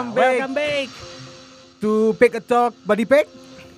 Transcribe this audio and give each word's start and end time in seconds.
welcome 0.00 0.16
back. 0.16 0.36
Welcome 0.40 0.54
back. 0.56 0.88
to 1.80 2.16
Pick 2.16 2.32
a 2.36 2.40
Talk 2.40 2.72
Body 2.88 3.04
Pack. 3.04 3.28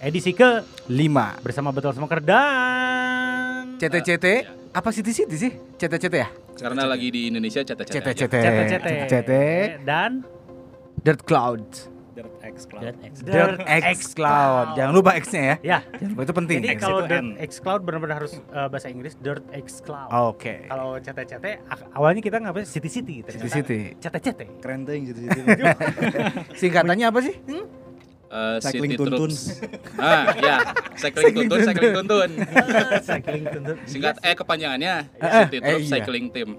Edisi 0.03 0.35
ke 0.35 0.63
5 0.87 1.47
bersama 1.47 1.71
Betul 1.71 1.95
Smoker 1.95 2.19
dan 2.19 3.79
CTCT 3.79 4.27
Apa 4.75 4.91
City 4.91 5.15
City 5.15 5.37
sih? 5.39 5.53
CTCT 5.79 6.15
ya? 6.15 6.31
Karena 6.59 6.87
lagi 6.87 7.11
di 7.11 7.31
Indonesia. 7.31 7.63
CTCT 7.63 8.07
CTCT 8.07 8.35
CTCT 8.71 9.33
dan? 9.83 10.23
Dirt 11.03 11.23
Cloud 11.27 11.63
Dirt 11.63 11.92
X 12.53 12.65
Cloud. 12.65 12.83
Dirt 12.83 12.99
X, 13.01 13.15
Dirt 13.21 13.59
X 13.65 13.99
Cloud 14.13 14.67
Jangan 14.73 14.93
lupa 14.93 15.11
X-nya 15.15 15.43
ya 15.43 15.57
Ya. 15.63 15.79
Jangan 15.93 16.11
lupa 16.11 16.23
itu 16.23 16.35
penting 16.35 16.59
Jadi 16.59 16.69
X 16.69 16.79
kalau 16.79 16.99
Dirt. 17.03 17.25
X 17.39 17.53
Cloud 17.59 17.81
benar-benar 17.83 18.15
harus 18.19 18.33
uh, 18.49 18.69
bahasa 18.69 18.89
Inggris 18.89 19.15
Dirt 19.17 19.45
X 19.51 19.81
Cloud. 19.81 20.09
Oke 20.11 20.67
Kalau 20.67 20.97
CT-CT 20.97 21.47
awalnya 21.91 22.21
kita 22.21 22.37
ngapain 22.39 22.65
City 22.65 22.89
City. 22.89 23.17
City 23.25 23.49
City 23.49 23.81
CT-CT. 23.99 24.41
Keren 24.61 24.85
tuh 24.85 24.93
yang 24.93 25.05
gitu-gitu. 25.07 25.41
Singkatannya 26.61 27.07
apa 27.07 27.21
sih? 27.21 27.35
Eh, 28.33 28.57
Cycling 28.59 28.91
City 28.91 28.97
Tuntun. 28.99 29.31
Ah, 30.01 30.25
ya. 30.35 30.57
Cycling 30.97 31.35
Tuntun, 31.37 31.59
Cycling 31.63 31.93
Tuntun. 31.95 32.31
Cycling 33.03 33.45
tuntut. 33.45 33.77
Singkat 33.85 34.17
eh 34.21 34.33
kepanjangannya 34.33 34.95
Eh, 35.15 35.31
City 35.45 35.57
eh, 35.57 35.63
Troops 35.63 35.85
iya. 35.85 35.93
Cycling 35.93 36.27
Team. 36.33 36.51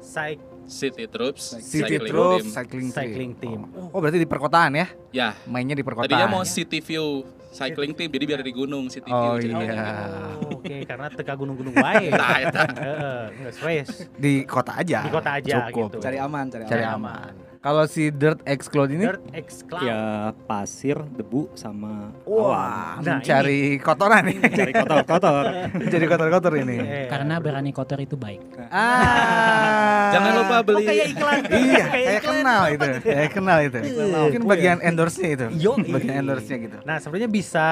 Cyc- 0.00 0.42
City 0.68 1.08
Troops 1.08 1.56
City 1.58 1.96
Cycling 1.96 2.12
Troops 2.12 2.44
Team. 2.44 2.52
Cycling, 2.52 2.88
Cycling 2.92 3.32
Team. 3.34 3.60
Oh 3.90 3.98
berarti 3.98 4.20
di 4.20 4.28
perkotaan 4.28 4.76
ya? 4.76 4.86
Ya, 5.10 5.28
Mainnya 5.48 5.72
di 5.72 5.82
perkotaan 5.82 6.06
tadinya 6.06 6.28
mau 6.28 6.44
City 6.44 6.78
View 6.78 7.24
Cycling 7.48 7.96
Team 7.96 8.12
jadi 8.12 8.24
biar 8.28 8.40
di 8.44 8.52
gunung 8.52 8.92
City 8.92 9.08
Oh, 9.08 9.40
View 9.40 9.56
iya. 9.56 10.36
Oh, 10.36 10.60
Oke, 10.60 10.84
karena 10.84 11.08
teka 11.08 11.32
gunung-gunung. 11.32 11.72
Heeh, 11.80 13.20
nggak 13.32 13.54
fresh. 13.56 14.04
Di 14.12 14.44
kota 14.44 14.76
aja 14.76 15.00
Di 15.00 15.10
kota 15.10 15.30
aja 15.40 15.72
Cukup 15.72 15.96
gitu. 15.96 15.98
Cari 16.04 16.20
aman, 16.20 16.44
cari, 16.52 16.62
Cari 16.68 16.84
aman. 16.84 17.32
aman 17.32 17.47
Kalau 17.58 17.90
si 17.90 18.14
Dirt 18.14 18.38
X 18.46 18.70
Cloud 18.70 18.86
ini 18.88 19.02
Dirt 19.02 19.18
X 19.34 19.66
Cloud. 19.66 19.82
Ya 19.82 20.30
pasir, 20.46 20.94
debu 20.94 21.50
sama 21.52 22.14
Wah, 22.22 23.02
Nah, 23.02 23.18
mencari 23.18 23.82
kotoran 23.82 24.30
nih. 24.30 24.38
awan. 24.38 24.54
Cari 24.54 24.72
kotor-kotor. 24.78 25.44
Jadi 25.90 26.04
kotor-kotor 26.06 26.52
ini. 26.54 26.76
Eh. 26.78 27.06
Karena 27.10 27.42
berani 27.42 27.74
kotor 27.74 27.98
itu 27.98 28.14
baik. 28.14 28.62
Ah. 28.70 30.06
Jangan 30.14 30.30
lupa 30.38 30.54
Oh, 30.54 30.62
beli 30.64 30.84
kayak 30.86 31.06
iklan. 31.12 31.40
Iya, 31.42 31.50
Kayak 31.50 31.86
kayak 31.90 32.12
iklan. 32.14 32.34
kenal 32.38 32.62
itu. 32.68 32.86
Kayak 33.02 33.30
kenal 33.34 33.58
itu. 33.60 33.78
Mungkin 34.06 34.42
bagian 34.46 34.78
endorse-nya 34.78 35.28
itu. 35.28 35.46
Yo, 35.58 35.72
Bagian 35.76 36.14
endorse-nya 36.16 36.56
gitu. 36.62 36.76
Nah, 36.86 36.96
sebenarnya 36.98 37.26
bisa 37.28 37.66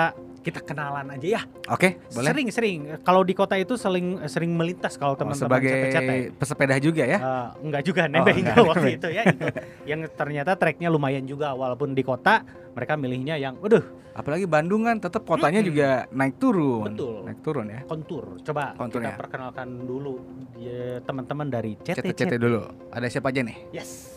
kita 0.46 0.62
kenalan 0.62 1.10
aja 1.10 1.26
ya. 1.26 1.40
Oke, 1.66 1.98
boleh. 2.14 2.30
Sering 2.30 2.48
sering. 2.54 2.78
Kalau 3.02 3.26
di 3.26 3.34
kota 3.34 3.58
itu 3.58 3.74
sering 3.74 4.22
sering 4.30 4.54
melintas 4.54 4.94
kalau 4.94 5.12
Oh, 5.12 5.18
teman-teman 5.18 5.42
sebagai 5.50 5.72
cete-cete. 5.90 6.16
pesepeda 6.38 6.74
juga 6.78 7.02
ya. 7.02 7.18
Eh, 7.18 7.46
enggak 7.66 7.82
juga 7.82 8.02
nebeng 8.06 8.46
enggak. 8.46 8.56
waktu 8.70 8.88
itu 8.94 9.08
ya 9.10 9.22
itu. 9.26 9.46
Yang 9.82 10.00
ternyata 10.14 10.54
treknya 10.54 10.86
lumayan 10.86 11.26
juga 11.26 11.50
walaupun 11.50 11.90
di 11.90 12.06
kota 12.06 12.46
mereka 12.72 12.94
milihnya 12.94 13.34
yang 13.34 13.58
waduh 13.58 13.82
Apalagi 14.16 14.48
Bandung 14.48 14.88
kan 14.88 14.96
tetap 14.96 15.28
kotanya 15.28 15.60
juga 15.60 16.08
naik 16.08 16.40
turun. 16.40 16.88
Betul. 16.88 17.28
Naik 17.28 17.40
turun 17.44 17.68
ya. 17.68 17.84
kontur. 17.84 18.40
Coba 18.40 18.72
Kontur 18.72 19.04
kita 19.04 19.12
ya. 19.12 19.16
perkenalkan 19.20 19.68
dulu 19.84 20.24
ya, 20.56 21.04
teman-teman 21.04 21.52
dari 21.52 21.76
CT. 21.76 22.00
CT-CT 22.00 22.40
dulu. 22.40 22.64
Ada 22.96 23.12
siapa 23.12 23.28
aja 23.28 23.44
nih? 23.44 23.76
Yes. 23.76 24.15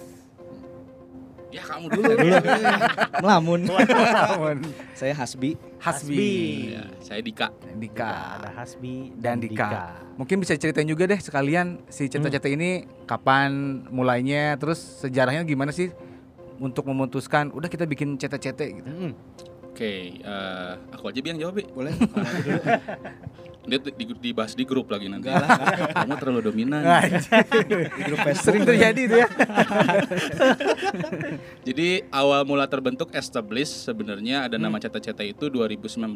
Ya 1.49 1.65
kamu 1.65 1.85
dulu. 1.89 2.13
Melamun. 3.25 3.59
Saya 4.93 5.13
Hasbi. 5.17 5.57
Hasbi, 5.81 6.75
ya, 6.75 6.83
saya 6.99 7.23
Dika. 7.23 7.49
Dika, 7.79 8.37
Ada 8.37 8.49
Hasbi 8.53 9.15
dan 9.17 9.39
Dika. 9.41 9.97
Mungkin 10.19 10.43
bisa 10.43 10.53
ceritain 10.59 10.85
juga 10.85 11.07
deh 11.07 11.17
sekalian 11.17 11.79
si 11.87 12.11
CT-CT 12.11 12.45
ini 12.53 12.83
kapan 13.07 13.81
mulainya, 13.89 14.59
terus 14.59 14.77
sejarahnya 15.01 15.47
gimana 15.47 15.71
sih 15.71 15.89
untuk 16.59 16.85
memutuskan 16.91 17.49
udah 17.55 17.71
kita 17.71 17.87
bikin 17.87 18.19
CT-CT 18.19 18.61
gitu. 18.75 18.87
Mm-mm. 18.91 19.11
Oke, 19.71 20.19
eh, 20.19 20.71
aku 20.91 21.07
aja 21.07 21.19
bilang 21.23 21.39
jawab, 21.39 21.55
Bi. 21.55 21.65
Boleh? 21.71 21.95
Dia 23.61 23.77
di- 23.77 23.93
di- 23.93 24.17
dibahas 24.25 24.53
di 24.53 24.63
grup 24.63 24.87
lagi 24.87 25.05
nanti. 25.05 25.27
Kamu 25.27 26.13
terlalu 26.15 26.39
dominan. 26.45 26.79
Di 27.91 28.01
grup 28.03 28.19
Facebook. 28.21 28.45
Sering 28.45 28.61
terjadi 28.63 28.99
itu 29.01 29.15
ya. 29.17 29.27
Jadi 31.63 32.03
awal 32.09 32.43
mula 32.43 32.65
terbentuk 32.65 33.09
establish 33.11 33.69
sebenarnya 33.69 34.45
ada 34.45 34.55
nama 34.55 34.77
Ceta-Ceta 34.77 35.21
itu 35.21 35.47
2019 35.47 36.09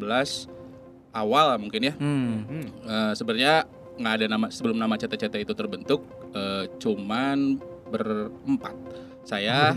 awal 1.12 1.46
mungkin 1.58 1.80
ya. 1.84 1.92
Hmm. 1.94 2.42
Hmm. 2.44 2.66
Eh, 2.82 3.12
sebenarnya 3.14 3.54
nggak 3.94 4.12
ada 4.14 4.26
nama 4.26 4.46
sebelum 4.48 4.74
nama 4.74 4.94
Ceta-Ceta 4.96 5.36
itu 5.36 5.52
terbentuk 5.52 6.00
eh, 6.32 6.64
cuman 6.76 7.58
berempat. 7.86 8.74
Saya, 9.22 9.72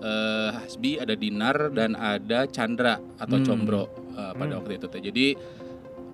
eh, 0.00 0.48
Hasbi, 0.56 0.96
ada 0.96 1.12
Dinar 1.12 1.68
dan 1.70 1.92
ada 1.92 2.46
Chandra 2.46 2.96
atau 3.16 3.36
Hmm. 3.36 3.44
Combro 3.44 3.82
eh, 4.10 4.32
pada 4.32 4.52
Hmm. 4.54 4.58
waktu 4.58 4.70
itu. 4.76 4.86
Jadi 4.88 5.26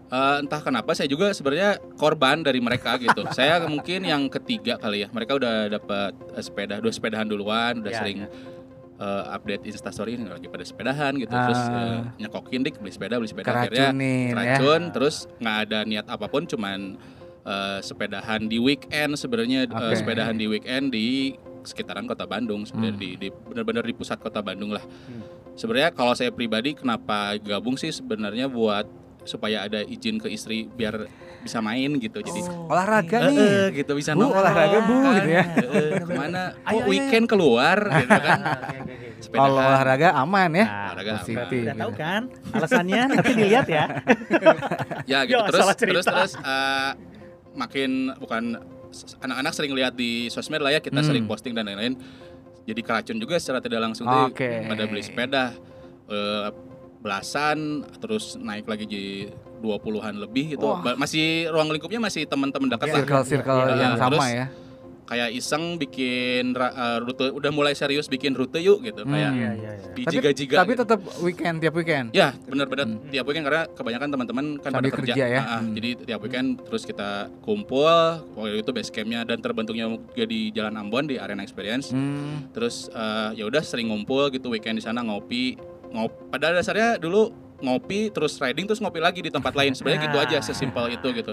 eh, 0.06 0.36
entah 0.38 0.60
kenapa 0.60 0.92
saya 0.92 1.06
juga 1.06 1.30
sebenarnya 1.30 1.76
korban 1.94 2.40
dari 2.40 2.58
mereka 2.58 2.96
gitu. 2.96 3.24
saya 3.32 3.62
mungkin 3.64 4.02
yang 4.02 4.26
ketiga 4.28 4.76
kali 4.76 5.00
ya. 5.00 5.08
Mereka 5.08 5.32
udah 5.32 5.54
dapat 5.70 6.12
eh, 6.30 6.40
sepeda, 6.40 6.78
dua 6.78 6.90
sepedahan 6.90 7.24
duluan, 7.24 7.78
udah 7.78 7.88
Ya, 7.88 7.98
sering 7.98 8.18
ya. 8.20 8.28
eh, 8.94 9.24
update 9.28 9.64
instastory 9.64 10.14
ini 10.14 10.24
lagi 10.24 10.46
pada 10.46 10.62
sepedahan 10.62 11.12
gitu. 11.16 11.30
Terus 11.30 11.60
Ah. 11.66 11.74
eh, 11.74 11.98
nyekokin 12.20 12.62
dik 12.62 12.78
beli 12.78 12.90
sepeda, 12.90 13.16
beli 13.16 13.26
sepeda 13.26 13.50
akhirnya 13.52 13.90
Keracunin 13.90 14.28
ya. 14.28 14.36
racun 14.54 14.82
terus 14.90 15.16
nggak 15.36 15.56
ada 15.62 15.78
niat 15.82 16.06
apa 16.06 16.26
pun 16.26 16.44
cuman 16.44 16.94
eh, 17.42 17.78
sepedahan 17.80 18.40
di 18.42 18.56
weekend 18.56 19.14
sebenarnya 19.14 19.66
eh, 19.66 19.74
Oke. 19.90 19.96
sepedahan 19.96 20.32
di 20.32 20.46
weekend 20.46 20.88
di 20.88 21.36
sekitaran 21.60 22.04
kota 22.04 22.24
Bandung 22.24 22.62
sebenarnya 22.62 22.92
Hmm. 22.92 23.02
di, 23.02 23.10
di 23.18 23.28
benar-benar 23.28 23.82
di 23.82 23.92
pusat 23.92 24.16
kota 24.16 24.40
Bandung 24.40 24.68
lah 24.70 24.80
Hmm. 24.80 25.20
sebenarnya 25.52 25.90
kalau 25.90 26.12
saya 26.12 26.28
pribadi 26.28 26.72
kenapa 26.72 27.36
gabung 27.38 27.74
sih 27.74 27.88
sebenarnya 27.88 28.46
buat 28.46 28.88
supaya 29.24 29.64
ada 29.64 29.80
izin 29.80 30.16
ke 30.16 30.28
istri 30.28 30.64
biar 30.66 31.08
bisa 31.40 31.58
main 31.58 31.92
gitu 31.94 32.20
jadi 32.20 32.40
Olahraga 32.64 33.18
Eh, 33.20 33.28
nih. 33.28 33.36
eh, 33.38 33.66
gitu 33.74 33.92
bisa 33.92 34.12
Bu, 34.12 34.20
nongkrong, 34.22 34.40
olahraga, 34.40 34.78
Bu, 34.80 34.96
kan. 34.96 35.12
gitu 35.14 35.30
ya. 35.30 35.44
Eh, 35.44 35.60
eh, 35.60 35.90
ke 35.98 36.04
mana 36.10 36.42
Ayo, 36.62 36.72
oh 36.72 36.78
ayo, 36.78 36.88
weekend 36.88 37.26
keluar 37.26 37.78
gitu 38.00 38.16
kan. 38.16 38.38
Kalau 39.26 39.56
olahraga 39.58 40.08
aman 40.14 40.50
ya. 40.50 40.64
Nah, 40.64 40.72
Olahraga 40.86 41.12
positif. 41.18 41.62
udah 41.64 41.76
tahu 41.76 41.92
kan 41.94 42.22
alasannya 42.50 43.00
nanti 43.10 43.30
dilihat 43.34 43.66
ya. 43.66 43.84
ya 45.10 45.18
gitu 45.24 45.36
Yo, 45.36 45.40
terus 45.46 45.66
terus 45.74 46.04
terus 46.06 46.32
eh, 46.34 46.90
makin 47.52 47.90
bukan 48.16 48.44
anak-anak 49.20 49.52
sering 49.52 49.72
lihat 49.74 49.92
di 49.92 50.28
sosmed 50.28 50.60
lah 50.60 50.70
ya 50.70 50.78
kita 50.78 50.96
Hmm. 50.96 51.06
sering 51.06 51.24
posting 51.24 51.50
dan 51.50 51.66
lain-lain 51.66 51.98
jadi 52.62 52.80
keracun 52.80 53.18
juga 53.18 53.36
secara 53.36 53.58
tidak 53.58 53.80
langsung 53.82 54.06
tuh 54.06 54.30
Oke. 54.30 54.64
pada 54.64 54.84
beli 54.86 55.02
sepeda 55.02 55.44
eh, 56.06 56.48
belasan 57.04 57.58
terus 58.00 58.34
naik 58.34 58.64
lagi 58.64 58.88
jadi 58.88 59.12
20-an 59.60 60.16
lebih 60.18 60.56
gitu 60.56 60.64
Wah. 60.66 60.80
Ba- 60.80 60.96
masih 60.96 61.52
ruang 61.52 61.68
lingkupnya 61.68 62.00
masih 62.00 62.24
teman-teman 62.24 62.66
dekat 62.66 62.88
lah 62.88 62.96
Circle-circle 62.98 63.58
Iya, 63.62 63.74
yang 63.76 63.92
iya. 63.92 64.00
sama 64.00 64.12
Terus, 64.16 64.28
ya. 64.32 64.46
kayak 65.04 65.28
iseng 65.30 65.76
bikin 65.76 66.44
eh, 66.52 66.98
rute 66.98 67.28
udah 67.28 67.50
mulai 67.50 67.72
serius 67.72 68.08
bikin 68.08 68.32
rute 68.32 68.56
yuk 68.56 68.80
gitu 68.80 69.04
Hmm. 69.04 69.12
kayak 69.12 69.30
Iya, 69.30 69.50
iya, 69.52 69.72
iya. 69.76 69.88
di 69.92 70.02
Tapi, 70.02 70.12
jiga-jiga 70.16 70.56
tapi 70.58 70.72
gitu. 70.72 70.80
tetap 70.80 71.00
weekend 71.20 71.56
tiap 71.60 71.74
weekend. 71.74 72.06
Ya, 72.10 72.32
benar-benar 72.40 72.88
Hmm. 72.88 73.04
tiap 73.08 73.24
weekend 73.24 73.44
karena 73.44 73.62
kebanyakan 73.68 74.08
teman-teman 74.10 74.44
kan 74.58 74.70
Sambil 74.70 74.88
pada 74.88 74.96
kerja. 74.96 75.12
kerja 75.12 75.24
ya. 75.28 75.38
Ah, 75.38 75.44
ah. 75.46 75.60
Hmm. 75.60 75.72
Jadi 75.72 75.88
tiap 76.02 76.20
weekend 76.20 76.48
terus 76.62 76.82
kita 76.82 77.10
kumpul, 77.44 77.92
waktu 78.32 78.58
itu 78.58 78.70
base 78.70 78.88
campnya 78.90 79.20
dan 79.22 79.38
terbentuknya 79.38 79.86
juga 79.92 80.24
di 80.24 80.48
Jalan 80.50 80.74
Ambon 80.74 81.04
di 81.04 81.16
Arena 81.16 81.40
Experience. 81.40 81.88
Hmm. 81.90 82.48
Terus 82.50 82.88
eh, 82.88 83.30
ya 83.34 83.44
udah 83.44 83.60
sering 83.60 83.86
ngumpul 83.86 84.28
gitu 84.30 84.48
weekend 84.48 84.76
di 84.76 84.82
sana 84.82 85.00
ngopi. 85.00 85.73
Ngop 85.94 86.34
pada 86.34 86.50
dasarnya 86.50 86.98
dulu 86.98 87.30
ngopi 87.62 88.10
terus 88.10 88.36
riding 88.42 88.66
terus 88.66 88.82
ngopi 88.82 88.98
lagi 88.98 89.22
di 89.22 89.30
tempat 89.30 89.54
lain. 89.54 89.72
Sebenarnya 89.72 90.10
gitu 90.10 90.18
aja 90.18 90.38
sesimpel 90.42 90.98
itu 90.98 91.08
gitu. 91.14 91.32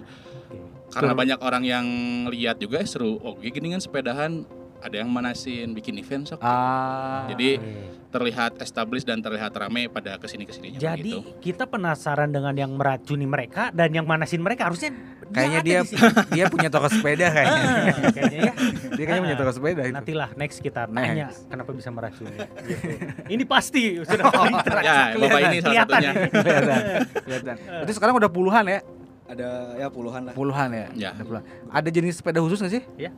Karena 0.92 1.18
banyak 1.18 1.40
orang 1.42 1.64
yang 1.66 1.86
lihat 2.30 2.62
juga 2.62 2.84
eh, 2.84 2.88
seru. 2.88 3.18
Oh, 3.24 3.34
gini 3.40 3.74
kan 3.74 3.82
sepedahan 3.82 4.46
ada 4.82 4.96
yang 4.98 5.10
manasin 5.10 5.72
bikin 5.78 5.96
event 6.02 6.28
sok. 6.28 6.42
Ah. 6.42 7.30
Jadi 7.30 7.62
Oke. 7.62 8.10
terlihat 8.12 8.60
established 8.60 9.08
dan 9.08 9.22
terlihat 9.22 9.54
ramai 9.56 9.88
pada 9.88 10.18
ke 10.18 10.28
sini 10.28 10.44
ke 10.44 10.52
sininya 10.52 10.82
Jadi 10.82 11.16
gitu. 11.16 11.20
kita 11.40 11.70
penasaran 11.70 12.34
dengan 12.34 12.52
yang 12.58 12.74
meracuni 12.76 13.24
mereka 13.24 13.70
dan 13.72 13.94
yang 13.94 14.04
manasin 14.04 14.44
mereka 14.44 14.68
harusnya 14.68 14.92
kayaknya 15.32 15.60
dia 15.64 15.80
dia 16.36 16.46
punya 16.48 16.68
toko 16.68 16.88
sepeda 16.88 17.28
kayaknya. 17.36 17.64
Kayaknya 18.12 18.40
ya. 18.40 18.54
dia 18.94 19.04
kayaknya 19.08 19.24
punya 19.24 19.38
toko 19.40 19.52
sepeda 19.52 19.82
itu. 19.88 19.96
Nantilah 19.96 20.30
next 20.36 20.58
kita 20.60 20.86
Next. 20.86 20.96
nanya 20.96 21.28
kenapa 21.48 21.72
bisa 21.72 21.90
meracuni. 21.90 22.36
Gitu. 22.68 22.88
Ini 23.28 23.44
pasti 23.48 23.82
sudah 24.08 24.26
teracuni. 24.62 24.86
Ya, 24.86 24.98
Bapak 25.18 25.40
ini 25.40 25.58
salah 25.58 25.64
Kelihatan 25.64 25.98
satunya. 25.98 26.12
ya. 26.12 26.28
Kelihatan. 26.30 26.82
Kelihatan. 27.26 27.56
Itu 27.88 27.92
sekarang 27.96 28.14
udah 28.20 28.30
puluhan 28.30 28.64
ya? 28.68 28.80
Ada 29.32 29.50
ya 29.80 29.88
puluhan 29.88 30.22
lah. 30.28 30.34
Puluhan 30.36 30.70
ya? 30.76 30.88
Ya. 30.94 31.10
Ada 31.16 31.24
puluhan. 31.24 31.44
Ada 31.72 31.90
jenis 31.90 32.20
sepeda 32.20 32.44
khusus 32.44 32.60
nggak 32.60 32.74
sih? 32.76 32.84
Iya. 33.00 33.12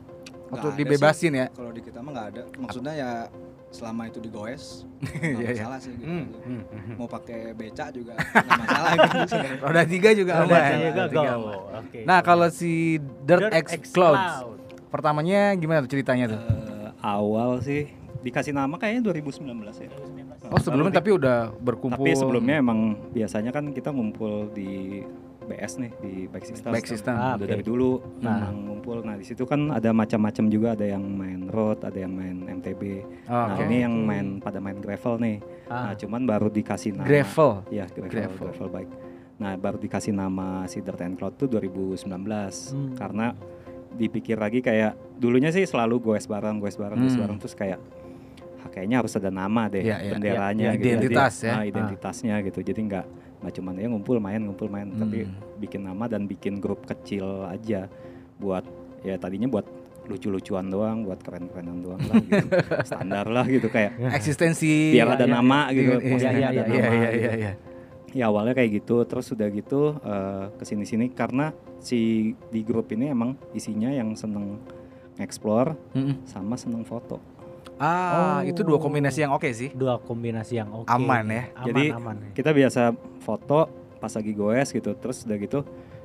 Waktu 0.54 0.66
ada 0.70 0.76
dibebasin 0.78 1.32
ya? 1.34 1.46
Kalau 1.50 1.70
di 1.74 1.82
kita 1.82 1.98
mah 1.98 2.10
nggak 2.14 2.26
ada. 2.30 2.42
Maksudnya 2.54 2.92
ya 2.94 3.10
selama 3.74 4.06
itu 4.06 4.22
digoes 4.22 4.86
nggak 5.02 5.42
iya. 5.42 5.50
masalah 5.58 5.78
sih 5.82 5.92
gitu. 5.98 6.06
Hmm, 6.06 6.24
hmm, 6.30 6.62
hmm. 6.62 6.94
Mau 6.96 7.08
pakai 7.10 7.52
beca 7.52 7.90
juga 7.90 8.14
nggak 8.14 8.58
masalah 8.62 8.90
gitu. 8.94 9.18
sebenarnya. 9.26 9.60
Roda 9.66 9.82
tiga 9.84 10.10
juga 10.14 10.32
Roda 10.38 10.54
aman. 10.54 10.70
tiga 10.70 10.88
Roda 10.88 11.04
tiga 11.10 11.20
go. 11.34 11.34
aman. 11.34 11.58
Oke. 11.82 12.00
Nah 12.06 12.18
kalau 12.22 12.48
si 12.48 13.02
Dirt, 13.26 13.50
Dirt 13.50 13.52
X, 13.52 13.66
X 13.74 13.82
Clouds 13.90 14.34
Cloud. 14.40 14.58
pertamanya 14.88 15.52
gimana 15.58 15.82
tuh 15.82 15.90
ceritanya 15.90 16.24
tuh? 16.30 16.40
Eh, 16.40 16.88
awal 17.02 17.58
sih 17.60 17.90
dikasih 18.24 18.56
nama 18.56 18.80
kayaknya 18.80 19.12
2019 19.12 19.52
ya. 19.84 19.90
Oh 20.48 20.60
sebelumnya 20.60 20.96
tapi 20.96 21.10
udah 21.12 21.52
berkumpul. 21.60 22.04
tapi 22.04 22.16
sebelumnya 22.16 22.60
emang 22.60 22.96
biasanya 23.12 23.52
kan 23.52 23.68
kita 23.74 23.92
ngumpul 23.92 24.48
di 24.52 25.04
BS 25.44 25.72
nih 25.76 25.92
di 25.98 26.12
bike 26.26 26.46
system. 26.46 26.70
Bike 26.70 26.86
system. 26.86 27.14
Ah, 27.14 27.34
Udah 27.34 27.38
oke. 27.38 27.50
dari 27.50 27.62
dulu 27.62 27.90
Nah. 28.18 28.38
emang 28.42 28.56
ngumpul. 28.66 28.96
Nah 29.00 29.14
di 29.14 29.22
situ 29.22 29.42
kan 29.42 29.68
ada 29.68 29.90
macam-macam 29.90 30.44
juga 30.46 30.68
ada 30.72 30.84
yang 30.84 31.04
main 31.04 31.46
road, 31.46 31.80
ada 31.80 31.96
yang 31.96 32.10
main 32.10 32.36
MTB. 32.50 32.82
Oh, 33.24 33.32
Nah 33.32 33.54
oke. 33.54 33.62
ini 33.62 33.76
yang 33.80 33.94
main 33.98 34.26
pada 34.38 34.58
main 34.58 34.76
gravel 34.76 35.16
nih. 35.18 35.36
Ah. 35.66 35.88
Nah 35.88 35.94
cuman 35.94 36.22
baru 36.22 36.48
dikasih 36.48 36.94
nama. 36.94 37.04
Gravel. 37.04 37.50
Iya 37.68 37.84
gravel, 37.86 38.10
Gravel. 38.10 38.38
gravel, 38.48 38.68
bike. 38.70 38.92
Nah 39.34 39.52
baru 39.54 39.76
dikasih 39.76 40.12
nama 40.12 40.46
si 40.64 40.78
Dirt 40.78 41.00
and 41.00 41.14
Cloud 41.14 41.34
tuh 41.34 41.46
2019 41.46 42.70
Hmm. 42.70 42.94
karena 42.94 43.34
dipikir 43.92 44.34
lagi 44.34 44.58
kayak 44.58 44.92
dulunya 45.16 45.48
sih 45.48 45.62
selalu 45.62 46.02
goes 46.02 46.24
bareng, 46.24 46.58
goes 46.58 46.74
bareng, 46.74 46.98
goes 46.98 47.12
Hmm. 47.12 47.22
bareng 47.22 47.38
terus 47.38 47.54
kayak 47.54 47.78
"Ah, 48.58 48.68
kayaknya 48.68 48.96
harus 48.98 49.12
ada 49.12 49.28
nama 49.28 49.66
deh 49.66 49.80
iya, 49.80 50.00
benderanya 50.08 50.70
iya. 50.70 50.74
gitu. 50.74 50.86
Jadi, 50.88 51.06
Identitas 51.06 51.34
ya. 51.40 51.52
ah, 51.52 51.62
identitasnya 51.62 52.34
gitu. 52.42 52.60
Jadi 52.60 52.80
nggak 52.82 53.06
nggak 53.44 53.54
cuman 53.54 53.76
ya 53.76 53.86
ngumpul 53.86 54.16
main 54.16 54.40
ngumpul 54.40 54.66
main 54.66 54.88
tapi 54.90 55.22
Hmm. 55.22 55.36
bikin 55.56 55.84
nama 55.84 56.04
dan 56.06 56.24
bikin 56.24 56.56
grup 56.56 56.82
kecil 56.82 57.24
aja 57.44 57.86
buat 58.36 58.64
ya 59.00 59.14
tadinya 59.14 59.46
buat 59.46 59.68
lucu-lucuan 60.04 60.68
doang, 60.68 61.00
buat 61.02 61.16
keren-kerenan 61.18 61.80
doang 61.80 61.96
lah 62.02 62.20
gitu. 62.20 62.44
Standar 62.88 63.24
lah 63.24 63.44
gitu 63.44 63.68
kayak 63.68 63.96
Eksistensi. 64.12 64.92
biar 64.92 65.08
ada 65.10 65.24
nama 65.24 65.68
gitu, 65.70 65.96
Iya, 65.96 66.28
iya, 66.30 66.48
ada 66.50 66.52
iya, 66.52 66.62
nama 66.62 66.68
Iya 66.68 66.84
iya 66.84 67.08
gitu. 67.08 67.16
iya 67.18 67.32
iya. 67.34 67.52
Ya 68.12 68.24
awalnya 68.28 68.52
kayak 68.52 68.70
gitu, 68.78 69.00
terus 69.04 69.26
udah 69.28 69.48
gitu 69.48 69.96
eh, 69.98 70.44
ke 70.52 70.62
sini-sini 70.62 71.08
karena 71.10 71.52
si 71.78 71.98
di 72.46 72.60
grup 72.60 72.88
ini 72.90 73.08
emang 73.08 73.32
isinya 73.50 73.88
yang 73.88 74.12
seneng 74.12 74.60
explore 75.16 75.72
Mm-mm. 75.92 76.20
sama 76.24 76.54
seneng 76.54 76.82
foto. 76.82 77.16
Ah, 77.76 78.38
Oh. 78.38 78.40
itu 78.46 78.62
dua 78.62 78.78
kombinasi 78.78 79.22
yang 79.22 79.32
oke 79.32 79.50
sih. 79.50 79.70
Dua 79.70 79.98
kombinasi 79.98 80.54
yang 80.56 80.70
oke. 80.72 80.86
Aman 80.86 81.26
ya. 81.26 81.42
Aman, 81.52 81.66
Jadi, 81.66 81.84
aman. 81.90 82.16
ya. 82.20 82.28
Kita 82.32 82.50
biasa 82.50 82.82
foto 83.18 83.66
pas 83.98 84.10
lagi 84.10 84.32
goes 84.32 84.68
gitu, 84.68 84.90
terus 84.94 85.24
udah 85.24 85.36
gitu 85.36 85.58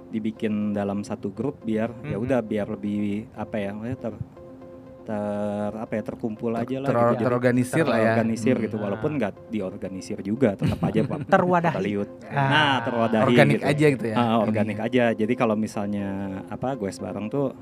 dibikin 0.10 0.72
dalam 0.72 1.04
satu 1.04 1.30
grup 1.30 1.62
biar 1.62 1.94
ya 2.02 2.18
Mhm. 2.18 2.24
udah 2.24 2.40
biar 2.42 2.68
lebih 2.70 3.30
apa 3.32 3.56
ya, 3.56 3.70
ter 3.94 4.14
ter 5.06 5.72
apa 5.74 5.90
ya 5.92 6.04
terkumpul 6.04 6.54
aja 6.54 6.78
lah 6.78 6.86
Ter- 6.86 6.94
gitu. 6.94 7.10
Jadi 7.12 7.24
terorganisir 7.24 7.82
lah 7.82 7.98
ya. 7.98 8.04
terorganisir 8.14 8.56
Hmm. 8.56 8.64
gitu, 8.64 8.76
walaupun 8.78 9.12
nggak 9.16 9.34
diorganisir 9.50 10.18
juga, 10.22 10.54
tetap 10.54 10.78
aja 10.80 11.02
Pak 11.10 11.20
Terwadahi. 11.28 11.76
Baliut. 11.76 12.10
Ah. 12.26 12.38
Nah, 12.46 12.76
terwadahi 12.84 13.24
Organik 13.26 13.58
gitu. 13.58 13.70
aja 13.70 13.86
gitu 13.90 14.06
ya. 14.06 14.16
Ah, 14.16 14.38
organik 14.40 14.78
Ini. 14.78 14.86
aja. 14.86 15.04
Jadi 15.16 15.34
kalau 15.34 15.56
misalnya 15.56 16.08
apa 16.46 16.74
goes 16.74 16.98
bareng 16.98 17.26
tuh 17.28 17.54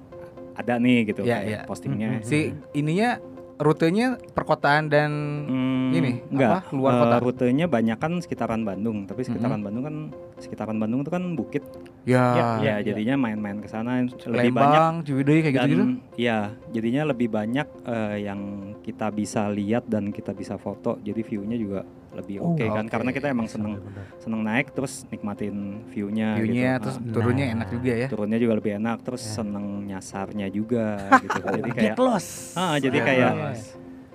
ada 0.54 0.76
nih 0.76 1.08
gitu 1.08 1.24
kayak 1.24 1.44
iya. 1.44 1.60
postingnya. 1.64 2.20
Si 2.22 2.52
ininya 2.74 3.16
rutenya 3.58 4.08
perkotaan 4.32 4.86
dan 4.86 5.12
Hmm, 5.44 5.90
ini, 5.90 6.22
enggak 6.28 6.50
apa, 6.52 6.60
luar 6.72 6.94
kota? 7.00 7.18
rutenya 7.20 7.66
banyak 7.66 7.96
kan 7.96 8.20
sekitaran 8.20 8.62
Bandung, 8.62 9.04
tapi 9.04 9.24
sekitaran 9.24 9.60
Bandung 9.60 9.82
kan 9.82 9.96
sekitaran 10.38 10.78
Bandung 10.78 11.02
itu 11.02 11.10
kan 11.10 11.24
bukit. 11.34 11.64
ya, 12.04 12.24
Iya, 12.32 12.46
ya, 12.56 12.62
iya. 12.62 12.74
jadinya 12.84 13.16
main-main 13.20 13.58
ke 13.58 13.68
sana 13.68 14.00
lebih 14.06 14.54
banyak 14.54 15.04
Ciwidey 15.04 15.38
kayak 15.42 15.56
dan 15.56 15.68
gitu-gitu. 15.68 15.84
ya 16.16 16.38
jadinya 16.70 17.02
lebih 17.06 17.28
banyak 17.28 17.68
eh, 17.84 18.18
yang 18.24 18.40
kita 18.80 19.10
bisa 19.10 19.50
lihat 19.50 19.86
dan 19.86 20.10
kita 20.10 20.32
bisa 20.32 20.56
foto. 20.56 20.96
Jadi 21.00 21.20
view-nya 21.20 21.58
juga 21.58 21.82
lebih 22.18 22.36
Oh, 22.40 22.52
oke 22.52 22.66
kan 22.66 22.84
oke. 22.84 22.92
karena 22.92 23.10
kita 23.12 23.28
emang 23.28 23.46
seneng 23.46 23.78
Bener. 23.78 24.04
seneng 24.18 24.42
naik 24.42 24.68
terus 24.72 25.06
nikmatin 25.08 25.56
view-nya 25.88 26.36
View-nya 26.36 26.72
gitu. 26.76 26.84
terus 26.84 26.98
Ah, 26.98 27.14
turunnya 27.14 27.46
Nah. 27.46 27.56
enak 27.56 27.68
juga 27.72 27.94
ya. 27.94 28.08
turunnya 28.08 28.38
juga 28.38 28.54
lebih 28.56 28.72
enak 28.76 28.98
terus 29.02 29.22
Ya. 29.22 29.32
seneng 29.36 29.66
nyasarnya 29.86 30.48
juga 30.50 30.86
gitu 31.24 31.38
jadi 31.40 31.70
Get 31.70 31.78
kayak 31.94 31.98
lost. 31.98 32.32
Ah, 32.54 32.76
jadi 32.76 32.94
Get 32.96 33.06
kayak- 33.06 33.36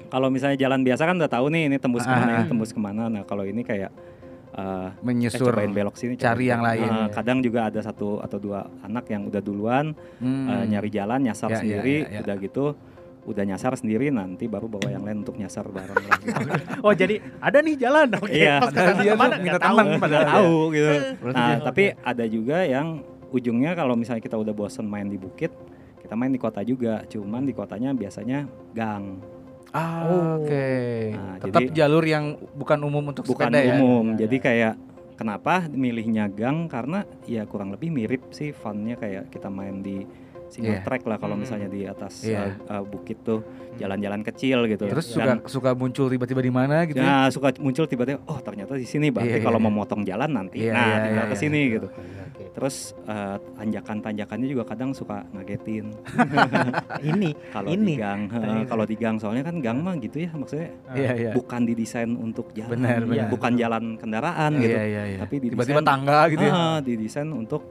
kalau 0.08 0.28
misalnya 0.28 0.58
jalan 0.58 0.82
biasa 0.82 1.02
kan 1.02 1.16
udah 1.16 1.31
tahu 1.31 1.46
nih 1.49 1.62
ini 1.66 1.76
tembus 1.76 2.02
Ah, 2.02 2.08
ke 2.08 2.14
mana 2.14 2.28
ah. 2.28 2.37
ini 2.37 2.44
tembus 2.46 2.70
ke 2.70 2.81
mana 2.81 3.02
nah 3.08 3.22
kalau 3.22 3.43
ini 3.43 3.62
kayak 3.62 3.88
eh, 4.52 4.60
eh, 4.60 4.88
Menyusur. 5.00 5.48
cobain 5.48 5.72
belok 5.72 5.96
sini 5.96 6.12
cari 6.14 6.44
cobain 6.44 6.50
yang 6.50 6.60
lain. 6.60 6.84
Ah, 6.84 7.08
kadang 7.08 7.40
juga 7.40 7.66
ada 7.66 7.81
satu 7.81 8.20
atau 8.20 8.37
dua 8.37 8.60
anak 8.82 9.08
yang 9.08 9.25
udah 9.25 9.40
duluan 9.40 9.96
Hmm. 10.19 10.44
eh, 10.44 10.64
nyari 10.69 10.90
jalan 10.90 11.22
nyasar 11.22 11.48
Ya, 11.48 11.55
ya, 11.55 11.60
sendiri 11.62 11.96
ya, 12.02 12.08
ya. 12.10 12.20
udah 12.20 12.37
gitu 12.38 12.64
udah 13.22 13.44
nyasar 13.44 13.72
sendiri 13.72 14.10
nanti 14.10 14.44
baru 14.44 14.66
bawa 14.66 14.88
yang 14.88 15.02
lain 15.02 15.22
untuk 15.22 15.34
nyasar 15.34 15.66
bareng 15.66 15.94
lagi 16.00 16.26
Oh 16.86 16.90
jadi 16.90 17.22
ada 17.38 17.58
nih 17.58 17.74
jalan. 17.76 18.08
Oke. 18.16 18.34
Iya. 18.34 18.58
Pas 18.58 18.69
Padahal 18.69 18.82
ke 18.82 18.90
sana 18.90 19.00
dia 19.00 19.12
ke 19.12 19.16
mana 19.16 19.34
nggak 19.36 19.60
tahu. 19.60 19.76
Nggak 19.78 20.00
padahal 20.00 20.26
tahu 20.26 20.54
gitu 20.72 20.90
Berarti 21.16 21.36
nah 21.36 21.48
dia- 21.48 21.62
tapi 21.62 21.84
ada 21.94 22.24
juga 22.26 22.58
yang 22.64 22.86
ujungnya 23.28 23.70
kalau 23.72 23.94
misalnya 23.94 24.20
kita 24.20 24.34
udah 24.34 24.50
bosen 24.50 24.84
main 24.84 25.06
di 25.06 25.16
bukit 25.16 25.54
kita 25.98 26.12
main 26.12 26.28
di 26.28 26.36
kota 26.36 26.60
juga 26.60 27.00
cuman 27.04 27.42
di 27.42 27.52
kotanya 27.52 27.90
biasanya 27.92 28.44
gang 28.70 29.22
Ah, 29.70 30.04
Oh. 30.04 30.36
oke. 30.36 30.69
Nah, 31.16 31.40
Tetap 31.40 31.62
jadi- 31.62 31.72
jalur 31.72 32.04
yang 32.04 32.24
bukan 32.52 32.76
umum 32.82 33.08
untuk 33.08 33.24
bukan 33.24 33.48
sepeda 33.48 33.56
ya. 33.62 33.72
umum. 33.74 34.04
Ya, 34.12 34.28
Jadi 34.28 34.36
ya. 34.36 34.42
kayak 34.42 34.74
kenapa 35.14 35.64
milihnya 35.64 36.28
gang 36.28 36.69
karena 36.69 37.08
ya 37.24 37.46
kurang 37.46 37.72
lebih 37.72 37.88
mirip 37.88 38.20
sih 38.30 38.52
funnya 38.52 38.94
kayak 38.94 39.30
kita 39.30 39.48
main 39.48 39.80
di 39.80 40.04
single 40.52 40.76
Iya. 40.76 40.84
track 40.84 41.02
lah 41.02 41.16
kalau 41.16 41.32
Hmm. 41.32 41.43
misalnya 41.43 41.66
di 41.66 41.82
atas 41.82 42.20
Iya. 42.22 42.60
uh, 42.60 42.70
uh, 42.70 42.84
bukit 42.84 43.19
tuh 43.19 43.40
jalan-jalan 43.75 44.20
kecil 44.22 44.69
gitu. 44.69 44.84
Terus 44.84 45.08
Dan- 45.10 45.40
suka 45.40 45.49
suka 45.49 45.70
muncul 45.72 46.06
tiba-tiba 46.06 46.38
di 46.38 46.52
mana 46.52 46.84
gitu. 46.84 46.94
ya? 46.94 47.02
Nah, 47.02 47.26
suka 47.26 47.56
muncul 47.56 47.84
tiba-tiba, 47.87 48.20
oh 48.22 48.37
ternyata 48.38 48.76
di 48.76 48.84
sini 48.84 49.08
berarti 49.08 49.32
Iya, 49.32 49.43
kalau 49.43 49.56
iya, 49.56 49.64
mau 49.64 49.72
iya. 49.72 49.78
motong 49.81 50.02
jalan 50.02 50.31
nanti, 50.31 50.56
Iya, 50.60 50.72
nah 50.72 50.84
iya, 50.84 50.96
tinggal 51.02 51.25
iya, 51.25 51.32
ke 51.32 51.37
sini 51.37 51.58
Oke, 51.58 51.72
gitu. 51.72 51.88
oke, 51.88 52.02
oke. 52.04 52.44
Terus 52.52 52.76
uh, 53.02 53.37
tanjakan-tanjakannya 53.54 54.44
juga 54.46 54.64
kadang 54.66 54.93
suka 54.93 55.25
ngagetin 55.32 55.88
Ini 57.02 57.31
kalau 57.48 57.69
Ini. 57.70 57.84
di 57.87 57.94
gang. 57.96 58.20
Uh, 58.28 58.62
kalau 58.66 58.84
di 58.84 58.94
gang 58.94 59.16
soalnya 59.16 59.43
kan 59.43 59.56
gang 59.58 59.81
mah 59.81 59.96
gitu 59.96 60.20
ya 60.20 60.31
maksudnya 60.31 60.69
Iya, 60.93 61.10
iya. 61.14 61.31
bukan 61.32 61.64
didesain 61.64 62.12
untuk 62.12 62.52
jalan, 62.52 62.76
Benar, 62.76 63.00
benar. 63.02 63.28
bukan 63.28 63.52
jalan 63.55 63.84
kendaraan 63.96 64.52
gitu. 64.58 64.69
Iya, 64.70 64.84
iya, 64.84 65.02
iya. 65.08 65.19
Tapi 65.19 65.34
didesain- 65.38 65.52
tiba-tiba 65.55 65.81
tangga 65.82 66.19
gitu 66.28 66.44
ya. 66.44 66.52
Ah, 66.52 66.78
didesain 66.78 67.28
untuk 67.31 67.62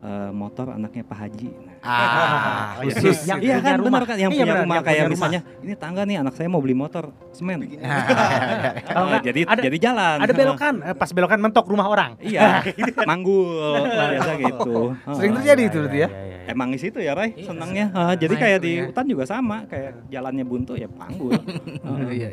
uh, 0.00 0.30
motor 0.30 0.66
anaknya 0.70 1.02
Pak 1.02 1.18
Haji. 1.18 1.48
Ah, 1.78 2.74
Oh, 2.78 2.82
iya. 2.82 2.94
khusus. 2.94 3.18
Yang 3.24 3.38
iya 3.40 3.56
kan 3.58 3.74
rumah. 3.76 3.86
benar 3.92 4.04
kan 4.04 4.16
yang 4.16 4.30
Iya, 4.30 4.36
punya 4.36 4.46
benar, 4.48 4.62
rumah 4.62 4.74
yang 4.74 4.84
kayak 4.84 4.94
punya 4.94 5.04
rumah. 5.04 5.14
misalnya 5.14 5.40
ini 5.60 5.72
tangga 5.74 6.02
nih 6.02 6.16
anak 6.18 6.32
saya 6.32 6.48
mau 6.48 6.58
beli 6.58 6.74
motor 6.74 7.04
semen. 7.30 7.58
Ah, 7.78 8.94
Oh, 8.94 9.04
nggak, 9.08 9.22
jadi 9.24 9.40
ada- 9.44 9.62
jadi 9.62 9.78
jalan. 9.80 10.16
Ada 10.20 10.32
belokan, 10.32 10.74
eh, 10.86 10.94
pas 10.94 11.10
belokan 11.10 11.38
mentok 11.38 11.66
rumah 11.66 11.86
orang. 11.86 12.10
Iya, 12.18 12.62
manggul 13.04 13.46
biasa 13.84 14.32
gitu. 14.38 14.74
Sering 15.12 15.32
Ah, 15.32 15.36
terjadi 15.38 15.62
itu 15.64 15.78
berarti 15.80 15.98
ya. 15.98 16.08
Emang 16.48 16.68
di 16.70 16.78
situ 16.78 16.98
ya, 16.98 17.12
Ray, 17.12 17.36
Iya, 17.36 17.44
senangnya. 17.46 17.86
Ah, 17.92 18.14
jadi 18.14 18.34
kayak 18.34 18.58
di 18.58 18.72
senangnya. 18.72 18.88
hutan 18.88 19.04
juga 19.06 19.24
sama, 19.24 19.56
kayak 19.66 20.08
jalannya 20.08 20.44
buntu 20.44 20.72
ya 20.74 20.88
panggul. 20.88 21.36
Ah, 21.84 22.08
Iya, 22.08 22.28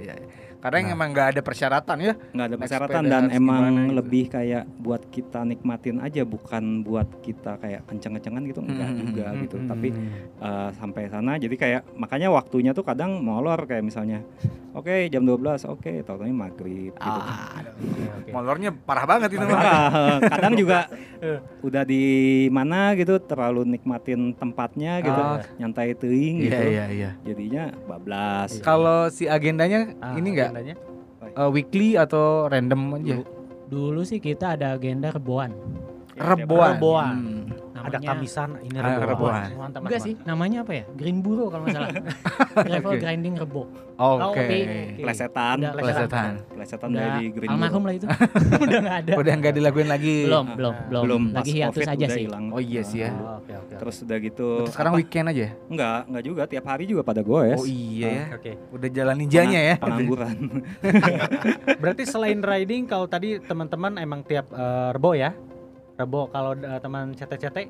iya. 0.66 0.72
Kadang 0.72 0.90
emang 0.92 1.10
nggak 1.12 1.28
ada 1.30 1.42
persyaratan 1.42 1.98
ya. 2.00 2.14
nggak 2.28 2.48
ada 2.48 2.58
persyaratan 2.58 3.04
dan 3.06 3.24
emang 3.30 3.62
gimana 3.62 3.82
gitu. 3.84 3.94
lebih 3.96 4.24
kayak 4.28 4.64
buat 4.78 5.02
kita 5.08 5.40
nikmatin 5.44 5.98
aja 6.00 6.22
bukan 6.24 6.64
buat 6.82 7.06
kita 7.22 7.52
kayak 7.58 7.86
kenceng-kencengan 7.86 8.42
gitu 8.44 8.60
enggak 8.62 8.88
Hmm, 8.88 9.00
juga 9.00 9.26
hmm, 9.28 9.40
gitu 9.44 9.56
hmm, 9.56 9.68
tapi 9.68 9.88
hmm. 9.90 10.10
eh, 10.40 10.70
sampai 10.74 11.04
sana 11.06 11.32
jadi 11.36 11.56
kayak 11.56 11.82
makanya 11.96 12.28
waktunya 12.28 12.72
tuh 12.72 12.82
kadang 12.82 13.20
molor 13.20 13.62
kayak 13.62 13.84
misalnya 13.84 14.26
oke 14.72 14.90
jam 15.06 15.22
12 15.22 15.38
oke 15.68 15.92
tahu-tahu 16.02 16.28
maghrib 16.28 16.92
gitu 16.92 17.06
Ah, 17.06 17.62
Oke. 18.18 18.32
molornya 18.32 18.74
parah 18.74 19.06
banget 19.06 19.30
itu 19.32 19.44
mah. 19.44 19.54
Parah. 19.54 20.20
kadang 20.34 20.54
juga 20.56 20.80
udah 21.62 21.84
di 21.84 22.04
mana 22.50 22.94
gitu 22.94 23.18
terlalu 23.20 23.66
nikmatin 23.68 24.34
tempatnya 24.34 25.00
gitu 25.00 25.18
Ah. 25.18 25.42
nyantai 25.58 25.94
teing 25.94 26.38
Iya, 26.38 26.46
gitu 26.46 26.64
iya, 26.68 26.86
iya. 26.90 27.10
jadinya 27.22 27.64
bablas 27.86 28.60
Kalau 28.60 29.08
si 29.08 29.26
agendanya 29.26 29.96
Ah, 29.98 30.16
ini 30.16 30.34
enggak 30.34 30.52
agendanya? 30.56 30.76
weekly 31.52 32.00
atau 32.00 32.48
random 32.48 32.82
aja? 32.96 33.18
Dulu 33.68 34.02
sih 34.08 34.24
kita 34.24 34.56
ada 34.56 34.78
agenda 34.78 35.12
reboan. 35.12 35.52
Reboan. 36.16 36.80
Reboan. 36.80 37.16
Hmm. 37.20 37.35
Ada 37.86 37.96
Namanya- 37.96 38.10
kamisan 38.12 38.50
ini 38.60 38.78
Ah, 38.78 38.98
reboan. 39.00 39.34
Mantap, 39.56 39.82
Enggak 39.84 40.02
sih, 40.02 40.14
namanya 40.24 40.58
apa 40.62 40.74
ya? 40.74 40.84
Green 40.92 41.20
Buro 41.20 41.48
kalau 41.48 41.64
nggak 41.64 41.76
salah. 41.76 41.94
Gravel 42.66 42.92
Oke. 42.92 43.00
grinding 43.00 43.36
rebo. 43.36 43.64
Oke. 43.96 44.44
oke. 44.44 44.58
plesetan 44.98 45.58
Udah 45.58 45.72
Plesetan. 45.72 46.32
plesetan 46.52 46.88
Udah 46.90 47.00
dari 47.00 47.32
green 47.32 47.48
almarhum 47.48 47.84
lah 47.86 47.94
itu. 47.94 48.08
Udah 48.66 48.78
nggak 48.82 48.98
ada. 49.00 49.12
Udah 49.16 49.34
nggak 49.36 49.54
dilakuin 49.56 49.88
lagi. 49.88 50.16
Belum, 50.26 50.46
Ah, 50.46 50.56
belum, 50.56 50.74
belum. 50.84 51.04
belum 51.06 51.22
pas 51.24 51.36
Lagi 51.38 51.52
hiatus 51.54 51.72
COVID 51.78 51.94
aja 51.94 52.06
sih. 52.10 52.24
hilang. 52.26 52.46
Oh 52.50 52.60
iya 52.60 52.82
sih 52.82 53.00
ya. 53.00 53.10
Oh, 53.14 53.40
terus 53.72 53.96
udah 54.02 54.18
gitu 54.20 54.48
Berarti 54.58 54.74
sekarang 54.74 54.92
apa- 54.92 55.00
weekend 55.00 55.26
aja. 55.28 55.42
ya? 55.42 55.52
enggak 55.66 56.00
enggak 56.06 56.24
juga 56.24 56.42
tiap 56.46 56.66
hari 56.66 56.84
juga 56.86 57.02
pada 57.02 57.22
goes 57.22 57.56
Oh 57.56 57.64
iya 57.64 58.10
ya. 58.10 58.26
Oke. 58.34 58.52
Udah 58.70 58.90
jalan 58.90 59.16
ninjanya 59.16 59.60
ya. 59.64 59.76
pengangguran 59.78 60.36
Berarti 61.82 62.04
selain 62.04 62.40
riding 62.42 62.84
kalau 62.86 63.06
tadi 63.06 63.40
teman-teman 63.40 63.96
emang 63.98 64.22
tiap 64.22 64.50
eh, 64.50 64.90
rebo 64.92 65.14
ya? 65.14 65.32
Rebo 65.96 66.28
kalau 66.28 66.52
eh, 66.60 66.80
teman 66.84 67.16
CT-CT 67.16 67.58
eh, 67.58 67.70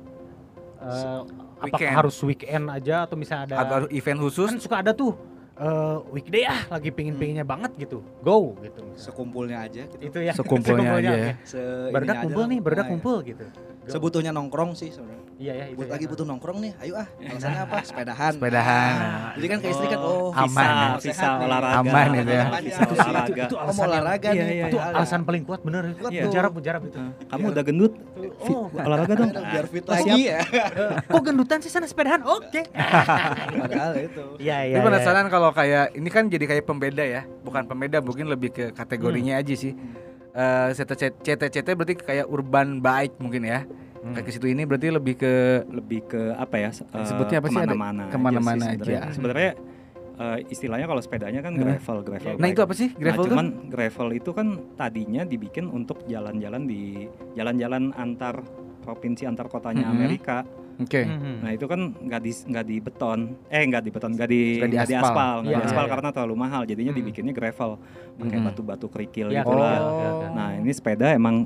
apakah 1.62 1.90
harus 2.02 2.16
weekend 2.26 2.66
aja 2.68 3.06
atau 3.06 3.14
misalnya 3.14 3.54
ada 3.54 3.56
Atau 3.62 3.78
event 3.94 4.18
khusus? 4.26 4.50
kan 4.50 4.58
suka 4.58 4.76
ada 4.82 4.90
tuh 4.90 5.14
eh, 5.56 5.96
weekday 6.10 6.42
ah 6.44 6.60
lagi 6.74 6.90
pingin-pinginnya 6.90 7.46
banget 7.46 7.72
gitu. 7.78 8.02
Go 8.26 8.58
gitu. 8.60 8.82
Sekumpulnya 8.98 9.62
aja 9.62 9.86
gitu. 9.86 10.02
Itu 10.02 10.18
ya. 10.20 10.32
Sekumpulnya 10.38 10.90
aja 10.98 11.12
ya. 11.14 11.34
Se 11.46 11.60
aja 11.94 12.14
kumpul 12.26 12.44
nih, 12.50 12.58
barudak 12.58 12.82
Nah, 12.82 12.90
ya. 12.90 12.92
kumpul 12.98 13.16
gitu. 13.22 13.46
Sebutuhnya 13.86 14.30
nongkrong 14.30 14.74
sih 14.74 14.90
sebenarnya. 14.90 15.24
Iya 15.36 15.52
ya 15.52 15.64
itu. 15.68 15.76
Buat 15.76 15.88
ya. 15.88 15.92
lagi 15.94 16.04
butuh 16.08 16.24
nongkrong 16.24 16.58
nih, 16.58 16.72
ayo 16.80 16.94
ah. 16.96 17.06
Alasannya 17.20 17.60
apa? 17.62 17.76
Sepedahan. 17.88 18.32
Sepedahan. 18.34 18.92
Jadi 19.36 19.46
kan 19.46 19.58
ke 19.60 19.68
istri 19.68 19.86
kan 19.86 20.00
oh, 20.00 20.32
Aman. 20.32 20.96
Visa, 20.96 21.28
nih. 21.28 21.44
olahraga. 21.44 21.76
Aman 21.78 22.08
itu 22.14 22.32
ya. 22.32 22.44
Visa 22.56 22.80
Itu 22.80 22.94
sih, 22.96 23.10
olahraga. 23.12 23.44
Itu 23.44 23.54
Oh, 23.56 23.60
mau 23.60 23.68
alasan 23.68 23.86
olahraga 23.86 24.28
Iya, 24.32 24.42
nih. 24.42 24.48
iya, 24.50 24.64
Itu 24.66 24.76
padahal 24.76 24.96
alasan 24.96 25.20
paling 25.22 25.42
kuat 25.44 25.60
bener. 25.60 25.82
Kuat 25.94 26.10
Iya. 26.10 26.22
Mujarab, 26.24 26.52
mujarab 26.56 26.82
itu. 26.84 26.98
Kamu 27.26 27.44
udah 27.52 27.64
gendut, 27.64 27.92
fit, 28.16 28.32
Oh, 28.48 28.64
olahraga 28.72 29.12
dong. 29.14 29.30
biar 29.30 29.66
fit 29.68 29.84
lagi 29.86 30.08
siap. 30.08 30.18
ya. 30.32 30.38
kok 31.04 31.22
gendutan 31.22 31.58
sih 31.60 31.70
sana 31.70 31.86
sepedahan? 31.86 32.20
Oke. 32.24 32.62
Padahal 32.72 33.92
itu. 33.98 34.24
Iya 34.38 34.56
iya. 34.64 34.76
Tapi 34.76 34.86
penasaran 34.88 35.26
kalau 35.28 35.50
kayak 35.52 35.92
ini 35.92 36.08
kan 36.08 36.26
jadi 36.26 36.44
kayak 36.46 36.64
pembeda 36.64 37.04
ya, 37.04 37.22
bukan 37.42 37.64
pembeda 37.64 38.00
mungkin 38.00 38.26
lebih 38.26 38.50
ke 38.50 38.64
kategorinya 38.72 39.36
aja 39.36 39.52
sih. 39.52 39.76
Eh 40.36 40.68
CT-CT 41.16 41.68
berarti 41.72 41.94
kayak 41.96 42.26
urban 42.28 42.78
bike 42.78 43.16
mungkin 43.18 43.42
ya. 43.42 43.64
Kayak 44.06 44.22
ke 44.22 44.30
situ 44.30 44.46
ini 44.46 44.62
berarti 44.62 44.88
lebih 44.88 45.14
ke 45.16 45.32
lebih 45.66 46.06
ke 46.06 46.36
apa 46.36 46.56
ya? 46.58 46.70
eh, 46.70 47.04
Sebutnya 47.04 47.40
apa 47.40 47.48
sih? 47.48 47.56
Ke 47.56 47.64
mana-mana. 47.66 48.02
aja 48.04 48.12
ke 48.12 48.18
mana-mana 48.20 48.62
sih 48.62 48.70
sebenarnya. 48.76 49.00
aja. 49.00 49.10
Sebenarnya 49.10 49.50
eh, 50.16 50.38
istilahnya 50.46 50.86
kalau 50.86 51.02
sepedanya 51.02 51.40
kan 51.40 51.52
Hmm. 51.52 51.62
gravel, 51.66 51.98
gravel. 52.02 52.32
Nah, 52.32 52.38
bike. 52.38 52.52
itu 52.52 52.62
apa 52.62 52.74
sih 52.74 52.88
gravel 52.90 53.10
nah, 53.10 53.16
tuh? 53.18 53.32
cuman 53.32 53.46
gravel 53.66 54.08
itu 54.12 54.30
kan 54.30 54.46
tadinya 54.74 55.22
dibikin 55.24 55.66
untuk 55.68 56.04
jalan-jalan 56.06 56.62
di 56.64 56.82
jalan-jalan 57.34 57.90
antar 57.92 58.44
provinsi 58.80 59.24
antar 59.24 59.48
kotanya 59.48 59.84
Mhm. 59.84 59.92
Amerika. 59.92 60.44
Oke. 60.76 61.02
Hmm. 61.02 61.40
Nah 61.40 61.50
itu 61.52 61.64
kan 61.64 61.80
nggak 61.88 62.20
di 62.20 62.32
nggak 62.36 62.64
di 62.64 62.76
beton, 62.78 63.18
eh 63.48 63.64
nggak 63.64 63.82
di 63.82 63.90
beton, 63.90 64.10
nggak 64.12 64.28
di 64.28 64.42
Nggak 64.60 64.68
di 64.68 64.76
nggak 64.76 64.88
di 64.88 64.96
aspal. 64.96 65.34
nggak 65.40 65.52
Iya, 65.52 65.58
di 65.58 65.66
aspal 65.66 65.84
iya. 65.84 65.92
karena 65.96 66.08
terlalu 66.12 66.34
mahal. 66.36 66.62
Jadinya 66.64 66.92
Hmm. 66.92 67.00
dibikinnya 67.00 67.32
gravel, 67.32 67.70
pakai 68.14 68.38
Mhm. 68.38 68.44
batu-batu 68.44 68.86
kerikil 68.88 69.26
Iya, 69.32 69.40
gitu 69.40 69.50
kerikil. 69.50 69.64
lah. 69.64 70.30
Nah 70.32 70.50
ini 70.54 70.70
sepeda 70.70 71.06
emang 71.10 71.36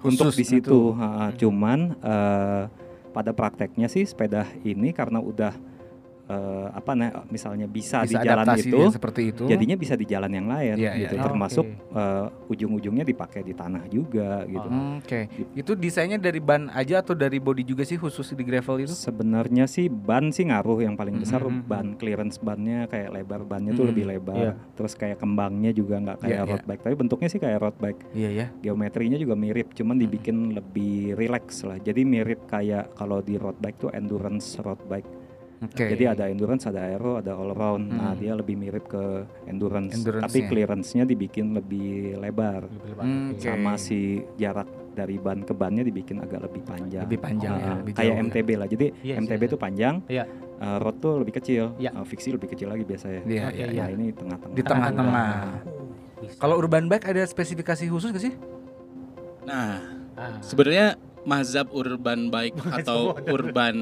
untuk 0.00 0.28
Khusus 0.32 0.36
di 0.36 0.44
situ, 0.44 0.68
gitu. 0.68 0.80
ha, 0.96 1.32
cuman 1.32 1.78
eh, 2.00 2.62
pada 3.10 3.32
prakteknya 3.32 3.84
sih 3.86 4.04
sepeda 4.04 4.44
ini 4.62 4.92
karena 4.92 5.18
udah 5.18 5.52
eh, 6.30 6.66
apa 6.70 6.92
nah 6.94 7.10
misalnya 7.26 7.66
bisa, 7.66 8.06
Bisa 8.06 8.22
di 8.22 8.22
jalan 8.22 8.46
itu, 8.54 8.78
seperti 8.88 9.22
itu. 9.34 9.44
jadinya 9.44 9.74
bisa 9.74 9.98
di 9.98 10.06
jalan 10.06 10.30
yang 10.30 10.46
lain, 10.46 10.74
Iya, 10.78 10.92
gitu. 10.96 11.14
iya. 11.18 11.22
Termasuk 11.22 11.66
Oke. 11.66 11.98
eh, 11.98 12.26
ujung-ujungnya 12.48 13.02
dipakai 13.02 13.42
di 13.42 13.50
tanah 13.50 13.90
juga, 13.90 14.46
gitu. 14.46 14.68
Hmm, 14.68 15.02
Oke. 15.02 15.26
Itu 15.52 15.74
desainnya 15.74 16.16
dari 16.16 16.38
ban 16.38 16.70
aja 16.70 17.02
atau 17.02 17.12
dari 17.12 17.36
body 17.36 17.66
juga 17.66 17.82
sih 17.82 17.98
khusus 17.98 18.30
di 18.30 18.44
gravel 18.44 18.78
itu? 18.80 18.94
Sebenarnya 18.94 19.66
sih 19.66 19.90
ban 19.90 20.30
sih 20.30 20.46
ngaruh 20.46 20.78
yang 20.80 20.94
paling 20.94 21.18
besar 21.18 21.42
Mhm. 21.42 21.66
ban 21.66 21.86
clearance 21.96 22.38
bannya 22.38 22.86
kayak 22.86 23.10
lebar 23.10 23.42
bannya 23.42 23.74
tuh 23.74 23.84
Mhm. 23.84 23.90
lebih 23.90 24.04
lebar. 24.06 24.36
Iya. 24.36 24.52
Terus 24.76 24.92
kayak 24.94 25.18
kembangnya 25.18 25.72
juga 25.72 25.98
nggak 25.98 26.18
kayak 26.20 26.30
Iya, 26.36 26.46
road 26.46 26.56
iya. 26.56 26.68
bike, 26.68 26.82
tapi 26.84 26.94
bentuknya 26.94 27.28
sih 27.28 27.40
kayak 27.40 27.58
road 27.58 27.76
bike. 27.76 28.00
Iya 28.12 28.30
ya. 28.30 28.46
Geometrinya 28.60 29.18
juga 29.18 29.34
mirip, 29.34 29.74
cuman 29.74 29.96
Mhm. 29.96 30.02
dibikin 30.06 30.36
lebih 30.54 30.94
relax 31.14 31.64
lah. 31.64 31.76
Jadi 31.76 32.04
mirip 32.04 32.46
kayak 32.46 32.94
kalau 32.94 33.18
di 33.18 33.34
road 33.34 33.58
bike 33.58 33.78
tuh 33.78 33.90
endurance 33.90 34.54
road 34.60 34.78
bike. 34.86 35.08
Oke. 35.60 35.92
Jadi 35.92 36.04
ada 36.06 36.24
endurance, 36.24 36.64
ada 36.64 36.80
aero, 36.82 37.20
ada 37.20 37.36
all 37.36 37.52
around. 37.52 37.84
Nah, 37.86 38.12
Hmm. 38.12 38.18
dia 38.18 38.32
lebih 38.32 38.56
mirip 38.56 38.88
ke 38.88 39.04
endurance, 39.44 39.92
Endurance-nya. 39.92 40.24
tapi 40.24 40.38
clearance-nya 40.48 41.04
dibikin 41.04 41.52
lebih 41.52 42.16
lebar. 42.16 42.64
Hmm, 42.96 43.36
oke. 43.36 43.44
Sama 43.44 43.76
si 43.76 44.24
jarak 44.34 44.64
dari 44.90 45.16
ban 45.16 45.44
ke 45.44 45.52
bannya 45.52 45.84
dibikin 45.84 46.16
agak 46.18 46.40
lebih 46.42 46.64
panjang. 46.64 47.04
Lebih 47.04 47.20
panjang 47.20 47.52
ya, 47.52 47.64
Ah, 47.66 47.76
lebih 47.76 47.92
kayak 47.92 48.00
jauh 48.02 48.16
ya. 48.16 48.24
MTB 48.24 48.48
lah. 48.56 48.66
Jadi 48.66 48.86
Yes, 49.02 49.16
MTB 49.18 49.42
yes, 49.42 49.50
tuh 49.50 49.60
panjang, 49.60 49.94
Iya. 50.06 50.24
eh, 50.56 50.76
road 50.78 50.96
tuh 50.98 51.14
lebih 51.18 51.34
kecil, 51.34 51.64
Iya. 51.76 51.90
eh, 51.92 52.04
fiksi 52.04 52.28
lebih 52.32 52.48
kecil 52.48 52.68
lagi 52.68 52.82
biasanya. 52.82 53.20
Iya, 53.22 53.44
iya, 53.46 53.46
iya. 53.52 53.66
iya. 53.68 53.82
Nah, 53.82 53.88
ini 53.90 54.06
tengah-tengah. 54.10 54.56
Di 54.56 54.62
tengah-tengah. 54.64 55.28
Kalau 56.36 56.56
urban 56.56 56.84
bike 56.86 57.04
ada 57.06 57.22
spesifikasi 57.22 57.84
khusus 57.86 58.08
gak 58.10 58.20
sih? 58.22 58.32
Nah, 59.42 59.76
Ah. 60.14 60.36
sebenarnya 60.40 60.96
mazhab 61.22 61.68
urban 61.70 62.28
bike 62.28 62.56
atau 62.72 63.12
urban 63.26 63.76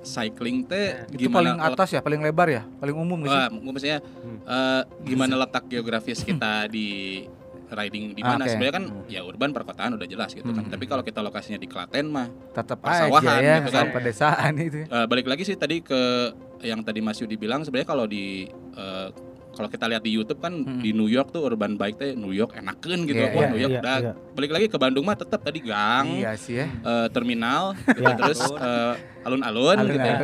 cycling 0.00 0.62
teh 0.62 1.02
Itu 1.08 1.26
gimana 1.26 1.34
paling 1.52 1.56
atas 1.58 1.88
ya, 1.90 2.00
paling 2.00 2.20
lebar 2.20 2.48
ya, 2.48 2.62
paling 2.78 2.94
umum? 2.94 3.18
Wah, 3.20 3.50
gua 3.50 3.72
maksudnya 3.72 3.98
eh, 4.44 4.82
gimana 5.02 5.34
letak 5.36 5.66
geografis 5.66 6.22
kita 6.22 6.66
di 6.66 7.22
riding 7.66 8.14
di 8.14 8.22
Ah, 8.22 8.36
mana? 8.36 8.44
oke. 8.44 8.50
Sebenarnya 8.52 8.74
kan 8.76 8.84
ya 9.08 9.20
urban 9.20 9.50
perkotaan 9.50 9.98
udah 9.98 10.06
jelas 10.06 10.30
gitu 10.30 10.46
kan. 10.46 10.62
Hmm. 10.62 10.70
Tapi 10.70 10.84
kalau 10.84 11.02
kita 11.02 11.18
lokasinya 11.18 11.58
di 11.58 11.66
Klaten 11.66 12.06
mah 12.06 12.30
Tetap 12.52 12.78
persawahan 12.78 13.40
ya, 13.42 13.54
gitu 13.58 13.74
kan. 13.74 13.90
pedesaan 13.90 14.52
itu. 14.56 14.86
eh, 14.86 15.06
balik 15.08 15.26
lagi 15.26 15.42
sih 15.42 15.56
tadi 15.56 15.82
ke 15.82 16.30
yang 16.62 16.80
tadi 16.80 17.02
Mas 17.02 17.18
Yudi 17.18 17.34
bilang 17.34 17.60
sebenarnya 17.60 17.88
kalau 17.88 18.06
di 18.06 18.46
eh, 18.72 19.08
kalau 19.54 19.66
kita 19.66 19.86
lihat 19.86 20.00
di 20.00 20.10
YouTube 20.10 20.38
kan 20.38 20.52
Hmm. 20.52 20.78
di 20.78 20.90
New 20.90 21.06
York 21.06 21.30
tuh 21.30 21.42
urban 21.42 21.74
bike 21.74 21.96
teh 21.96 22.10
New 22.12 22.30
York 22.30 22.52
enakeun 22.52 23.04
gitu. 23.04 23.16
Iya, 23.16 23.30
Wah, 23.30 23.40
iya, 23.40 23.48
New 23.48 23.60
York 23.60 23.76
dah. 23.80 23.98
iya. 24.00 24.12
Balik 24.30 24.50
lagi 24.50 24.66
ke 24.66 24.76
Bandung 24.76 25.02
mah 25.02 25.14
tetap 25.14 25.40
tadi 25.40 25.60
gang, 25.60 26.06
Iya 26.12 26.34
sih 26.34 26.54
ya. 26.56 26.66
eh, 26.66 27.06
terminal, 27.08 27.72
Iya. 27.94 28.14
terus 28.14 28.40
eh, 28.42 28.94
alun-alun 29.22 29.78
gitu 29.86 30.02
ya. 30.04 30.18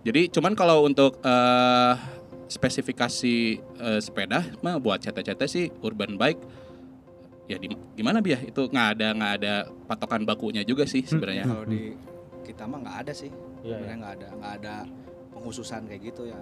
Jadi 0.00 0.20
cuman 0.30 0.52
kalau 0.54 0.84
untuk 0.84 1.20
eh, 1.20 1.92
spesifikasi 2.50 3.36
eh, 3.58 4.00
sepeda 4.00 4.42
mah 4.58 4.76
buat 4.76 4.98
CT-CT 4.98 5.42
sih 5.44 5.64
urban 5.80 6.14
bike 6.14 6.42
ya 7.46 7.56
di, 7.56 7.66
gimana 7.94 8.18
biar 8.18 8.42
itu 8.44 8.62
nggak 8.64 8.88
ada 8.94 9.08
nggak 9.10 9.32
ada 9.36 9.54
patokan 9.84 10.22
bakunya 10.22 10.62
juga 10.62 10.82
sih 10.84 11.02
sebenarnya. 11.02 11.44
Kalau 11.44 11.64
di 11.64 11.94
kita 12.42 12.62
mah 12.64 12.78
nggak 12.80 12.98
ada 13.00 13.12
sih. 13.12 13.30
Iya, 13.60 13.74
Sebenarnya 13.76 13.96
nggak 13.96 14.14
ada 14.14 14.28
nggak 14.32 14.52
ada 14.56 14.74
penghususan 15.40 15.88
kayak 15.88 16.12
gitu 16.12 16.28
ya. 16.28 16.36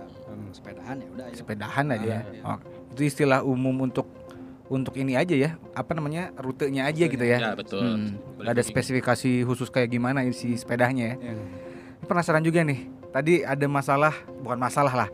Sepedahan 0.50 0.98
ya 0.98 1.08
udah 1.14 1.24
ayo. 1.30 1.34
Sepedahan 1.38 1.86
aja 1.94 2.02
ya. 2.02 2.20
Iya. 2.34 2.42
Oh, 2.42 2.58
itu 2.90 3.02
istilah 3.06 3.46
umum 3.46 3.86
untuk 3.86 4.10
untuk 4.68 4.98
ini 4.98 5.14
aja 5.14 5.38
ya. 5.38 5.50
Apa 5.72 5.94
namanya? 5.94 6.34
rutenya 6.34 6.90
aja 6.90 7.04
gitu 7.06 7.22
ya. 7.22 7.38
Ya 7.38 7.52
betul. 7.54 7.80
Hmm. 7.80 8.18
Nggak 8.42 8.52
ada 8.58 8.62
spesifikasi 8.66 9.30
khusus 9.46 9.70
kayak 9.70 9.94
gimana 9.94 10.26
isi 10.26 10.58
sepedanya 10.58 11.14
ya. 11.14 11.16
Iya. 11.22 11.32
Ini 12.02 12.04
Penasaran 12.10 12.42
juga 12.42 12.66
nih. 12.66 12.90
Tadi 13.08 13.40
ada 13.46 13.66
masalah, 13.70 14.14
bukan 14.42 14.58
masalah 14.58 15.06
lah. 15.06 15.08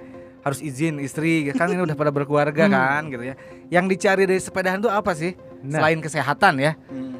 Harus 0.44 0.60
izin 0.60 1.00
istri, 1.00 1.48
kan 1.56 1.72
ini 1.72 1.80
udah 1.80 1.96
pada 1.96 2.12
berkeluarga 2.12 2.68
kan 2.68 3.08
gitu 3.08 3.32
ya. 3.32 3.34
Yang 3.72 3.96
dicari 3.96 4.22
dari 4.28 4.40
sepedahan 4.40 4.80
tuh 4.82 4.92
apa 4.92 5.16
sih? 5.16 5.32
Nah. 5.64 5.80
Selain 5.80 6.00
kesehatan 6.00 6.60
ya. 6.60 6.72
Hmm. 6.88 7.12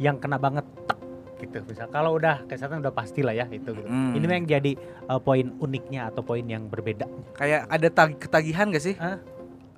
yang 0.00 0.18
kena 0.18 0.34
banget 0.34 0.66
tek, 0.88 0.98
gitu 1.42 1.58
bisa 1.64 1.84
kalau 1.86 2.14
udah 2.14 2.46
kesehatan 2.46 2.78
udah 2.78 2.90
pasti 2.90 3.20
lah 3.20 3.34
ya 3.34 3.44
itu 3.46 3.66
gitu. 3.68 3.84
Hmm. 3.84 4.14
ini 4.14 4.24
yang 4.24 4.46
jadi 4.48 4.72
uh, 5.04 5.18
poin 5.18 5.50
uniknya 5.56 6.06
atau 6.06 6.22
poin 6.22 6.42
yang 6.42 6.66
berbeda 6.66 7.04
Kayak 7.32 7.66
ada 7.66 7.88
tag- 7.88 8.16
ketagihan 8.16 8.68
gak 8.68 8.84
sih? 8.84 8.94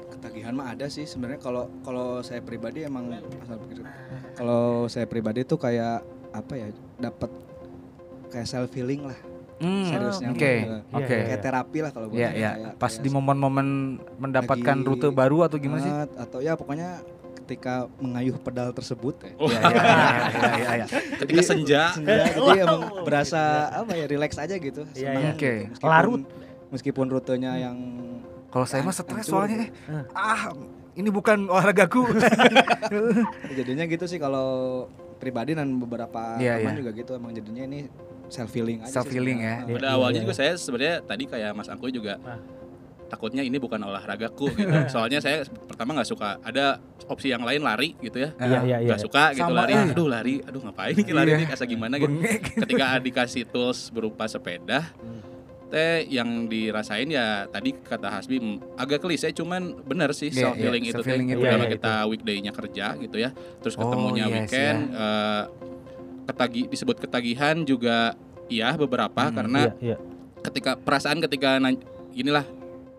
Ketagihan 0.07 0.53
mah 0.53 0.71
ada 0.71 0.87
sih 0.87 1.05
sebenarnya 1.05 1.37
kalau 1.39 1.67
kalau 1.81 2.21
saya 2.21 2.39
pribadi 2.39 2.83
emang 2.83 3.09
asal 3.39 3.57
pikir. 3.59 3.83
Kalau 4.35 4.87
saya 4.87 5.05
pribadi 5.05 5.43
tuh 5.43 5.57
kayak 5.57 6.01
apa 6.31 6.53
ya 6.55 6.69
dapat 6.99 7.31
kayak 8.29 8.45
self 8.45 8.71
healing 8.71 9.05
lah 9.05 9.19
Hmm, 9.55 9.87
seriusnya. 9.87 10.29
Oke, 10.29 10.53
mah. 10.61 10.83
oke. 10.93 11.07
Iya, 11.09 11.25
Kayak 11.25 11.41
terapi 11.41 11.79
lah 11.79 11.91
kalau 11.91 12.07
buat 12.11 12.19
Iya, 12.19 12.29
saya, 12.29 12.37
iya. 12.37 12.51
kayak- 12.51 12.75
Pas 12.75 12.91
kayak 12.91 13.01
di 13.01 13.09
momen-momen 13.09 13.67
mendapatkan 14.19 14.77
lagi- 14.77 14.87
rute 14.91 15.09
baru 15.15 15.39
atau 15.47 15.57
gimana 15.57 15.81
sih? 15.81 15.93
atau 16.19 16.39
ya 16.43 16.53
pokoknya 16.53 17.01
ketika 17.45 17.75
mengayuh 17.97 18.35
pedal 18.37 18.73
tersebut 18.73 19.15
ya. 19.21 19.33
Oh, 19.37 19.47
Iya, 19.47 19.61
iya, 19.61 19.69
iya, 19.69 20.51
iya, 20.57 20.71
iya. 20.75 20.87
ketika 21.21 21.43
senja 21.45 21.83
Senja, 21.93 22.15
jadi 22.33 22.59
emang 22.65 22.83
berasa 23.03 23.41
apa 23.71 23.93
ya 23.93 24.07
relax 24.07 24.35
aja 24.35 24.57
gitu. 24.57 24.89
Iya, 24.91 25.11
iya. 25.13 25.31
gitu. 25.31 25.37
Oke. 25.37 25.53
Meskipun- 25.69 25.91
Larut. 25.91 26.23
Meskipun 26.67 27.07
rutenya 27.07 27.53
yang 27.61 27.77
Kalau 28.49 28.65
saya 28.65 28.81
mah 28.81 28.91
stres 28.91 29.27
soalnya 29.27 29.67
eh. 29.67 29.71
Eh. 29.89 30.05
Ah, 30.11 30.51
ini 30.95 31.07
bukan 31.09 31.47
olahragaku. 31.47 32.07
jadinya 33.59 33.85
gitu 33.85 34.05
sih 34.05 34.17
kalau 34.17 34.87
pribadi 35.17 35.53
dan 35.53 35.75
beberapa 35.75 36.37
Iya, 36.37 36.59
teman 36.59 36.73
iya. 36.73 36.79
juga 36.79 36.91
gitu 36.93 37.13
emang 37.13 37.31
jadinya 37.31 37.63
ini 37.65 37.81
self 38.27 38.51
healing 38.51 38.81
aja 38.81 38.91
Self 38.93 39.09
healing 39.09 39.39
sebenarnya. 39.39 39.59
ya. 39.61 39.75
pada 39.75 39.87
Iya, 39.87 39.95
awalnya 39.95 40.17
iya, 40.17 40.25
juga 40.25 40.35
saya 40.35 40.53
sebenarnya 40.55 40.97
tadi 41.03 41.25
kayak 41.25 41.51
Mas 41.53 41.69
Angku 41.69 41.87
juga 41.89 42.15
Ah. 42.21 42.39
Takutnya 43.15 43.41
ini 43.41 43.57
bukan 43.57 43.79
olahragaku 43.79 44.51
gitu. 44.53 44.75
Soalnya 44.93 45.19
saya 45.19 45.41
pertama 45.65 45.95
nggak 45.95 46.09
suka 46.09 46.43
ada 46.43 46.77
opsi 47.05 47.31
yang 47.31 47.41
lain 47.41 47.63
lari 47.63 47.95
gitu 47.99 48.19
ya. 48.19 48.35
iya 48.37 48.59
iya 48.61 48.77
iya 48.81 48.89
Nggak 48.91 49.01
suka 49.01 49.23
gitu 49.31 49.47
Sama, 49.47 49.63
lari. 49.63 49.73
eh. 49.73 49.87
Aduh 49.89 50.09
lari, 50.09 50.35
aduh 50.41 50.61
ngapain 50.61 50.93
nih 50.93 51.15
lari 51.15 51.31
Iya. 51.31 51.39
nih 51.39 51.49
asa 51.49 51.65
gimana 51.65 51.95
gitu. 51.97 52.11
Bengek. 52.11 52.43
Ketika 52.59 52.87
dikasih 52.99 53.43
tools 53.47 53.89
berupa 53.89 54.25
sepeda, 54.25 54.91
teh 55.65 56.07
yang 56.09 56.47
dirasain 56.47 57.09
ya 57.09 57.47
tadi 57.47 57.73
kata 57.73 58.07
Hasbi 58.09 58.37
agak 58.75 59.01
klise 59.01 59.31
cuman 59.31 59.79
bener 59.81 60.11
sih 60.13 60.29
Iya, 60.29 60.51
self 60.51 60.57
healing 60.57 60.85
iya, 60.85 60.91
itu 60.91 60.95
teh. 60.95 61.03
self-healing 61.05 61.29
itu. 61.31 61.41
Kalau 61.41 61.51
Iya, 61.57 61.63
iya, 61.63 61.73
kita 61.73 61.95
weekday-nya 62.07 62.53
kerja 62.53 62.87
gitu 62.97 63.17
ya, 63.17 63.31
terus 63.59 63.75
Oh, 63.75 63.81
ketemunya 63.81 64.25
yes, 64.25 64.33
weekend 64.45 64.79
eh, 64.93 65.43
ketagi 66.25 66.63
disebut 66.67 66.97
ketagihan 66.99 67.57
juga 67.63 68.17
iya 68.47 68.73
beberapa 68.75 69.25
Hmm, 69.25 69.35
karena 69.35 69.61
iya 69.63 69.73
iya 69.93 69.97
ketika 70.41 70.77
perasaan 70.77 71.21
ketika 71.21 71.57
inilah 72.13 72.45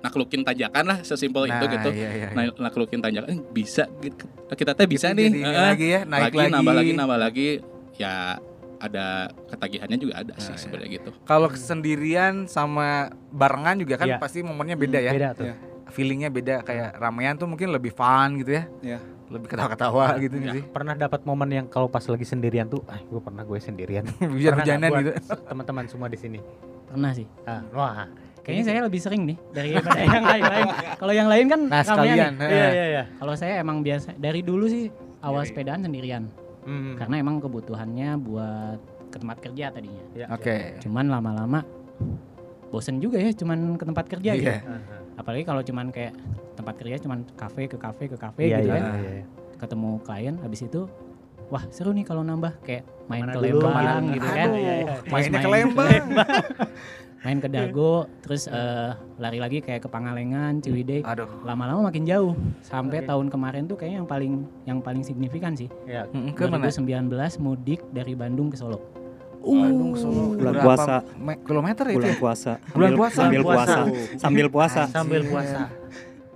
naklukin 0.06 0.46
tanjakan 0.46 0.84
lah 0.86 0.98
sesimpel 1.02 1.50
itu 1.50 1.66
gitu. 1.66 1.90
Iya, 1.90 2.10
iya, 2.14 2.28
iya. 2.30 2.38
Nah, 2.38 2.54
naklukin 2.62 3.02
tanjakan 3.02 3.30
eh, 3.34 3.40
bisa 3.42 3.90
gitu. 4.00 4.30
kita 4.48 4.78
teh 4.78 4.86
bisa 4.86 5.10
nih. 5.10 5.26
jadi 5.26 5.34
ini 5.34 5.42
Heeh. 5.42 5.66
lagi 5.66 5.88
ya, 5.90 6.02
naik 6.06 6.24
lagi, 6.30 6.38
lagi. 6.38 6.54
nambah 6.54 6.74
lagi 6.74 6.92
nambah 6.94 7.18
lagi 7.18 7.48
ya 7.96 8.38
ada 8.78 9.06
ketagihannya 9.50 9.98
juga 9.98 10.14
ada 10.22 10.34
sih 10.38 10.52
Nah, 10.52 10.56
iya. 10.56 10.62
sebenarnya 10.62 10.90
gitu. 10.94 11.10
Kalau 11.26 11.48
sendirian 11.50 12.46
sama 12.46 13.10
barengan 13.32 13.82
juga 13.82 13.98
kan 13.98 14.08
Iya. 14.08 14.18
pasti 14.22 14.46
momennya 14.46 14.78
beda 14.78 15.00
ya. 15.02 15.12
beda 15.12 15.30
tuh 15.34 15.46
Iya. 15.50 15.56
feelingnya 15.90 16.30
beda 16.30 16.62
kayak 16.62 17.00
ramean 17.00 17.34
tuh 17.34 17.48
mungkin 17.48 17.72
lebih 17.72 17.90
fun 17.90 18.38
gitu 18.38 18.62
ya. 18.62 18.64
Iya. 18.84 19.00
Lebih 19.26 19.48
ketawa-ketawa 19.50 20.22
gitu 20.22 20.38
nih 20.38 20.50
sih. 20.54 20.64
Pernah 20.70 20.94
dapat 20.94 21.26
momen 21.26 21.50
yang 21.50 21.66
kalau 21.66 21.90
pas 21.90 22.04
lagi 22.06 22.22
sendirian 22.22 22.70
tuh, 22.70 22.86
ah 22.86 23.00
gue 23.00 23.18
pernah 23.18 23.42
gue 23.42 23.58
sendirian. 23.58 24.06
Bisa 24.38 24.54
hujanan 24.54 24.92
buat 24.92 25.02
gitu. 25.02 25.12
Teman-teman 25.50 25.86
semua 25.90 26.08
di 26.12 26.20
sini. 26.20 26.40
Pernah 26.86 27.10
sih. 27.10 27.26
Ah, 27.48 27.66
wah. 27.74 28.06
Kayaknya 28.46 28.64
saya 28.64 28.80
lebih 28.86 29.02
sering 29.02 29.22
nih 29.25 29.38
daripada 29.58 30.00
yang 30.00 30.22
lain-lain. 30.24 30.66
Kalau 30.96 31.14
yang 31.14 31.28
lain 31.28 31.46
kan 31.48 31.62
Nah, 31.66 31.82
sekalian. 31.82 32.32
nih. 32.38 32.46
Iya 32.46 32.68
iya 32.70 32.86
iya. 32.88 33.04
Kalau 33.12 33.34
saya 33.34 33.54
emang 33.58 33.82
biasa 33.82 34.14
dari 34.16 34.40
dulu 34.40 34.66
sih 34.66 34.86
awal 35.20 35.42
sepedaan 35.44 35.82
sendirian. 35.82 36.30
Hmm. 36.62 36.94
Karena 36.96 37.16
emang 37.20 37.38
kebutuhannya 37.40 38.18
buat 38.18 38.80
ke 39.08 39.18
tempat 39.18 39.38
kerja 39.40 39.66
tadinya. 39.70 40.04
Iya, 40.14 40.25
Oke. 40.30 40.78
Cuman 40.80 41.06
lama-lama 41.08 41.66
bosen 42.68 42.98
juga 42.98 43.16
ya 43.16 43.32
cuman 43.32 43.74
ke 43.74 43.84
tempat 43.84 44.06
kerja 44.08 44.32
gitu. 44.36 44.46
Iya. 44.46 44.62
Aha. 44.62 44.98
Apalagi 45.16 45.44
kalau 45.44 45.62
cuman 45.62 45.90
kayak 45.90 46.14
tempat 46.54 46.75
kerja 46.75 46.96
cuman 47.00 47.24
kafe 47.34 47.66
ke 47.66 47.78
kafe 47.78 48.04
ke 48.06 48.18
kafe 48.20 48.42
Iya 48.44 48.58
gitu 48.60 48.68
iya 48.68 48.75
kan. 48.75 48.84
iya. 48.96 49.12
iya. 49.12 49.25
Ketemu 49.56 49.90
klien 50.02 50.36
habis 50.38 50.62
itu 50.62 50.82
wah 51.46 51.64
seru 51.70 51.94
nih 51.94 52.04
kalau 52.04 52.22
nambah 52.22 52.58
kayak 52.62 52.84
main 53.06 53.24
Ke 53.24 53.28
mana 53.28 53.32
ke 53.32 53.40
Lembang 53.40 54.04
gitu 54.12 54.28
kan. 54.28 54.48
Aduh, 54.48 54.60
Iya, 54.60 54.74
iya. 54.75 54.94
Mainnya 55.08 55.40
ke 55.40 55.48
main- 55.48 55.70
Lembang. 55.72 56.06
main 57.25 57.41
ke 57.41 57.50
Dago, 57.50 58.05
terus 58.22 58.46
eh, 58.46 58.89
lari 59.17 59.41
lagi 59.41 59.58
kayak 59.58 59.82
ke 59.82 59.89
Pangalengan, 59.89 60.62
Ciwidey. 60.62 61.01
Aduh. 61.01 61.25
Lama-lama 61.41 61.89
makin 61.89 62.05
jauh. 62.05 62.38
Sampai 62.62 63.01
Oke. 63.01 63.10
tahun 63.10 63.27
kemarin 63.27 63.65
tuh 63.65 63.75
kayaknya 63.75 63.98
yang 63.98 64.08
paling 64.08 64.34
yang 64.63 64.79
paling 64.79 65.01
signifikan 65.01 65.58
sih. 65.58 65.65
Iya. 65.84 66.05
Mm, 66.08 66.38
Ke 66.38 66.46
mana? 66.46 66.70
2019 66.70 67.10
mudik 67.41 67.82
dari 67.89 68.13
Bandung 68.13 68.53
ke 68.53 68.55
Solo. 68.55 68.77
Bandung 69.41 69.94
Solo. 69.94 70.38
Bulan 70.38 70.53
Berapa 70.53 70.65
puasa. 70.67 70.96
me- 71.17 71.41
kilometer 71.41 71.86
itu 71.88 71.98
bulan 71.98 72.05
ya? 72.08 72.17
puasa. 72.17 72.51
Bulan 72.67 72.70
Sambil- 72.70 72.96
puasa. 72.96 73.17
Sambil 73.17 73.41
Bulan 73.41 73.55
puasa. 73.58 73.75
Sambil 74.15 74.48
puasa. 74.48 74.82
Sambil 74.88 75.22
puasa. 75.25 75.62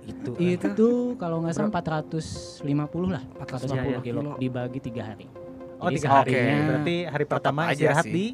Itu. 0.02 0.30
Itu 0.36 0.88
kalau 1.14 1.38
nggak 1.38 1.54
salah 1.54 1.70
450 1.70 2.66
lah, 3.08 3.22
450 3.38 3.78
Iya, 3.78 3.82
iya. 3.88 3.98
kilo 4.02 4.20
dibagi 4.36 4.78
tiga 4.80 5.02
hari. 5.06 5.30
Oh 5.78 5.86
Jadi 5.86 5.96
tiga 5.96 6.08
hari. 6.12 6.30
seharinya- 6.34 6.66
Berarti 6.66 6.96
hari 7.06 7.24
pertama 7.24 7.60
aja 7.64 7.72
istirahat 7.72 8.04
di 8.04 8.26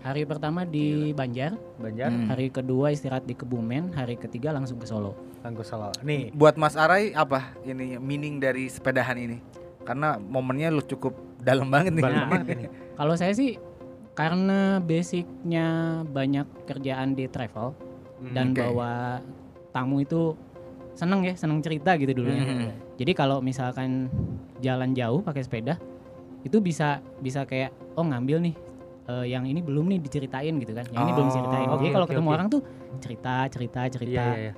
Hari 0.00 0.24
pertama 0.24 0.64
di 0.64 1.12
Banjar, 1.12 1.60
Banjar, 1.76 2.08
Hmm. 2.08 2.24
hari 2.32 2.48
kedua 2.48 2.88
istirahat 2.88 3.28
di 3.28 3.36
Kebumen, 3.36 3.92
hari 3.92 4.16
ketiga 4.16 4.48
langsung 4.48 4.80
ke 4.80 4.88
Solo. 4.88 5.12
Tangguh 5.44 5.60
Solo. 5.60 5.92
Nih, 6.00 6.32
Buat 6.32 6.56
Mas 6.56 6.72
Arai 6.72 7.12
apa 7.12 7.52
ini 7.68 8.00
meaning 8.00 8.40
dari 8.40 8.64
sepedahan 8.72 9.20
ini? 9.20 9.44
Karena 9.84 10.16
momennya 10.16 10.72
lu 10.72 10.80
cukup 10.80 11.12
dalam 11.36 11.68
banget 11.68 12.00
nih. 12.00 12.04
Dalam 12.04 12.16
Nah, 12.16 12.28
banget 12.32 12.46
ini. 12.56 12.64
Kalau 12.98 13.12
saya 13.12 13.32
sih 13.36 13.60
karena 14.16 14.80
basicnya 14.80 15.66
banyak 16.04 16.48
kerjaan 16.64 17.12
di 17.12 17.24
travel 17.28 17.72
dan 18.32 18.52
Oke. 18.52 18.60
bawa 18.60 19.20
tamu 19.72 20.00
itu 20.00 20.36
seneng 20.92 21.24
ya, 21.24 21.32
seneng 21.36 21.60
cerita 21.60 21.96
gitu 21.96 22.12
dulu 22.12 22.28
ya. 22.28 22.44
Mhm. 22.44 22.68
Jadi 23.00 23.12
kalau 23.16 23.40
misalkan 23.40 24.12
jalan 24.60 24.92
jauh 24.92 25.24
pakai 25.24 25.40
sepeda 25.40 25.80
itu 26.40 26.60
bisa 26.60 27.00
bisa 27.16 27.44
kayak 27.44 27.72
oh 27.96 28.04
ngambil 28.04 28.44
nih 28.44 28.54
eh, 29.10 29.24
yang 29.28 29.42
ini 29.44 29.60
belum 29.60 29.84
nih 29.88 29.98
diceritain 30.00 30.54
gitu 30.56 30.72
kan. 30.72 30.86
Yang 30.86 31.02
ini 31.02 31.12
belum 31.12 31.26
Oh, 31.26 31.30
diceritain. 31.30 31.66
oke, 31.66 31.76
Jadi 31.76 31.90
kalau 31.90 32.04
oke, 32.04 32.12
ketemu 32.12 32.28
oke. 32.28 32.36
orang 32.36 32.48
tuh 32.48 32.60
cerita, 32.98 33.34
cerita, 33.48 33.80
cerita. 33.88 34.24
Iya, 34.24 34.26
iya, 34.30 34.42
iya. 34.46 34.54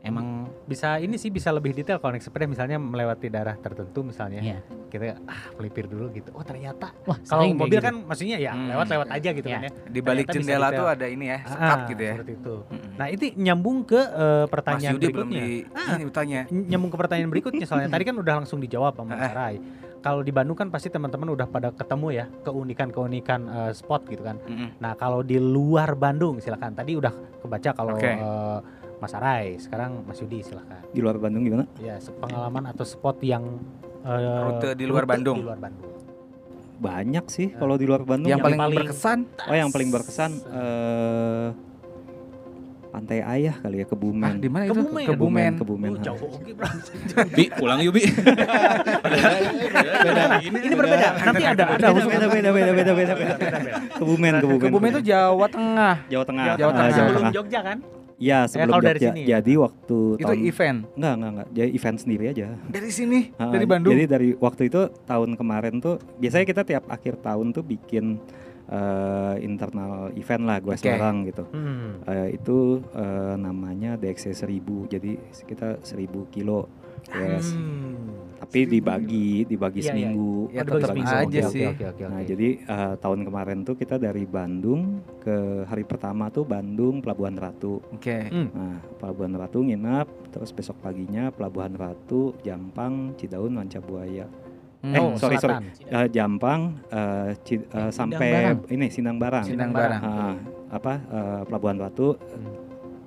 Emang 0.00 0.48
Bisa 0.64 0.96
ini 0.96 1.12
sih 1.14 1.28
bisa 1.28 1.52
lebih 1.52 1.76
detail 1.76 2.00
kalau 2.00 2.16
naik 2.16 2.24
sepeda 2.24 2.46
misalnya 2.46 2.80
melewati 2.80 3.28
daerah 3.28 3.52
tertentu 3.54 4.00
misalnya. 4.00 4.40
Iya. 4.40 4.58
Kita 4.88 5.20
ah 5.22 5.52
melipir 5.52 5.84
dulu 5.84 6.08
gitu. 6.10 6.32
Oh 6.32 6.40
ternyata 6.40 6.96
wah 7.04 7.20
kalau 7.20 7.44
mobil 7.52 7.68
gitu. 7.70 7.84
kan 7.84 7.94
maksudnya 8.00 8.40
ya 8.40 8.50
Hmm. 8.50 8.72
lewat-lewat 8.72 9.08
aja 9.10 9.28
gitu 9.30 9.44
Iya. 9.44 9.60
kan 9.60 9.62
ya. 9.62 9.70
Di 9.86 10.00
balik 10.00 10.26
jendela 10.30 10.72
tuh 10.72 10.88
ada 10.88 11.04
ini 11.04 11.28
ya, 11.28 11.38
sekat 11.44 11.76
Ah, 11.76 11.84
gitu 11.86 12.00
ya. 12.00 12.12
Seperti 12.16 12.32
itu. 12.34 12.54
Mm-mm. 12.64 12.90
Nah, 12.96 13.06
itu 13.06 13.22
nyambung 13.36 13.78
ke 13.84 14.00
Mas 14.00 14.48
pertanyaan 14.48 14.92
Yudi 14.94 15.06
belum 15.06 15.28
berikutnya. 15.28 15.42
di 15.42 15.52
ini 15.92 16.04
bertanya. 16.08 16.40
Ny- 16.48 16.66
nyambung 16.66 16.90
ke 16.90 16.98
pertanyaan 16.98 17.30
berikutnya 17.30 17.64
soalnya 17.64 17.90
tadi 17.94 18.02
kan 18.02 18.16
udah 18.16 18.34
langsung 18.38 18.56
dijawab 18.58 18.92
sama 18.94 19.12
Mas 19.12 19.20
Ah. 19.20 19.32
Rai. 19.36 19.56
Kalau 20.00 20.24
di 20.24 20.32
Bandung 20.32 20.56
kan 20.56 20.72
pasti 20.72 20.88
teman-teman 20.88 21.28
udah 21.36 21.44
pada 21.44 21.68
ketemu 21.76 22.08
ya 22.08 22.24
keunikan-keunikan 22.40 23.40
eh, 23.46 23.72
spot 23.76 24.08
gitu 24.08 24.24
kan. 24.24 24.40
Mm-mm. 24.48 24.80
Nah, 24.80 24.96
kalau 24.96 25.20
di 25.20 25.36
luar 25.36 25.92
Bandung 25.92 26.40
silakan. 26.40 26.72
Tadi 26.72 26.96
udah 26.96 27.12
kebaca 27.44 27.70
kalau 27.76 28.00
Oke. 28.00 28.08
eh, 28.08 28.58
Mas 29.00 29.12
Arai, 29.16 29.60
sekarang 29.60 30.04
Mas 30.08 30.20
Yudi 30.24 30.40
silakan. 30.40 30.80
Di 30.88 31.00
luar 31.04 31.20
Bandung 31.20 31.44
gimana? 31.44 31.64
Ya, 31.80 32.00
pengalaman 32.00 32.72
atau 32.72 32.84
spot 32.84 33.20
yang 33.20 33.60
eh, 34.04 34.40
Rute 34.48 34.72
di 34.72 34.84
luar 34.88 35.04
rute 35.04 35.12
Bandung. 35.12 35.36
Di 35.36 35.44
luar 35.44 35.60
Bandung. 35.60 35.88
Banyak 36.80 37.24
sih 37.28 37.52
kalau 37.52 37.76
di 37.76 37.84
luar 37.84 38.08
Bandung. 38.08 38.32
Yang, 38.32 38.40
yang 38.40 38.46
paling, 38.48 38.60
paling- 38.60 38.78
berkesan 38.80 39.18
Oh 39.52 39.56
yang 39.56 39.68
paling 39.68 39.88
berkesan 39.92 40.30
eh 40.48 41.48
Pantai 42.90 43.22
Ayah 43.22 43.54
kali 43.56 43.78
ya 43.78 43.86
ah, 43.86 43.88
Kebumen. 43.88 44.32
di 44.36 44.50
mana 44.50 44.66
itu? 44.66 44.74
Kebumen. 44.74 45.06
Kebumen. 45.06 45.52
Kebumen. 45.56 45.90
Oh, 45.94 46.02
jauh 46.02 46.26
oke, 46.26 46.50
Bro. 46.50 46.66
Bi, 47.30 47.44
pulang 47.48 47.78
yuk 47.78 47.94
Bi. 47.94 48.02
Ini 50.42 50.74
berbeda. 50.74 51.06
Nanti 51.22 51.44
ada 51.44 51.64
ada 51.70 51.86
Beda, 51.90 52.02
beda, 52.02 52.26
beda, 52.26 52.50
beda, 52.50 52.72
beda, 52.74 52.92
beda, 52.92 53.14
beda. 53.14 53.34
Kebumen, 53.94 54.32
Kebumen. 54.38 54.60
Kebumen 54.66 54.88
itu 54.92 55.02
Jawa 55.06 55.46
Tengah. 55.46 55.94
Jawa 56.06 56.24
Tengah. 56.24 56.44
Jawa 56.54 56.70
Ah, 56.70 56.74
Tengah. 56.74 56.90
Jawa 56.90 56.98
sebelum 56.98 57.16
Tengah. 57.16 57.32
Jogja 57.32 57.60
kan? 57.62 57.78
Iya, 58.20 58.38
sebelum 58.44 58.68
kalau 58.68 58.82
dari 58.84 58.98
Jogja. 58.98 59.08
sini 59.08 59.20
ya? 59.22 59.28
Jadi 59.32 59.52
waktu 59.56 59.98
Itu 60.12 60.24
tahun 60.26 60.40
event 60.44 60.78
enggak, 60.92 61.14
enggak, 61.14 61.30
enggak. 61.30 61.48
Jadi 61.50 61.70
event 61.72 61.96
sendiri 61.96 62.24
aja. 62.28 62.46
dari 62.68 62.90
sini, 62.90 63.18
Ah, 63.34 63.48
dari 63.48 63.64
Bandung. 63.64 63.92
Jadi 63.94 64.04
dari 64.04 64.28
waktu 64.36 64.62
itu 64.66 64.80
tahun 65.02 65.30
kemarin 65.34 65.74
tuh 65.78 65.94
biasanya 66.18 66.44
kita 66.44 66.62
tiap 66.64 66.84
akhir 66.86 67.16
tahun 67.16 67.46
tuh 67.50 67.62
bikin 67.62 68.20
eh, 68.70 69.34
internal 69.42 70.14
event 70.14 70.42
lah 70.46 70.56
gue 70.62 70.74
Oke. 70.74 70.80
Semarang 70.80 71.16
gitu. 71.26 71.44
Hmm. 71.50 72.00
Eh, 72.06 72.38
itu 72.38 72.80
eh, 72.94 73.34
namanya 73.36 73.98
DXC 73.98 74.32
1000. 74.32 74.86
Jadi 74.86 75.12
kita 75.44 75.82
1000 75.82 76.30
kilo. 76.30 76.70
Yes. 77.10 77.56
Hmm. 77.56 78.30
Tapi 78.40 78.64
dibagi, 78.64 79.44
dibagi 79.44 79.80
iya. 79.84 79.88
seminggu. 79.92 80.48
Ya, 80.48 80.62
Oh, 80.62 80.64
dibagi 80.64 80.80
tetap 80.80 80.90
seminggu. 80.96 81.12
aja 81.12 81.40
Oke, 81.40 81.52
sih. 81.52 81.66
Oke, 81.66 81.84
oke, 81.84 82.02
oke. 82.04 82.04
Nah, 82.08 82.22
jadi 82.24 82.48
eh, 82.60 82.94
tahun 82.96 83.20
kemarin 83.28 83.58
tuh 83.64 83.76
kita 83.76 83.96
dari 84.00 84.24
Bandung 84.24 84.80
ke 85.20 85.36
hari 85.68 85.84
pertama 85.84 86.32
tuh 86.32 86.44
Bandung 86.48 87.04
Pelabuhan 87.04 87.36
Ratu. 87.36 87.84
Oke. 87.92 88.32
Nah, 88.32 88.80
Pelabuhan 88.96 89.36
Ratu 89.36 89.60
nginap, 89.60 90.08
terus 90.32 90.52
besok 90.56 90.80
paginya 90.80 91.28
Pelabuhan 91.28 91.76
Ratu, 91.76 92.32
Jampang, 92.40 93.12
Cidaun, 93.16 93.52
Manca 93.52 93.80
Buaya. 93.80 94.24
Hmm. 94.80 94.90
Eh, 94.90 94.98
Oh, 94.98 95.12
sorry, 95.14 95.36
sorry. 95.36 95.60
selatan. 95.60 95.92
Eh, 95.92 96.08
Jampang 96.10 96.60
eh, 96.86 97.30
Ci- 97.42 97.60
eh, 97.62 97.90
sampai 97.90 98.28
Barang. 98.32 98.58
ini 98.66 98.86
Sindang 98.88 99.16
Barang. 99.16 99.44
Sindang 99.44 99.70
Barang. 99.70 100.00
Ah, 100.00 100.34
apa 100.70 100.92
eh, 100.96 101.40
Pelabuhan 101.44 101.76
Ratu, 101.76 102.16
Hmm. 102.16 102.52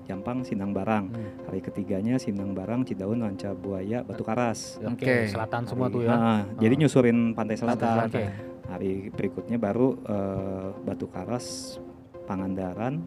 Jampang, 0.04 0.44
Sindang 0.44 0.70
Barang. 0.70 1.10
Hmm. 1.10 1.48
Hari 1.48 1.60
ketiganya 1.62 2.16
Sindang 2.16 2.52
Barang, 2.52 2.84
Cidaun, 2.84 3.18
Manca 3.18 3.52
Buaya, 3.52 4.02
Batu 4.02 4.22
Karas. 4.22 4.78
Oke, 4.80 5.02
Oke. 5.02 5.16
selatan 5.28 5.66
semua 5.66 5.88
Hari- 5.88 5.96
tuh 5.96 6.02
ya. 6.04 6.14
Ah, 6.14 6.42
Jadi 6.56 6.74
nyusurin 6.78 7.34
pantai 7.34 7.56
selatan. 7.56 8.06
Oke. 8.06 8.24
Hari 8.64 8.92
berikutnya 9.10 9.58
baru 9.58 9.98
eh, 10.00 10.68
Batu 10.80 11.08
Karas, 11.08 11.80
Pangandaran 12.24 13.02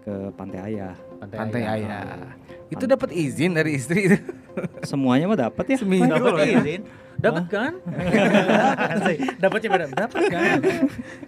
ke 0.00 0.32
Pantai 0.32 0.60
Ayah. 0.66 0.96
Pantai 1.20 1.62
Ayah. 1.62 2.00
Ayah. 2.02 2.32
Itu 2.68 2.84
dapat 2.84 3.12
izin 3.12 3.52
dari 3.52 3.74
istri 3.74 4.08
itu. 4.08 4.16
Semuanya 4.82 5.26
mah 5.26 5.38
dapat 5.42 5.64
ya. 5.66 5.76
Seminggu 5.76 6.08
Dapat 6.08 6.32
loh 6.32 6.40
ya. 6.40 6.58
izin. 6.58 6.82
Dapat 7.24 7.44
kan? 7.48 7.72
Dapat 9.38 9.58
sih 9.58 9.68
dapat 9.90 10.22
kan? 10.30 10.58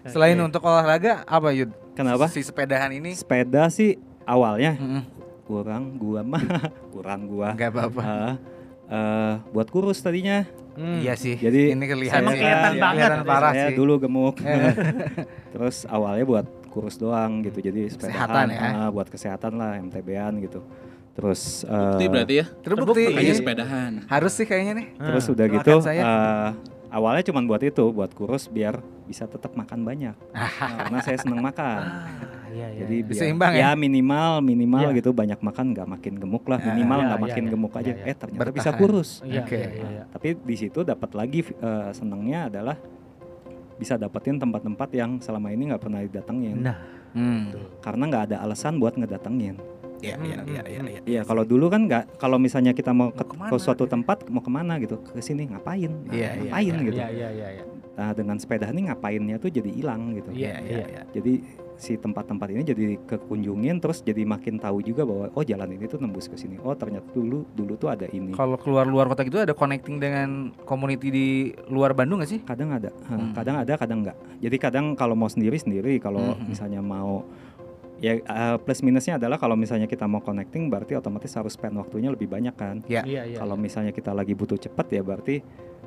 Selain 0.07 0.39
untuk 0.39 0.63
olahraga 0.63 1.23
apa 1.25 1.51
Yud? 1.51 1.75
Kenapa? 1.93 2.27
Si 2.27 2.41
sepedahan 2.41 2.91
ini 2.93 3.11
Sepeda 3.13 3.67
sih 3.69 3.99
awalnya 4.23 4.75
Mm-mm. 4.75 5.03
kurang 5.43 5.99
gua 5.99 6.23
mah 6.23 6.43
kurang 6.95 7.27
gua. 7.27 7.53
nggak 7.53 7.71
apa-apa. 7.71 8.03
Ah, 8.03 8.35
eh, 8.87 9.33
buat 9.51 9.67
kurus 9.67 9.99
tadinya. 9.99 10.47
Hmm. 10.73 11.03
Iya 11.03 11.19
sih. 11.19 11.35
Jadi 11.35 11.75
ini 11.75 11.85
kelihatan 11.85 12.23
Emang 12.23 12.35
kelihatan 12.37 12.71
Iya, 12.71 12.81
banget. 12.81 13.03
kelihatan 13.03 13.21
parah 13.27 13.53
saya 13.53 13.67
sih. 13.67 13.77
dulu 13.77 13.95
gemuk. 13.99 14.37
Eh. 14.41 14.73
Terus 15.53 15.77
awalnya 15.85 16.23
buat 16.25 16.47
kurus 16.71 16.95
doang 16.97 17.43
gitu. 17.43 17.59
Jadi 17.61 17.91
Kesehatan 17.91 18.47
sepedahan 18.47 18.71
ya. 18.73 18.79
ah, 18.79 18.89
buat 18.89 19.11
kesehatan 19.11 19.53
lah 19.59 19.75
MTB-an 19.83 20.39
gitu. 20.39 20.63
Terus 21.21 21.63
Bukti 21.63 22.01
eh, 22.03 22.09
berarti 22.09 22.35
ya. 22.35 22.47
Terbukti. 22.59 23.03
Makanya 23.07 23.35
sepedahan. 23.35 23.93
Harus 24.07 24.33
sih 24.33 24.47
kayaknya 24.47 24.73
nih. 24.75 24.87
terus 24.97 25.25
Ah, 25.25 25.31
udah 25.31 25.47
gitu 25.53 25.73
saya. 25.79 26.01
eh, 26.01 26.49
awalnya 26.91 27.23
cuma 27.23 27.45
buat 27.45 27.61
itu, 27.61 27.85
buat 27.91 28.09
kurus 28.11 28.49
biar 28.49 28.81
bisa 29.05 29.27
tetap 29.27 29.53
makan 29.53 29.85
banyak. 29.85 30.17
Karena 30.81 30.99
saya 31.01 31.19
seneng 31.19 31.39
makan. 31.39 31.79
Ah, 31.79 32.09
iya, 32.49 32.67
iya, 32.69 32.81
Jadi 32.81 32.95
iya. 32.97 33.05
biar- 33.05 33.21
Seimbang 33.21 33.53
ya? 33.53 33.69
minimal 33.77 34.41
minimal 34.41 34.81
Iya. 34.87 34.97
gitu 34.97 35.11
banyak 35.13 35.39
makan 35.39 35.67
nggak 35.71 35.89
makin 35.89 36.15
gemuk 36.17 36.45
lah 36.47 36.57
Ah, 36.57 36.67
minimal 36.67 36.97
iya, 36.97 37.05
nggak 37.05 37.19
iya, 37.19 37.27
makin 37.29 37.43
iya. 37.43 37.51
gemuk 37.53 37.73
aja 37.73 37.85
Iya, 37.85 37.97
iya. 37.97 38.05
eh 38.07 38.17
ternyata 38.17 38.41
bisa 38.49 38.51
Bertahan. 38.65 38.81
kurus 38.81 39.11
Iya, 39.21 39.41
Oke. 39.41 39.55
iya, 39.55 39.69
iya, 39.69 39.87
iya. 39.87 40.03
tapi 40.09 40.29
di 40.35 40.57
situ 40.57 40.81
dapat 40.83 41.11
lagi 41.13 41.41
eh, 41.45 41.91
senengnya 41.93 42.49
adalah 42.49 42.77
bisa 43.77 43.95
dapetin 43.95 44.37
tempat-tempat 44.37 44.89
yang 44.91 45.11
selama 45.19 45.49
ini 45.49 45.69
nggak 45.69 45.81
pernah 45.81 46.01
didatengin 46.01 46.59
Nah, 46.61 46.79
Hmm. 47.11 47.51
karena 47.83 48.03
nggak 48.07 48.25
ada 48.25 48.37
alasan 48.41 48.79
buat 48.79 48.95
ngedatengin 48.95 49.59
Iya, 50.01 50.15
Hmm, 50.15 50.25
iya, 50.25 50.37
hmm, 50.37 50.49
iya, 50.49 50.63
iya, 50.63 50.81
hmm. 50.81 50.89
iya. 50.89 51.01
Iya 51.07 51.21
kalau 51.23 51.43
dulu 51.43 51.69
kan 51.69 51.85
nggak 51.85 52.17
kalau 52.17 52.37
misalnya 52.37 52.73
kita 52.73 52.91
mau 52.91 53.09
ke, 53.11 53.23
Mau 53.31 53.47
ke 53.47 53.57
suatu 53.57 53.85
tempat 53.85 54.25
mau 54.27 54.41
ke 54.41 54.51
mana 54.51 54.77
gitu 54.77 54.97
ke 54.99 55.21
sini 55.21 55.47
ngapain 55.47 55.89
Nah, 55.89 56.11
Iya, 56.11 56.29
iya, 56.35 56.49
ngapain 56.49 56.67
iya, 56.71 56.83
gitu 56.83 56.97
Iya, 56.97 57.09
iya, 57.11 57.29
iya, 57.31 57.49
iya. 57.55 57.65
nah 57.91 58.11
dengan 58.11 58.37
sepeda 58.37 58.65
ini 58.67 58.89
ngapainnya 58.89 59.37
tuh 59.37 59.51
jadi 59.51 59.69
hilang 59.69 60.15
gitu 60.15 60.33
Iya, 60.33 60.57
iya, 60.59 60.85
iya. 60.89 61.03
jadi 61.11 61.33
si 61.77 61.97
tempat-tempat 61.97 62.49
ini 62.51 62.61
jadi 62.63 62.85
kekunjungin 63.03 63.77
terus 63.79 64.01
jadi 64.01 64.21
makin 64.23 64.57
tahu 64.57 64.81
juga 64.81 65.03
bahwa 65.03 65.29
oh 65.31 65.41
jalan 65.43 65.69
ini 65.71 65.85
tuh 65.85 65.97
nembus 65.97 66.29
ke 66.29 66.37
sini 66.37 66.57
oh 66.59 66.73
ternyata 66.73 67.09
dulu 67.11 67.49
dulu 67.51 67.73
tuh 67.75 67.89
ada 67.89 68.05
ini 68.07 68.33
Kalau 68.33 68.57
keluar 68.57 68.85
luar 68.85 69.05
kota 69.07 69.21
gitu 69.23 69.41
ada 69.41 69.53
connecting 69.53 69.97
dengan 69.97 70.29
community 70.63 71.09
di 71.09 71.27
luar 71.67 71.93
Bandung 71.93 72.21
gak 72.21 72.29
sih? 72.31 72.41
kadang 72.41 72.69
ada 72.71 72.93
Hmm. 73.03 73.33
kadang 73.33 73.57
ada 73.59 73.73
kadang 73.75 74.01
enggak 74.01 74.17
jadi 74.39 74.57
kadang 74.57 74.93
kalau 74.93 75.13
mau 75.13 75.29
sendiri 75.29 75.57
sendiri 75.57 75.97
kalau 75.99 76.37
Hmm. 76.37 76.47
misalnya 76.47 76.81
mau 76.81 77.25
ya 78.01 78.17
eh, 78.17 78.57
plus 78.59 78.81
minusnya 78.81 79.15
adalah 79.15 79.37
kalau 79.37 79.55
misalnya 79.55 79.85
kita 79.85 80.05
mau 80.05 80.19
connecting 80.19 80.67
berarti 80.67 80.97
otomatis 80.97 81.31
harus 81.31 81.53
spend 81.53 81.77
waktunya 81.77 82.09
lebih 82.09 82.27
banyak 82.27 82.55
kan 82.55 82.81
Ya. 82.87 83.05
Iya, 83.05 83.23
iya. 83.27 83.37
kalau 83.37 83.55
misalnya 83.55 83.93
kita 83.93 84.11
lagi 84.11 84.33
butuh 84.33 84.57
cepet 84.57 84.87
ya 84.91 85.03
berarti 85.03 85.45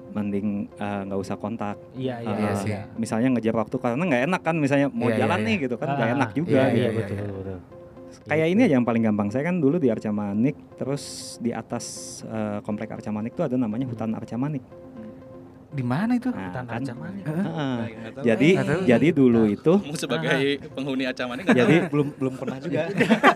mending 0.09 0.69
eh, 0.71 1.01
nggak 1.03 1.19
usah 1.19 1.35
kontak 1.35 1.81
Iya, 1.91 2.21
iya, 2.21 2.29
Ah, 2.29 2.37
Iya 2.37 2.45
iya. 2.45 2.55
sih. 2.55 2.71
misalnya 2.95 3.33
ngejar 3.33 3.55
waktu 3.55 3.75
karena 3.75 4.03
nggak 4.03 4.23
enak 4.29 4.41
kan 4.41 4.55
misalnya 4.55 4.87
mau 4.87 5.09
Iya, 5.09 5.11
iya, 5.11 5.19
jalan 5.19 5.39
iya. 5.39 5.47
nih 5.49 5.55
gitu 5.59 5.75
kan 5.75 5.87
nggak 5.89 6.07
Ah, 6.07 6.15
enak 6.15 6.29
juga 6.31 6.53
iya, 6.53 6.61
gitu. 6.63 6.77
Iya, 6.77 6.85
iya, 6.85 6.89
betul, 6.93 7.17
iya. 7.17 7.33
betul. 7.33 7.59
Kayak 8.23 8.45
Gitu. 8.45 8.53
ini 8.53 8.61
aja 8.63 8.73
yang 8.77 8.85
paling 8.85 9.03
gampang. 9.03 9.27
Saya 9.27 9.43
kan 9.43 9.57
dulu 9.57 9.81
di 9.81 9.89
Arca 9.89 10.07
Manik, 10.07 10.55
terus 10.77 11.03
di 11.41 11.49
atas 11.49 11.85
eh, 12.23 12.61
komplek 12.61 12.93
Arca 12.93 13.09
Manik 13.09 13.33
tuh 13.33 13.43
ada 13.43 13.57
namanya 13.57 13.89
hutan 13.89 14.13
Arca 14.13 14.37
Manik. 14.37 14.61
Di 15.73 15.81
mana 15.81 16.13
itu? 16.13 16.29
Nah, 16.29 16.53
Hutan 16.53 16.63
kan. 16.69 16.81
Heeh. 16.85 17.75
Nggak 17.89 18.13
tahu. 18.13 18.23
jadi 18.23 18.49
tahu. 18.61 18.81
jadi 18.85 19.07
dulu 19.09 19.41
itu 19.49 19.73
Kamu 19.81 19.97
sebagai 19.97 20.37
penghuni 20.69 21.03
Acaman 21.09 21.41
ini 21.41 21.49
jadi 21.49 21.75
belum 21.89 22.07
belum 22.21 22.33
pernah 22.37 22.57
juga. 22.61 22.81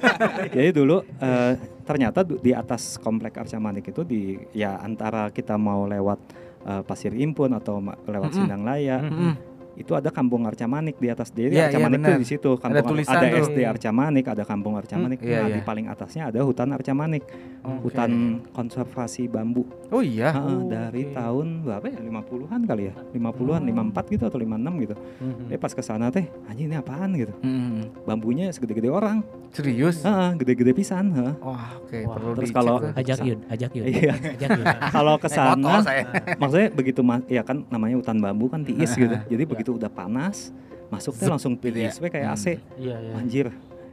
jadi 0.56 0.70
dulu 0.70 1.02
eh, 1.02 1.54
ternyata 1.82 2.22
di 2.22 2.52
atas 2.54 3.02
komplek 3.02 3.42
Arca 3.42 3.58
Manik 3.58 3.90
itu 3.90 4.06
di 4.06 4.38
ya 4.54 4.78
antara 4.78 5.34
kita 5.34 5.58
mau 5.58 5.90
lewat 5.90 6.20
eh, 6.64 6.82
Pasir 6.86 7.18
Impun 7.18 7.58
atau 7.58 7.82
lewat 7.82 8.30
Mm-mm. 8.30 8.38
Sindang 8.38 8.62
Laya 8.62 9.02
Mm-mm. 9.02 9.57
Itu 9.78 9.94
ada 9.94 10.10
kampung 10.10 10.42
Arca 10.44 10.66
Manik 10.66 10.98
di 10.98 11.08
atas. 11.08 11.30
Jadi 11.30 11.54
Iya, 11.54 11.70
Arca 11.70 11.78
iya, 11.78 11.86
Manik 11.86 12.00
benar. 12.00 12.10
tuh 12.10 12.18
di 12.18 12.28
situ 12.28 12.50
kampung 12.58 12.86
tulisan 12.88 13.14
ada 13.14 13.28
tuh. 13.30 13.40
SD 13.46 13.58
Arca 13.62 13.90
Manik, 13.92 14.26
ada 14.28 14.44
kampung 14.44 14.74
Arca 14.74 14.94
Hmm, 14.94 15.04
Manik. 15.04 15.20
iya, 15.22 15.38
nah, 15.38 15.48
iya. 15.48 15.56
di 15.56 15.62
paling 15.62 15.86
atasnya 15.86 16.24
ada 16.28 16.40
hutan 16.42 16.70
Arca 16.72 16.92
Manik, 16.92 17.24
Oke. 17.62 17.80
hutan 17.84 18.12
konservasi 18.52 19.28
bambu. 19.28 19.70
Oh 19.88 20.02
iya. 20.02 20.34
Heeh, 20.34 20.50
Oh, 20.50 20.66
dari 20.66 21.04
oke. 21.04 21.14
tahun 21.14 21.48
berapa 21.62 21.86
ya? 21.86 21.98
50-an 22.02 22.62
kali 22.64 22.84
ya. 22.86 22.94
50-an, 23.12 23.62
Oh. 23.62 23.70
54 23.70 24.06
gitu 24.10 24.24
atau 24.24 24.38
56 24.38 24.74
gitu. 24.82 24.96
Mhm. 25.22 25.46
Eh 25.48 25.58
pas 25.58 25.70
ke 25.70 25.82
sana 25.82 26.10
teh, 26.10 26.26
anjing 26.46 26.66
ini 26.66 26.76
apaan 26.76 27.14
gitu. 27.14 27.34
Mm-mm. 27.38 28.04
Bambunya 28.04 28.50
segede-gede 28.50 28.90
orang. 28.90 29.22
Serius? 29.50 30.02
Heeh, 30.02 30.30
gede-gede 30.36 30.74
pisan, 30.74 31.14
heeh. 31.14 31.34
Wah, 31.40 31.78
oke 31.78 31.98
Wah, 32.04 32.14
perlu 32.14 32.32
terus 32.36 32.52
kalau-. 32.52 32.82
Ajak 32.92 33.20
Yud, 33.22 33.40
ajak 33.48 33.72
Yud. 33.72 33.86
Iya. 33.88 34.14
Ajak. 34.36 34.50
Kalau 34.90 35.16
ke 35.18 35.30
sana 35.30 35.80
maksudnya 36.36 36.68
begitu 36.70 37.00
mas 37.00 37.22
ya 37.26 37.42
kan 37.42 37.64
namanya 37.68 37.96
hutan 37.96 38.18
bambu 38.18 38.48
kan 38.48 38.62
tiis 38.62 38.92
gitu. 38.92 39.14
Jadi 39.14 39.44
begitu 39.46 39.67
udah 39.74 39.90
panas, 39.90 40.56
masuk 40.88 41.16
teh 41.16 41.26
Zep 41.26 41.32
langsung 41.34 41.54
gitu 41.56 41.76
ya. 41.76 41.92
kayak 41.92 42.28
AC. 42.32 42.46
Iya, 42.78 42.96
iya. 43.02 43.14
Anjir. 43.14 43.48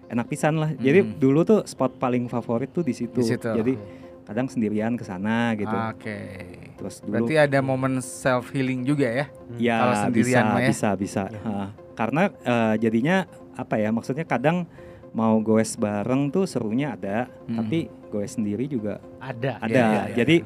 Enak 0.07 0.27
pisan 0.29 0.55
lah. 0.57 0.71
Jadi 0.71 1.01
Hmm. 1.01 1.11
dulu 1.17 1.41
tuh 1.43 1.61
spot 1.65 1.97
paling 1.97 2.29
favorit 2.29 2.71
tuh 2.71 2.85
di 2.85 2.93
situ. 2.93 3.19
Di 3.19 3.35
situ. 3.35 3.49
Jadi 3.49 3.75
kadang 4.23 4.47
sendirian 4.47 4.95
ke 4.95 5.03
sana 5.03 5.53
gitu. 5.55 5.73
Oke. 5.73 6.19
Terus 6.77 7.01
dulu 7.01 7.25
Berarti 7.25 7.35
ada 7.37 7.59
momen 7.59 7.99
self 7.99 8.53
healing 8.53 8.85
juga 8.85 9.09
ya? 9.09 9.27
Ya 9.57 9.77
Kalau 9.81 9.95
sendirian 10.05 10.45
bisa, 10.45 10.55
ya? 10.55 10.69
bisa, 10.69 10.89
bisa. 10.95 11.23
Ya. 11.29 11.65
Karena 11.95 12.23
eh, 12.29 12.75
jadinya 12.79 13.25
apa 13.55 13.75
ya? 13.77 13.91
Maksudnya 13.91 14.23
kadang 14.23 14.69
mau 15.11 15.39
goes 15.39 15.75
bareng 15.75 16.29
tuh 16.29 16.45
serunya 16.45 16.93
ada, 16.93 17.31
Hmm. 17.47 17.63
tapi 17.63 17.87
goes 18.11 18.35
sendiri 18.35 18.67
juga 18.67 18.99
Ada. 19.19 19.59
ada. 19.59 19.71
iya, 19.71 19.87
iya. 20.05 20.15
Jadi 20.15 20.37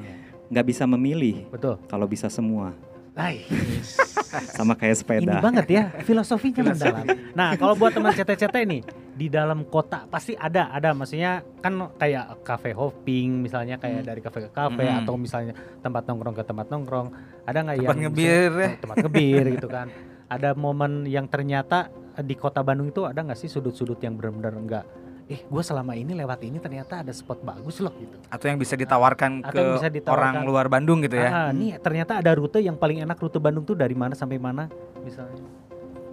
nggak 0.49 0.65
bisa 0.65 0.83
memilih 0.85 1.45
Betul. 1.49 1.77
kalau 1.85 2.05
bisa 2.05 2.25
semua. 2.25 2.73
Sama 4.55 4.73
kayak 4.73 4.93
Ini 4.93 4.99
sepeda. 4.99 5.33
banget 5.39 5.67
ya, 5.67 5.83
filosofinya 6.01 6.61
mendalam. 6.63 7.05
Nah, 7.33 7.55
kalau 7.55 7.73
buat 7.73 7.89
teman 7.89 8.13
CT-CT 8.13 8.55
nih, 8.63 8.81
di 9.11 9.27
dalam 9.27 9.65
kota 9.65 10.05
pasti 10.05 10.31
ada, 10.33 10.69
ada 10.69 10.93
maksudnya 10.93 11.43
kan 11.59 11.75
kayak 11.95 12.39
cafe 12.41 12.71
hopping 12.71 13.41
misalnya 13.41 13.75
kayak 13.75 14.05
dari 14.05 14.21
cafe 14.21 14.47
ke 14.47 14.49
cafe 14.49 14.85
Hmm. 14.85 15.03
atau 15.03 15.13
misalnya 15.15 15.51
tempat 15.79 16.05
nongkrong 16.05 16.31
ke 16.33 16.43
tempat 16.43 16.67
nongkrong. 16.67 17.07
Ada 17.43 17.57
nggak 17.59 17.75
yang 17.77 17.83
Tempat 17.85 17.99
ngebir 18.01 18.29
misalnya- 18.47 18.61
ya? 18.61 18.69
Tempat 18.79 18.97
ngebir 18.99 19.43
gitu 19.51 19.67
kan. 19.67 19.87
Ada 20.29 20.49
momen 20.53 20.91
yang 21.03 21.25
ternyata 21.25 21.89
di 22.15 22.35
kota 22.35 22.61
Bandung 22.61 22.87
itu 22.87 23.03
ada 23.03 23.19
nggak 23.19 23.35
sih 23.35 23.49
sudut-sudut 23.49 23.97
yang 23.97 24.13
benar-benar 24.13 24.53
enggak 24.53 24.85
eh 25.29 25.39
gue 25.39 25.61
selama 25.61 25.93
ini 25.93 26.11
lewat 26.11 26.41
ini 26.41 26.57
ternyata 26.57 26.99
ada 26.99 27.13
spot 27.13 27.39
bagus 27.39 27.77
loh 27.77 27.93
gitu. 27.93 28.17
Atau 28.27 28.49
yang 28.49 28.57
bisa 28.57 28.73
ditawarkan 28.73 29.39
Atau 29.39 29.51
ke 29.51 29.57
yang 29.59 29.73
bisa 29.75 29.87
ditawarkan. 29.87 30.17
orang 30.33 30.35
luar 30.43 30.65
Bandung 30.67 30.99
gitu 30.99 31.15
ya? 31.15 31.29
Ah, 31.29 31.49
nih 31.51 31.77
ternyata 31.77 32.17
ada 32.17 32.33
rute 32.33 32.57
yang 32.59 32.73
paling 32.73 32.99
enak 32.99 33.15
rute 33.15 33.37
Bandung 33.37 33.61
tuh 33.61 33.73
dari 33.73 33.93
mana 33.93 34.11
sampai 34.11 34.35
mana 34.35 34.65
misalnya. 34.99 35.45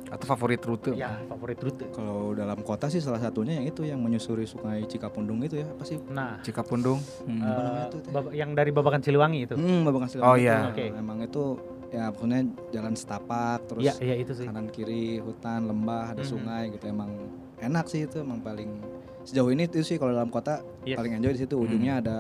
Atau 0.07 0.22
favorit 0.24 0.61
rute? 0.61 0.94
Ya, 0.94 1.18
favorit 1.26 1.59
rute. 1.59 1.88
Kalau 1.90 2.31
dalam 2.31 2.61
kota 2.61 2.87
sih 2.87 3.00
salah 3.00 3.18
satunya 3.18 3.57
yang 3.57 3.66
itu 3.66 3.83
yang 3.83 3.98
menyusuri 3.98 4.44
sungai 4.44 4.85
Cikapundung 4.85 5.42
itu 5.42 5.59
ya 5.59 5.66
apa 5.66 5.83
sih? 5.83 5.98
Nah, 6.07 6.38
Cikapundung. 6.40 7.00
Hmm. 7.24 7.40
eh, 7.40 7.57
namanya 7.59 7.87
tuh, 7.88 8.00
Teh? 8.00 8.12
bab- 8.12 8.31
yang 8.31 8.52
dari 8.52 8.70
Babakan 8.70 9.00
Ciliwangi 9.00 9.40
itu. 9.42 9.55
Hmm, 9.55 9.83
Babakan 9.83 10.07
Silang 10.07 10.24
Oh, 10.24 10.35
itu. 10.35 10.46
iya. 10.46 10.68
Oke. 10.68 10.92
Emang 10.92 11.18
itu 11.20 11.59
ya 11.88 12.07
maksudnya 12.09 12.40
jalan 12.70 12.92
setapak 12.92 13.64
terus 13.64 13.83
Iya, 13.83 13.94
iya 13.98 14.14
itu 14.16 14.33
sih. 14.33 14.44
kanan 14.44 14.68
kiri 14.68 15.18
hutan 15.18 15.64
lembah 15.64 16.12
ada 16.12 16.20
Mhm. 16.20 16.29
sungai 16.29 16.62
gitu 16.70 16.85
emang 16.85 17.11
enak 17.58 17.84
sih 17.86 18.04
itu 18.04 18.18
emang 18.18 18.40
paling 18.40 18.80
sejauh 19.22 19.48
ini 19.48 19.66
itu 19.66 19.82
sih 19.82 19.96
kalau 19.96 20.12
dalam 20.12 20.28
kota 20.28 20.62
Yes. 20.82 20.96
paling 20.96 21.12
enjoy 21.14 21.32
di 21.32 21.40
situ 21.40 21.54
ujungnya 21.56 21.98
ada 21.98 22.16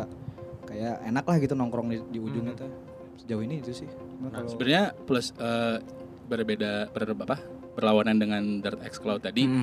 kayak 0.64 1.04
enak 1.04 1.22
lah 1.22 1.36
gitu 1.38 1.54
nongkrong 1.54 1.88
di, 1.88 1.98
di 2.08 2.18
ujungnya 2.18 2.52
Mhm. 2.52 2.60
tuh 2.60 2.70
sejauh 3.16 3.42
ini 3.42 3.60
itu 3.60 3.72
sih 3.74 3.88
Nah, 4.16 4.32
kalau- 4.32 4.48
sebenarnya 4.48 4.82
plus 4.98 5.30
eh, 5.32 5.76
berbeda 6.26 6.90
ber 6.90 7.02
apa 7.06 7.36
berlawanan 7.72 8.16
dengan 8.16 8.42
Dirt 8.58 8.80
X 8.82 8.98
Cloud 8.98 9.22
tadi 9.22 9.44
Hmm. 9.44 9.62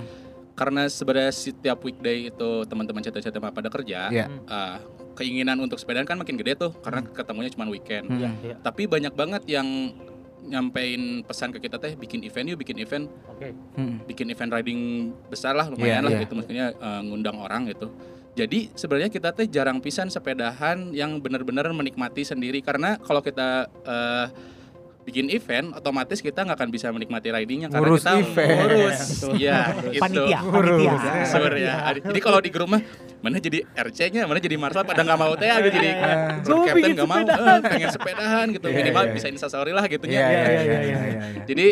karena 0.53 0.85
sebenarnya 0.85 1.33
setiap 1.33 1.81
weekday 1.81 2.29
itu 2.29 2.49
teman-teman 2.63 3.01
chat-chat 3.01 3.33
pada 3.33 3.67
kerja 3.67 4.07
Iya. 4.07 4.25
eh, 4.29 4.77
keinginan 5.13 5.59
untuk 5.59 5.77
sepedaan 5.77 6.05
kan 6.05 6.15
makin 6.15 6.37
gede 6.37 6.57
tuh 6.57 6.71
karena 6.79 7.03
ketemunya 7.03 7.49
cuma 7.49 7.67
weekend 7.67 8.07
Hmm. 8.07 8.17
Iya, 8.17 8.29
iya. 8.41 8.55
tapi 8.57 8.85
banyak 8.85 9.11
banget 9.11 9.43
yang 9.45 9.67
nyampein 10.45 11.01
pesan 11.21 11.49
ke 11.49 11.59
kita 11.59 11.77
teh 11.77 11.93
bikin 11.93 12.21
event 12.21 12.45
yuk 12.45 12.59
bikin 12.59 12.77
event 12.77 13.05
Oke. 13.27 13.55
Hmm. 13.73 14.03
bikin 14.03 14.27
event 14.27 14.51
riding 14.51 14.81
besar 15.27 15.53
lah 15.53 15.65
lumayan 15.65 15.99
Iya, 15.99 15.99
lah 16.01 16.11
iya. 16.11 16.21
gitu 16.21 16.33
maksudnya 16.33 16.65
eh, 16.71 17.01
ngundang 17.01 17.37
orang 17.37 17.67
gitu 17.67 17.87
jadi 18.33 18.73
sebenarnya 18.73 19.07
kita 19.07 19.29
teh 19.29 19.45
jarang 19.45 19.77
pisan 19.77 20.07
sepedahan 20.07 20.89
yang 20.89 21.17
benar-benar 21.17 21.69
menikmati 21.69 22.21
sendiri 22.21 22.59
karena 22.59 22.97
kalau 22.97 23.19
kita 23.19 23.49
eh, 23.83 24.27
bikin 25.03 25.27
event 25.29 25.75
otomatis 25.75 26.17
kita 26.17 26.41
nggak 26.41 26.55
akan 26.55 26.69
bisa 26.69 26.87
menikmati 26.87 27.27
ridingnya 27.27 27.67
karena 27.67 27.83
Ngurus 27.83 28.01
kita 28.01 28.13
event. 28.17 28.55
ngurus 28.57 28.99
ya 29.35 29.59
itu 29.85 29.99
Panitia, 29.99 30.39
panitia. 30.41 30.93
Sur 31.27 31.53
ya. 31.53 31.75
Jadi 31.93 32.19
kalau 32.19 32.39
di 32.39 32.47
grup 32.47 32.71
mah 32.71 32.79
mana 33.23 33.39
jadi 33.39 33.63
RC-nya, 33.71 34.27
mana 34.27 34.43
jadi 34.43 34.59
Marshall 34.59 34.83
pada 34.83 34.99
nggak 34.99 35.15
mau 35.15 35.31
teh 35.39 35.47
gitu 35.47 35.69
jadi 35.79 35.89
Iya. 35.95 36.43
Gua 36.43 36.67
captain 36.67 36.91
nggak 36.91 37.07
mau, 37.07 37.23
eh, 37.23 37.59
pengen 37.63 37.89
sepedahan 37.95 38.45
gitu. 38.51 38.67
Iya, 38.67 38.75
minimal 38.83 39.03
iya. 39.07 39.13
bisa 39.15 39.27
instastory 39.31 39.71
lah 39.71 39.87
gitu 39.87 40.03
Iya, 40.03 40.19
iya, 40.19 40.27
iya, 40.27 40.43
iya, 40.43 40.59
iya, 40.59 40.79
iya, 40.83 40.97
iya. 41.07 41.43
Jadi 41.47 41.67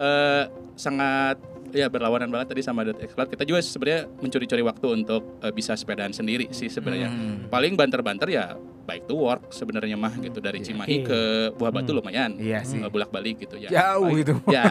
eh, 0.00 0.42
sangat 0.74 1.36
ya 1.74 1.86
berlawanan 1.86 2.30
banget 2.30 2.54
tadi 2.54 2.62
sama 2.62 2.82
Dot 2.82 2.96
X 2.96 3.12
Cloud. 3.12 3.28
Kita 3.28 3.42
juga 3.42 3.58
sebenarnya 3.58 4.06
mencuri-curi 4.14 4.62
waktu 4.62 4.86
untuk 4.94 5.22
eh, 5.40 5.50
bisa 5.50 5.74
sepedaan 5.74 6.10
sendiri 6.10 6.48
sih 6.48 6.66
sebenarnya. 6.66 7.08
Hmm. 7.08 7.36
Paling 7.46 7.74
banter-banter 7.74 8.30
ya 8.30 8.54
bike 8.84 9.04
to 9.04 9.16
work 9.16 9.48
sebenarnya 9.48 9.96
mah 9.96 10.12
gitu 10.14 10.38
dari 10.38 10.60
Cimahi 10.60 10.96
Oke. 10.98 11.04
ke 11.04 11.20
Buah 11.54 11.72
Batu 11.72 11.90
Hmm. 11.90 11.98
lumayan. 11.98 12.30
Iya 12.36 12.62
sih. 12.62 12.78
bolak 12.84 13.10
balik 13.10 13.40
gitu 13.40 13.56
ya. 13.56 13.68
Jauh 13.68 14.06
Paling- 14.06 14.22
itu. 14.22 14.34
Ya, 14.54 14.64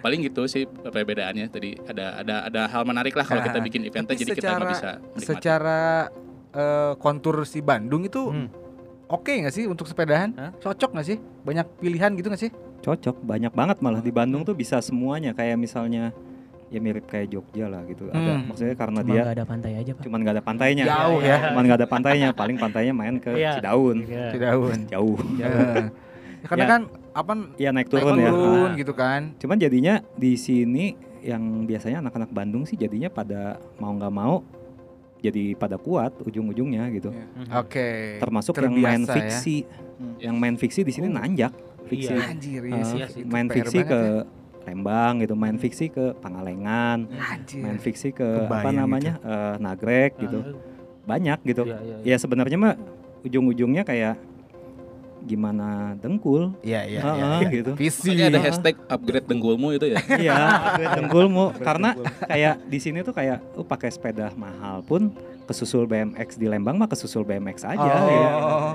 paling 0.00 0.20
gitu 0.22 0.42
sih 0.44 0.64
perbedaannya. 0.64 1.46
Tadi 1.48 1.78
ada 1.78 2.18
ada 2.18 2.36
ada 2.44 2.62
hal 2.66 2.82
menarik 2.82 3.12
lah 3.12 3.22
kalau 3.22 3.38
Nah, 3.38 3.46
kita 3.46 3.58
bikin 3.60 3.84
event 3.84 4.04
Tapi 4.04 4.18
jadi 4.18 4.32
kita 4.32 4.42
secara 4.42 4.64
bisa 4.66 4.90
menikmati. 4.98 5.24
secara 5.24 5.80
eh, 6.50 6.92
kontur 6.96 7.42
si 7.44 7.60
Bandung 7.60 8.02
itu 8.02 8.22
Hmm. 8.24 8.48
oke 9.06 9.28
nggak 9.28 9.52
sih 9.52 9.66
untuk 9.66 9.84
sepedahan? 9.84 10.30
Hah? 10.34 10.50
Cocok 10.56 10.90
nggak 10.92 11.06
sih? 11.06 11.18
Banyak 11.42 11.66
pilihan 11.78 12.10
gitu 12.12 12.26
nggak 12.26 12.40
sih? 12.40 12.52
Cocok, 12.84 13.16
banyak 13.18 13.50
banget 13.50 13.80
malah 13.80 13.98
di 13.98 14.10
Bandung 14.10 14.42
tuh 14.42 14.52
bisa 14.52 14.78
semuanya 14.78 15.32
kayak 15.32 15.56
misalnya 15.56 16.12
ya 16.68 16.78
mirip 16.78 17.06
kayak 17.06 17.30
Jogja 17.30 17.64
lah 17.64 17.80
gitu. 17.84 18.06
Ada 18.06 18.18
Hmm. 18.34 18.44
maksudnya 18.46 18.74
karena 18.74 19.00
Cuma 19.00 19.08
dia 19.08 19.22
nggak 19.22 19.36
ada 19.36 19.46
pantai 19.46 19.72
aja 19.74 19.90
pak. 19.90 20.02
cuman 20.02 20.18
nggak 20.20 20.34
ada 20.34 20.44
pantainya. 20.44 20.84
Jauh 20.84 21.20
ya. 21.20 21.36
Cuman 21.48 21.62
nggak 21.64 21.78
ada 21.78 21.88
pantainya, 21.88 22.28
paling 22.30 22.56
pantainya 22.56 22.92
main 22.92 23.16
ke 23.16 23.30
Iya. 23.32 23.52
Cidaun. 23.56 23.96
Iya. 24.02 24.26
Cidaun. 24.30 24.78
Jauh. 24.86 25.18
Ya. 25.34 25.48
Karena 26.44 26.60
Ya. 26.60 26.68
kan 26.68 26.80
apa 27.14 27.32
Ya 27.56 27.70
naik 27.70 27.88
naik 27.88 27.88
turun 27.88 28.16
ya. 28.18 28.28
turun 28.28 28.68
Nah, 28.68 28.76
gitu 28.76 28.92
kan. 28.92 29.20
Cuman 29.38 29.56
jadinya 29.56 29.94
di 30.12 30.36
sini 30.36 30.92
yang 31.22 31.40
biasanya 31.64 32.04
anak-anak 32.04 32.28
Bandung 32.30 32.68
sih 32.68 32.76
jadinya 32.76 33.08
pada 33.08 33.56
mau 33.78 33.96
nggak 33.96 34.12
mau 34.12 34.44
jadi 35.18 35.56
pada 35.56 35.80
kuat 35.80 36.20
ujung-ujungnya 36.20 36.84
gitu. 36.92 37.08
Mhm. 37.08 37.48
Oke. 37.56 38.20
Termasuk 38.20 38.52
yang 38.58 38.74
main 38.74 39.00
terbiasa 39.00 39.08
ya. 39.08 39.16
fiksi. 39.30 39.56
Hmm. 39.94 40.14
Yang 40.18 40.36
main 40.36 40.56
fiksi 40.58 40.80
di 40.82 40.92
sini 40.92 41.08
Oh. 41.08 41.14
nanjak. 41.14 41.52
Fiksi. 41.88 42.12
Iya. 42.12 42.24
Anjir, 42.32 42.62
iya 42.64 42.82
sih. 42.82 42.96
iya 42.98 43.06
sih. 43.08 43.20
Itu 43.22 43.30
main 43.30 43.46
fiksi 43.48 43.78
ke 43.84 44.00
ya. 44.00 44.24
Lembang 44.64 45.20
gitu, 45.20 45.34
main 45.36 45.56
fiksi 45.60 45.86
ke 45.92 46.16
Pangalengan, 46.24 47.04
Anjir. 47.12 47.60
main 47.60 47.76
fiksi 47.76 48.16
ke 48.16 48.48
apa 48.48 48.64
Kebayang 48.64 48.76
namanya 48.80 49.12
eh, 49.20 49.54
Nagrek 49.60 50.16
gitu, 50.16 50.40
Ah, 50.40 50.56
banyak 51.04 51.38
gitu. 51.44 51.62
Iya, 51.68 51.78
iya, 51.84 51.96
iya. 52.00 52.12
Ya 52.12 52.16
sebenarnya 52.16 52.56
mah 52.56 52.74
ujung-ujungnya 53.20 53.84
kayak 53.84 54.16
gimana 55.24 55.96
dengkul. 56.00 56.52
Iya 56.60 56.84
iya 56.84 57.00
Heeh, 57.00 57.16
iya. 57.16 57.28
iya. 57.40 57.48
gitu. 57.48 57.70
Visi. 57.76 58.08
Makanya 58.12 58.24
ada 58.28 58.40
hashtag 58.44 58.76
upgrade 58.88 59.26
dengkulmu 59.28 59.68
itu 59.76 59.86
ya. 59.88 59.98
Iya, 60.20 60.36
dengkulmu 61.00 61.56
karena 61.60 61.96
kayak 62.24 62.54
di 62.68 62.78
sini 62.80 63.00
tuh 63.00 63.16
kayak 63.16 63.40
oh 63.56 63.64
pakai 63.64 63.88
sepeda 63.88 64.32
mahal 64.36 64.84
pun 64.84 65.12
kesusul 65.44 65.84
BMX 65.84 66.34
di 66.34 66.46
Lembang 66.46 66.74
mah 66.74 66.86
kesusul 66.86 67.22
BMX 67.22 67.62
aja 67.62 67.76
Oh. 67.76 68.08
ya. 68.08 68.28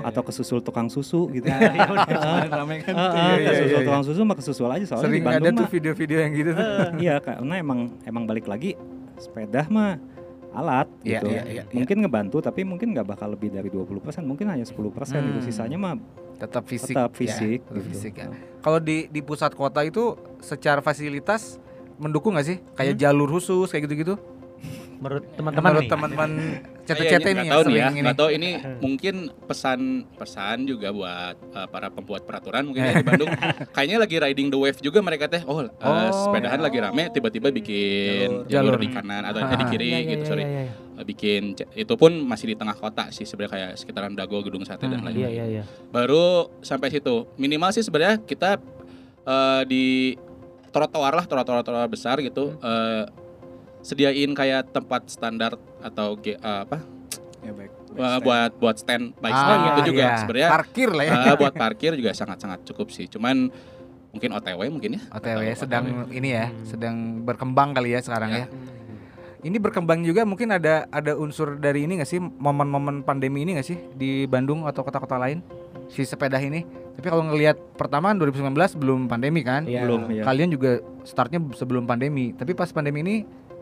Atau 0.04 0.22
kesusul 0.22 0.58
tukang 0.60 0.86
susu 0.86 1.26
gitu. 1.28 1.46
Kemarin 1.50 2.48
rame 2.48 2.76
kan. 2.80 2.94
Heeh, 2.94 3.10
Iya, 3.12 3.34
iya, 3.34 3.48
kesusul 3.50 3.68
iya. 3.72 3.84
tukang 3.84 4.02
susu 4.02 4.20
mah 4.22 4.36
kesusul 4.36 4.68
aja 4.68 4.84
soalnya 4.86 5.04
Sering 5.04 5.14
di 5.16 5.26
Bandung 5.26 5.46
ada 5.48 5.58
tuh 5.58 5.68
video-video 5.68 6.18
yang 6.20 6.32
gitu 6.32 6.50
tuh. 6.52 6.62
eh, 6.62 6.88
iya 7.00 7.14
karena 7.26 7.54
emang 7.56 7.78
emang 8.02 8.24
balik 8.24 8.46
lagi 8.46 8.78
sepeda 9.16 9.66
mah 9.66 9.98
alat 10.50 10.90
Iya, 11.00 11.20
gitu. 11.20 11.26
iya, 11.28 11.42
iya. 11.48 11.62
mungkin 11.70 11.96
ngebantu 12.00 12.38
tapi 12.40 12.62
mungkin 12.62 12.90
nggak 12.90 13.06
bakal 13.08 13.30
lebih 13.30 13.50
dari 13.50 13.66
20%, 13.66 13.94
mungkin 14.20 14.46
hanya 14.46 14.64
10% 14.64 14.74
gitu. 15.20 15.38
Hmm. 15.38 15.42
Sisanya 15.42 15.76
mah 15.76 15.94
Tetap 16.36 16.64
fisik. 16.64 16.90
tetap 16.90 17.12
ya, 17.12 17.18
fisik 17.18 17.58
tetap 17.60 17.74
gitu. 17.76 17.86
fisik 17.86 18.12
ya. 18.16 18.26
Kalau 18.58 18.78
di 18.78 19.06
di 19.06 19.20
pusat 19.20 19.52
kota 19.52 19.82
itu 19.82 20.14
secara 20.38 20.80
fasilitas 20.80 21.60
mendukung 21.96 22.32
nggak 22.32 22.46
sih? 22.46 22.58
Kayak 22.72 22.96
jalur 22.96 23.28
khusus 23.28 23.68
kayak 23.68 23.84
gitu-gitu? 23.84 24.16
Menurut 25.00 25.24
teman-teman 25.32 25.64
Menurut 25.66 25.82
nih. 25.82 25.90
teman-teman 25.90 26.30
Kayaknya 26.84 27.08
CT-CT 27.08 27.24
nih 27.24 27.32
nggak 27.32 27.46
yang 27.46 27.54
tahu 27.56 27.70
ya, 27.70 27.86
ini. 27.86 28.00
nggak 28.02 28.18
tahu 28.18 28.30
ini 28.30 28.50
mungkin 28.78 29.14
pesan-pesan 29.42 30.56
juga 30.64 30.88
buat 30.90 31.36
uh, 31.50 31.66
para 31.66 31.88
pembuat 31.88 32.22
peraturan 32.22 32.66
mungkin 32.66 32.82
ya 32.82 32.92
di 32.94 33.06
Bandung. 33.08 33.30
Kayaknya 33.70 33.96
lagi 33.98 34.16
riding 34.18 34.48
the 34.48 34.58
wave 34.58 34.76
juga 34.78 35.00
mereka 35.00 35.24
teh. 35.26 35.40
Oh, 35.42 35.56
uh, 35.58 35.70
Oh. 35.80 36.10
sepedahan 36.22 36.58
lagi 36.58 36.78
rame 36.78 37.08
tiba-tiba 37.08 37.48
bikin 37.48 38.44
Jalur. 38.44 38.74
jalur, 38.74 38.76
di 38.76 38.88
kanan 38.88 39.22
atau 39.22 39.40
eh, 39.40 39.48
di 39.50 39.56
Ah. 39.56 39.68
kiri 39.68 39.86
Iya, 39.86 39.96
iya, 39.96 40.10
gitu, 40.10 40.20
iya, 40.20 40.28
sorry. 40.28 40.42
iya, 40.42 40.62
iya. 40.62 40.72
Bikin 41.00 41.42
itu 41.74 41.94
pun 41.94 42.12
masih 42.20 42.46
di 42.46 42.56
tengah 42.56 42.74
kota 42.74 43.08
sih 43.08 43.24
sebenarnya 43.24 43.52
kayak 43.52 43.70
sekitaran 43.74 44.12
Dago, 44.12 44.42
Gedung 44.42 44.62
Sate 44.62 44.84
dan 44.84 45.00
Hmm, 45.00 45.06
lain-lain. 45.06 45.16
Iya 45.18 45.30
iya 45.30 45.44
iya. 45.50 45.62
Baru 45.88 46.52
sampai 46.60 46.88
situ. 46.88 47.24
Minimal 47.34 47.70
sih 47.70 47.80
sebenarnya 47.80 48.20
kita 48.20 48.60
uh, 49.22 49.62
di 49.64 50.12
trotoar 50.68 51.14
lah, 51.14 51.24
trotoar-trotoar 51.24 51.88
besar 51.88 52.20
gitu. 52.20 52.52
uh, 52.58 53.08
sediain 53.80 54.30
kayak 54.32 54.70
tempat 54.70 55.08
standar 55.08 55.56
atau 55.80 56.16
uh, 56.16 56.60
apa 56.64 56.78
Ya 57.40 57.56
baik. 57.56 57.72
uh, 57.96 58.20
buat 58.20 58.52
buat 58.60 58.76
stand 58.76 59.16
bike 59.16 59.32
Ah, 59.32 59.40
stand 59.40 59.62
itu 59.66 59.80
juga 59.90 60.04
iya. 60.04 60.16
sebenarnya 60.20 60.48
parkir 60.52 60.88
lah 60.92 61.04
ya. 61.04 61.12
uh, 61.32 61.36
buat 61.40 61.54
parkir 61.56 61.96
juga 61.96 62.12
sangat-sangat 62.12 62.68
cukup 62.68 62.92
sih. 62.92 63.08
Cuman 63.08 63.48
mungkin 64.12 64.30
OTW 64.36 64.60
mungkin 64.68 65.00
ya. 65.00 65.02
OTW 65.08 65.40
Atau 65.48 65.60
sedang 65.64 65.84
ini 66.12 66.36
ya, 66.36 66.52
sedang 66.68 67.24
berkembang 67.24 67.72
kali 67.72 67.96
ya 67.96 68.00
sekarang 68.04 68.30
ya. 68.30 68.38
Ya. 68.44 68.46
Ini 69.40 69.56
berkembang 69.56 70.04
juga 70.04 70.28
mungkin 70.28 70.52
ada 70.52 70.84
ada 70.92 71.16
unsur 71.16 71.56
dari 71.56 71.88
ini 71.88 71.96
nggak 71.96 72.10
sih 72.12 72.20
momen-momen 72.20 73.00
pandemi 73.00 73.40
ini 73.40 73.56
nggak 73.56 73.64
sih 73.64 73.80
di 73.96 74.28
Bandung 74.28 74.68
atau 74.68 74.84
kota-kota 74.84 75.16
lain 75.16 75.40
si 75.88 76.04
sepeda 76.04 76.36
ini. 76.36 76.60
Tapi 76.92 77.08
kalau 77.08 77.24
ngelihat 77.24 77.56
pertama 77.72 78.12
2019 78.12 78.52
belum 78.76 79.08
pandemi 79.08 79.40
kan, 79.40 79.64
Iya. 79.64 79.88
belum 79.88 80.00
ya. 80.12 80.28
kalian 80.28 80.52
juga 80.52 80.84
startnya 81.08 81.40
sebelum 81.56 81.88
pandemi. 81.88 82.36
Tapi 82.36 82.52
pas 82.52 82.68
pandemi 82.68 83.00
ini 83.00 83.16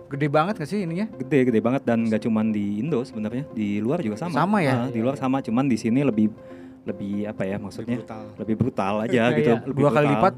gede 0.09 0.27
banget 0.27 0.55
nggak 0.57 0.67
sih 0.67 0.81
ininya? 0.81 1.07
Gede 1.15 1.39
gede 1.45 1.61
banget 1.61 1.83
dan 1.83 2.03
nggak 2.03 2.21
cuman 2.21 2.49
di 2.49 2.79
Indo 2.79 3.01
sebenarnya, 3.01 3.45
di 3.51 3.79
luar 3.79 4.01
juga 4.01 4.17
sama. 4.19 4.33
Sama 4.35 4.59
ya? 4.59 4.75
Ah, 4.79 4.89
di 4.89 4.99
luar 4.99 5.15
sama, 5.15 5.39
cuman 5.39 5.65
di 5.65 5.77
sini 5.77 6.01
lebih 6.01 6.33
lebih 6.83 7.29
apa 7.29 7.45
ya 7.45 7.57
maksudnya 7.57 8.01
brutal. 8.01 8.25
lebih 8.35 8.55
brutal 8.57 8.95
aja 9.05 9.13
Iya, 9.13 9.25
gitu. 9.35 9.51
iya. 9.51 9.61
lebih 9.63 9.77
Dua 9.77 9.91
kali 9.91 10.07
brutal. 10.07 10.17
lipat, 10.17 10.35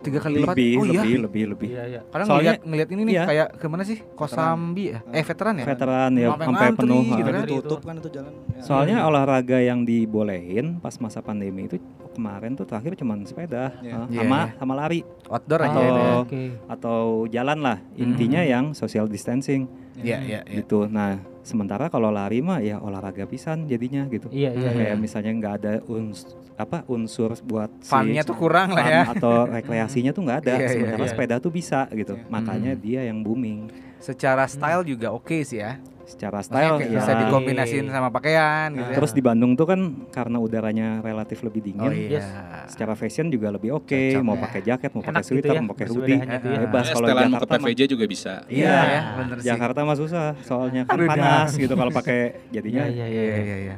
tiga 0.00 0.18
kali 0.18 0.34
lipat. 0.34 0.54
lebih, 0.56 0.72
oh 0.72 0.84
iya. 0.86 0.92
lebih, 0.96 1.14
lebih, 1.20 1.44
lebih. 1.46 1.68
Iya 1.68 1.84
iya. 1.86 2.00
Karena 2.02 2.24
Soalnya- 2.24 2.40
ngelihat 2.56 2.60
ngelihat 2.64 2.88
ini 2.90 3.02
nih 3.02 3.12
iya. 3.12 3.24
kayak 3.26 3.48
ke 3.54 3.66
mana 3.66 3.82
sih? 3.84 3.98
Kosambi 4.10 4.84
ya? 4.88 4.98
Eh 5.12 5.20
veteran 5.20 5.54
ya? 5.54 5.64
Veteran 5.66 6.10
ya 6.14 6.26
Sampai 6.30 6.46
sampai 6.46 6.66
penuh. 6.74 7.02
gitu 7.04 7.20
ah. 7.22 7.34
kan. 7.36 7.44
Tutup 7.46 7.80
kan 7.82 7.94
itu 7.94 8.08
jalan. 8.10 8.32
Ya. 8.32 8.62
Soalnya 8.64 8.96
olahraga 9.04 9.58
yang 9.60 9.84
dibolehin 9.84 10.80
pas 10.80 10.96
masa 10.96 11.20
pandemi 11.20 11.68
itu 11.68 11.76
kemarin 12.10 12.52
tuh 12.52 12.64
terakhir 12.64 12.94
cuman 12.94 13.22
sepeda 13.22 13.74
Iya. 13.78 13.94
ah, 13.94 14.06
Iya, 14.06 14.18
sama 14.20 14.38
iya. 14.40 14.54
sama 14.56 14.74
lari 14.74 15.00
Outdoor 15.26 15.60
aja 15.60 15.70
Oh. 15.72 15.80
itu 15.80 15.92
ya. 15.96 16.12
Oke. 16.18 16.42
atau 16.66 17.00
jalan 17.26 17.58
lah. 17.60 17.78
Intinya 17.94 18.40
yang 18.42 18.72
social 18.72 19.06
distancing 19.06 19.70
Iya, 19.96 20.18
iya, 20.18 20.40
iya. 20.42 20.56
gitu. 20.56 20.86
Nah, 20.86 21.16
sementara 21.40 21.86
kalau 21.86 22.08
lari 22.08 22.40
mah 22.40 22.58
ya 22.58 22.76
olahraga 22.76 23.24
pisan 23.24 23.64
jadinya 23.64 24.06
gitu. 24.06 24.26
Iya 24.28 24.50
iya 24.50 24.70
iya. 24.70 24.70
Kayak 24.72 24.96
misalnya 24.98 25.32
nggak 25.34 25.54
ada 25.56 25.72
uns 25.86 26.24
apa 26.54 26.84
unsur 26.86 27.32
buat 27.42 27.68
si 27.80 27.88
Funnya 27.88 28.20
tuh 28.20 28.34
kurang 28.34 28.72
lah 28.72 28.84
ya. 28.84 29.02
atau 29.08 29.44
rekreasinya 29.46 30.10
tuh 30.10 30.24
nggak 30.24 30.38
ada. 30.40 30.54
Iya, 30.56 30.60
iya, 30.60 30.70
sementara 30.70 31.04
iya. 31.04 31.10
sepeda 31.10 31.34
tuh 31.36 31.50
bisa 31.50 31.84
gitu. 31.90 32.14
Iya. 32.16 32.26
Makanya 32.28 32.72
Hmm. 32.74 32.80
dia 32.80 33.00
yang 33.04 33.20
booming. 33.20 33.68
Secara 33.98 34.44
style 34.46 34.84
juga 34.84 35.12
oke 35.12 35.40
sih 35.42 35.60
ya. 35.60 35.76
Secara 36.10 36.42
style 36.42 36.82
ya. 36.82 36.98
bisa 36.98 37.12
dikombinasiin 37.16 37.86
sama 37.86 38.10
pakaian 38.10 38.74
gitu 38.74 38.82
ya. 38.84 38.96
Terus 38.98 39.12
di 39.12 39.22
Bandung 39.22 39.54
tuh 39.54 39.62
kan 39.64 39.80
karena 40.10 40.36
udaranya 40.36 40.98
relatif 40.98 41.38
lebih 41.40 41.62
dingin. 41.62 41.86
Oh 41.86 41.94
iya. 41.94 42.18
Yes. 42.18 42.26
Secara 42.68 42.92
fashion 42.92 43.30
juga 43.30 43.48
lebih 43.48 43.70
oke, 43.72 43.94
Cocok 44.10 44.22
mau 44.22 44.34
ya. 44.34 44.42
pakai 44.42 44.60
jaket, 44.60 44.90
mau 44.90 45.00
Enak 45.00 45.06
pakai 45.06 45.22
gitu 45.22 45.30
sweater, 45.30 45.54
ya, 45.54 45.60
mau 45.60 45.70
pakai 45.70 45.86
hoodie, 45.86 46.18
hanya 46.18 46.36
itu 46.36 46.48
ya. 46.48 46.58
bebas. 46.60 46.84
Ya, 46.84 46.92
Kalau 46.92 47.06
ke 47.06 47.14
Jakarta 47.14 47.52
mah, 47.52 47.58
PVJ 47.62 47.80
juga 47.86 48.04
bisa. 48.04 48.32
Iya, 48.44 48.66
Iya. 48.66 48.78
ya, 48.82 49.00
bener 49.16 49.36
sih. 49.38 49.46
Jakarta 49.46 49.78
mah 49.80 49.96
susah, 49.96 50.26
soalnya 50.42 50.82
kan 50.84 50.98
panas 51.00 51.50
gitu 51.54 51.72
kalau 51.72 51.92
pakai 51.92 52.18
jadinya 52.50 52.84
Iya 52.84 53.06
iya 53.06 53.06
Iya, 53.06 53.22
iya. 53.22 53.38
iya, 53.40 53.56
iya. 53.60 53.76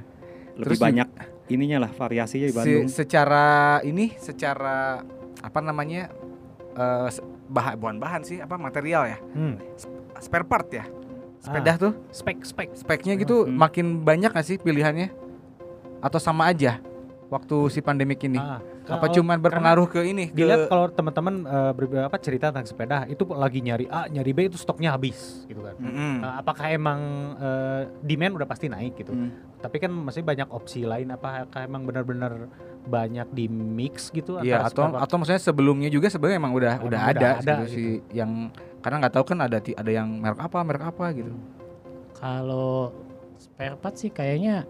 lebih 0.54 0.64
Terus 0.68 0.80
banyak 0.80 1.08
ininya 1.48 1.78
lah 1.84 1.90
variasinya 1.90 2.46
di 2.46 2.54
Bandung. 2.54 2.86
secara 2.88 3.46
ini 3.82 4.16
secara 4.16 5.04
apa 5.38 5.58
namanya? 5.60 6.08
se- 7.06 7.20
bahan 7.46 7.76
bukan 7.76 7.96
bahan 7.98 8.22
sih, 8.24 8.40
apa 8.40 8.56
material 8.56 9.04
ya? 9.06 9.18
Hmm. 9.36 9.60
Spare 10.16 10.46
part 10.46 10.72
ya. 10.72 10.88
Sepeda 11.42 11.74
tuh 11.74 11.92
Spek 12.14 12.46
spek. 12.46 12.68
speknya 12.78 13.18
gitu 13.18 13.42
Hmm. 13.42 13.58
makin 13.58 13.86
banyak 14.00 14.30
gak 14.30 14.46
sih 14.46 14.56
pilihannya? 14.56 15.10
Atau 15.98 16.22
sama 16.22 16.46
aja 16.46 16.78
waktu 17.32 17.56
si 17.72 17.80
pandemik 17.80 18.20
ini? 18.28 18.36
Ah, 18.36 18.60
apa 18.84 19.08
cuman 19.08 19.40
berpengaruh 19.40 19.88
ke 19.88 20.04
ini? 20.04 20.28
Ke, 20.28 20.36
Dilihat 20.36 20.68
kalau 20.68 20.92
teman-teman 20.92 21.34
eh, 21.48 21.72
ber- 21.72 22.04
apa 22.04 22.20
cerita 22.20 22.52
tentang 22.52 22.68
sepeda 22.68 23.08
itu 23.08 23.24
lagi 23.32 23.64
nyari 23.64 23.88
A, 23.88 24.04
nyari 24.06 24.36
B 24.36 24.52
itu 24.52 24.60
stoknya 24.60 24.92
habis 24.92 25.48
gitu 25.48 25.64
kan. 25.64 25.72
Mm-mm. 25.80 26.20
Eh, 26.20 26.34
apakah 26.36 26.66
emang 26.68 27.00
eh, 27.40 27.80
demand 28.04 28.36
udah 28.36 28.44
pasti 28.44 28.68
naik 28.68 29.00
gitu? 29.00 29.16
Hmm. 29.16 29.32
Tapi 29.64 29.80
kan 29.80 29.88
masih 29.88 30.20
banyak 30.20 30.52
opsi 30.52 30.84
lain 30.84 31.08
apakah 31.08 31.64
emang 31.64 31.88
benar-benar 31.88 32.50
banyak 32.82 33.30
di 33.30 33.46
mix 33.46 34.10
gitu 34.10 34.42
Iya 34.42 34.66
atau 34.66 34.90
part? 34.90 35.06
atau 35.06 35.14
maksudnya 35.14 35.38
sebelumnya 35.38 35.86
juga 35.86 36.10
sebenarnya 36.10 36.38
emang 36.42 36.50
udah 36.58 36.74
Emang 36.82 36.86
udah 36.90 37.00
ada, 37.14 37.28
ada 37.38 37.54
gitu 37.62 37.64
sih 37.70 37.88
yang 38.10 38.50
karena 38.82 39.06
nggak 39.06 39.14
tahu 39.14 39.24
kan 39.30 39.38
ada 39.38 39.62
ada 39.62 39.90
yang 39.94 40.10
merek 40.18 40.42
apa 40.42 40.58
merek 40.66 40.84
apa 40.90 41.04
gitu. 41.14 41.30
Kalau 42.18 42.90
spare 43.38 43.78
part 43.78 43.94
sih 43.94 44.10
kayaknya 44.10 44.66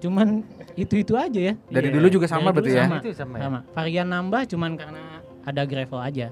cuman 0.00 0.42
itu-itu 0.74 1.12
aja 1.14 1.40
ya. 1.40 1.54
Dari 1.68 1.88
Iya. 1.88 1.94
dulu 1.96 2.06
juga 2.10 2.26
sama 2.26 2.50
Dari 2.50 2.54
berarti 2.56 2.72
ya. 2.72 2.84
sama. 2.84 2.96
itu 2.98 3.10
sama 3.12 3.34
ya. 3.36 3.42
Sama. 3.44 3.58
Varian 3.70 4.08
nambah 4.08 4.42
cuman 4.48 4.70
karena 4.74 5.02
ada 5.42 5.62
gravel 5.64 6.00
aja. 6.00 6.26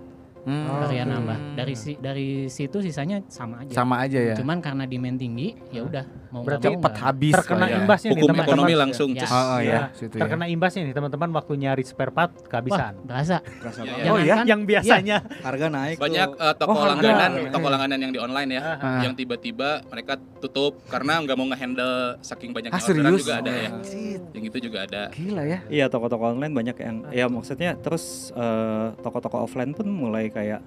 Hmm. 0.48 0.80
Varian 0.80 1.04
oke. 1.04 1.12
nambah. 1.12 1.38
Dari 1.54 1.74
si, 1.74 1.92
dari 1.94 2.28
situ 2.46 2.80
sisanya 2.80 3.20
sama 3.28 3.60
aja. 3.60 3.72
Sama 3.74 3.94
aja 4.00 4.16
ya. 4.18 4.34
Cuman 4.34 4.58
karena 4.58 4.84
demand 4.84 5.14
tinggi 5.14 5.52
ya 5.68 5.84
udah 5.84 6.04
mau 6.30 6.40
Berarti 6.40 6.66
mau 6.66 6.76
Cepat 6.78 6.94
habis 6.98 7.32
terkena 7.34 7.58
lah 7.58 7.68
ya. 7.68 7.76
imbasnya 7.78 8.08
nih 8.08 8.14
Hukum 8.14 8.28
teman-teman. 8.30 8.48
ekonomi 8.48 8.74
langsung 8.74 9.08
Ya. 9.10 9.26
Oh, 9.26 9.36
oh 9.36 9.58
Iya. 9.58 9.68
ya, 9.68 9.80
situ 9.92 10.14
ya. 10.14 10.20
Terkena 10.24 10.44
imbasnya 10.46 10.80
nih 10.82 10.94
teman-teman 10.94 11.28
waktu 11.30 11.52
nyari 11.54 11.82
spare 11.82 12.08
part 12.10 12.32
Wah, 12.32 12.46
kehabisan. 12.46 12.92
berasa. 13.02 13.36
Kerasa 13.42 13.80
Iya, 13.80 13.90
banget. 13.90 14.00
iya. 14.00 14.08
Oh, 14.08 14.16
iya? 14.16 14.24
Jangankan- 14.28 14.46
Yang 14.48 14.60
biasanya 14.64 15.16
Harga 15.38 15.66
naik 15.68 15.96
Banyak 15.98 16.28
eh, 16.34 16.54
toko 16.54 16.72
Oh, 16.72 16.84
langganan, 16.86 17.30
Oke. 17.34 17.50
toko 17.50 17.66
langganan 17.68 17.98
yang 17.98 18.12
di 18.12 18.18
online 18.18 18.50
ya, 18.50 18.62
Ah. 18.74 19.00
yang 19.02 19.12
tiba-tiba 19.12 19.68
mereka 19.84 20.12
tutup 20.38 20.80
karena 20.86 21.18
nggak 21.18 21.34
mau 21.34 21.46
ngehandle 21.46 21.92
saking 22.20 22.50
banyaknya 22.50 22.72
Ah, 22.74 22.86
orderan 22.86 23.12
juga 23.14 23.34
ada 23.36 23.52
ya. 23.52 23.68
Anjir, 23.70 24.18
Yang 24.30 24.44
itu 24.46 24.58
juga 24.64 24.78
ada. 24.80 25.02
Gila 25.10 25.42
ya. 25.42 25.58
Iya 25.68 25.86
toko-toko 25.86 26.24
online 26.28 26.54
banyak 26.54 26.76
yang 26.78 26.96
ya 27.10 27.26
maksudnya 27.26 27.74
terus 27.76 28.04
eh, 28.32 28.86
toko-toko 28.98 29.42
offline 29.42 29.72
pun 29.72 29.84
mulai 29.84 30.30
kayak 30.38 30.60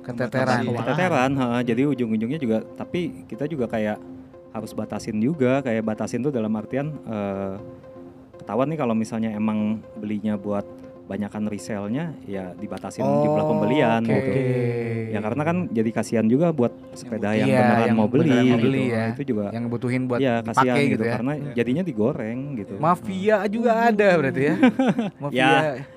Keteteran. 0.00 0.64
Keteteran, 0.64 1.30
ha, 1.36 1.46
jadi 1.60 1.84
ujung-ujungnya 1.84 2.40
juga 2.40 2.64
tapi 2.74 3.28
kita 3.28 3.44
juga 3.44 3.68
kayak 3.68 4.00
harus 4.48 4.72
batasin 4.72 5.20
juga 5.20 5.60
kayak 5.60 5.84
batasin 5.84 6.24
tuh 6.24 6.32
dalam 6.32 6.48
artian 6.50 6.96
eh, 7.04 7.54
ketahuan 8.34 8.72
nih 8.72 8.80
kalau 8.80 8.96
misalnya 8.96 9.28
emang 9.30 9.76
belinya 9.94 10.34
buat 10.34 10.64
banyakan 11.04 11.48
resellnya 11.48 12.12
ya 12.24 12.52
dibatasin 12.52 13.00
jumlah 13.00 13.44
pembelian 13.46 14.00
Oh, 14.02 14.12
oke. 14.12 14.28
gitu. 14.28 14.40
Ya 15.08 15.20
karena 15.20 15.40
kan 15.42 15.56
jadi 15.66 15.90
kasihan 15.90 16.24
juga 16.24 16.52
buat 16.52 16.68
sepeda 16.92 17.32
yang 17.32 17.48
Iya, 17.48 17.58
beneran 17.58 17.86
yang 17.86 17.96
mau 17.96 18.08
beli, 18.08 18.28
beneran 18.28 18.44
mau 18.44 18.56
gitu. 18.56 18.66
beli 18.66 18.84
Nah, 18.84 18.92
ya. 18.92 19.04
itu 19.08 19.22
juga 19.26 19.44
Yang 19.48 19.64
butuhin 19.68 20.02
buat 20.04 20.18
ya 20.18 20.34
dipakai 20.38 20.48
kasihan 20.54 20.76
gitu 20.76 20.88
gitu, 20.90 21.04
ya. 21.04 21.12
karena 21.16 21.32
jadinya 21.52 21.82
digoreng 21.82 22.40
gitu. 22.56 22.74
Mafia 22.76 23.36
juga 23.46 23.72
ada 23.84 24.08
berarti 24.16 24.42
ya. 24.42 24.54
Mafia. 25.22 25.36
Ya, 25.38 25.50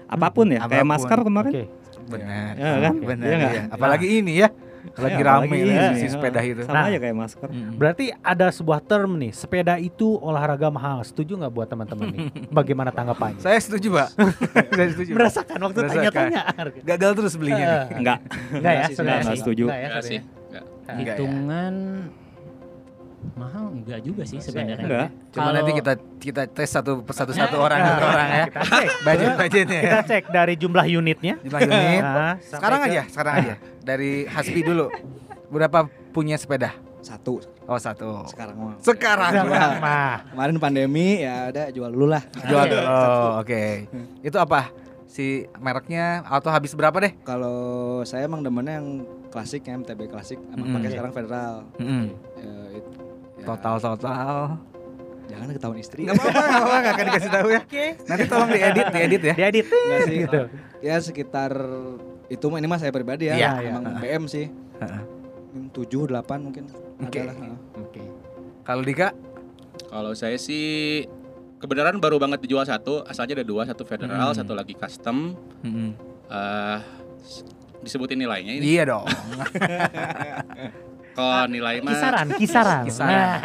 apa 0.06 0.28
pun 0.30 0.46
ya, 0.48 0.60
kayak 0.62 0.68
Apa 0.68 0.80
pun. 0.80 0.92
masker 0.92 1.20
kemarin. 1.24 1.52
Oke. 1.52 1.64
Benar. 2.14 2.52
Ya 2.54 2.78
kan? 2.82 2.94
Benar. 3.00 3.26
Iya 3.26 3.36
nggak? 3.38 3.54
iya. 3.54 3.64
Apalagi 3.70 4.08
ini 4.10 4.34
ya. 4.38 4.50
Lagi 4.92 5.22
Ya, 5.22 5.28
rame 5.30 5.56
ini, 5.56 5.78
si 5.96 6.10
ha. 6.10 6.12
sepeda 6.12 6.42
itu. 6.42 6.66
Sama 6.66 6.74
Nah. 6.74 6.90
aja 6.90 6.98
kayak 6.98 7.14
masker. 7.16 7.48
Mm. 7.48 7.78
Berarti 7.78 8.06
ada 8.18 8.50
sebuah 8.50 8.82
term 8.82 9.14
nih, 9.16 9.30
sepeda 9.30 9.78
itu 9.78 10.18
olahraga 10.18 10.68
mahal. 10.68 11.06
Setuju 11.06 11.38
nggak 11.38 11.54
buat 11.54 11.68
teman-teman 11.70 12.10
nih? 12.10 12.20
Bagaimana 12.58 12.90
tanggapannya? 12.90 13.40
Saya 13.40 13.62
setuju, 13.62 13.94
Pak. 13.94 14.10
Saya 14.74 14.88
setuju. 14.90 15.12
Merasakan 15.14 15.58
waktu 15.62 15.80
tanya-tanya. 15.86 16.42
Gagal 16.82 17.12
terus 17.14 17.34
belinya 17.38 17.66
nih. 17.66 17.80
Enggak. 17.94 18.20
Enggak 18.52 18.74
ya, 18.74 18.86
setuju. 19.38 19.66
Enggak 19.70 19.80
ya. 19.80 19.90
Enggak. 19.94 20.64
Enggak 20.90 20.98
ya? 20.98 21.14
Hitungan 21.16 21.74
mahal 23.34 23.70
enggak 23.72 24.00
juga 24.02 24.24
sih 24.24 24.38
sebenarnya. 24.38 24.78
Enggak. 24.80 25.08
Kalau- 25.32 25.54
nanti 25.54 25.72
kita 25.74 25.94
kita 26.18 26.42
tes 26.48 26.68
satu 26.68 27.02
persatu 27.02 27.32
satu 27.32 27.58
orang 27.58 27.80
satu 27.80 28.06
orang 28.08 28.28
ya. 28.30 28.46
Kita 28.48 28.62
cek. 28.64 28.88
Budget 29.06 29.32
budgetnya 29.36 29.78
ya. 29.78 29.84
Kita 29.84 30.02
cek 30.06 30.24
dari 30.30 30.54
jumlah 30.56 30.86
unitnya. 30.88 31.34
Jumlah 31.40 31.62
unit. 31.64 32.02
Nah, 32.02 32.34
Sekarang 32.40 32.80
ke- 32.80 32.88
aja, 32.88 33.02
sekarang 33.08 33.34
aja. 33.38 33.54
Dari 33.80 34.12
Hasbi 34.26 34.62
dulu. 34.62 34.86
Berapa 35.48 35.80
punya 36.10 36.36
sepeda? 36.36 36.72
Satu 37.02 37.42
Oh 37.66 37.76
satu. 37.76 38.26
sekarang 38.28 38.56
mah. 38.58 38.76
Sekarang. 38.80 39.32
Sekarang 39.32 39.80
mah. 39.80 40.16
Kemarin 40.32 40.56
pandemi 40.58 41.08
ya 41.20 41.48
udah 41.48 41.66
jual 41.70 41.90
dulu 41.90 42.08
lah. 42.10 42.24
Jual. 42.44 42.68
Oh, 42.84 43.40
oke. 43.40 43.64
Itu 44.20 44.38
apa? 44.38 44.70
Si 45.06 45.44
mereknya 45.56 46.24
atau 46.24 46.48
habis 46.48 46.72
berapa 46.72 46.96
deh? 46.98 47.12
Kalau 47.22 47.56
saya 48.02 48.24
emang 48.24 48.40
demennya 48.40 48.80
yang 48.80 48.88
klasik 49.28 49.64
ya, 49.64 49.76
MTB 49.76 50.08
klasik. 50.08 50.40
Emang 50.50 50.68
Mm-mm. 50.68 50.76
pakai 50.78 50.90
sekarang 50.90 51.12
federal. 51.12 51.54
Ya, 51.76 51.86
it- 52.04 52.16
ya, 52.38 52.52
Total 53.44 53.76
total. 53.78 54.36
Jangan 55.26 55.48
ketahuan 55.50 55.80
istri. 55.80 56.04
Enggak 56.04 56.20
apa-apa, 56.20 56.76
enggak 56.76 56.94
akan 56.94 57.06
dikasih 57.08 57.32
tahu 57.32 57.48
ya. 57.50 57.62
Nanti 58.04 58.24
tolong 58.26 58.50
diedit, 58.50 58.88
diedit 58.90 59.22
ya. 59.24 59.34
Diedit 59.34 59.66
Enggak 59.66 60.00
sih. 60.04 60.18
gitu. 60.20 60.42
Ya 60.82 60.96
sekitar 60.98 61.52
itu 62.28 62.46
mah 62.46 62.58
ini 62.58 62.68
mah 62.68 62.78
saya 62.78 62.90
pribadi 62.90 63.28
ya. 63.28 63.36
Iya, 63.36 63.52
emang 63.66 63.84
BM 63.98 64.24
sih. 64.26 64.52
Heeh. 64.78 65.02
tujuh 65.52 66.08
delapan 66.08 66.40
mungkin 66.42 66.64
Oke. 66.98 67.20
adalah. 67.22 67.36
Oke. 67.78 68.00
Kalau 68.62 68.82
Dika? 68.82 69.12
Kalau 69.86 70.12
saya 70.12 70.36
sih 70.36 71.04
kebenaran 71.58 71.98
baru 71.98 72.18
banget 72.18 72.40
dijual 72.40 72.64
satu, 72.64 73.04
asalnya 73.04 73.36
ada 73.36 73.46
dua, 73.46 73.64
satu 73.64 73.84
federal, 73.84 74.32
Hmm. 74.32 74.38
satu 74.38 74.52
lagi 74.52 74.74
custom. 74.74 75.36
Mm-mm. 75.62 75.92
eh 76.26 76.80
s- 77.20 77.44
disebutin 77.80 78.16
nilainya 78.18 78.54
ini. 78.54 78.64
Iya 78.70 78.84
dong. 78.90 79.06
Kalau 81.12 81.44
nilai 81.46 81.76
mah 81.78 81.92
Kisaran, 81.92 82.28
kisaran. 82.34 82.84
Kisaran. 82.84 83.12
Nah, 83.12 83.36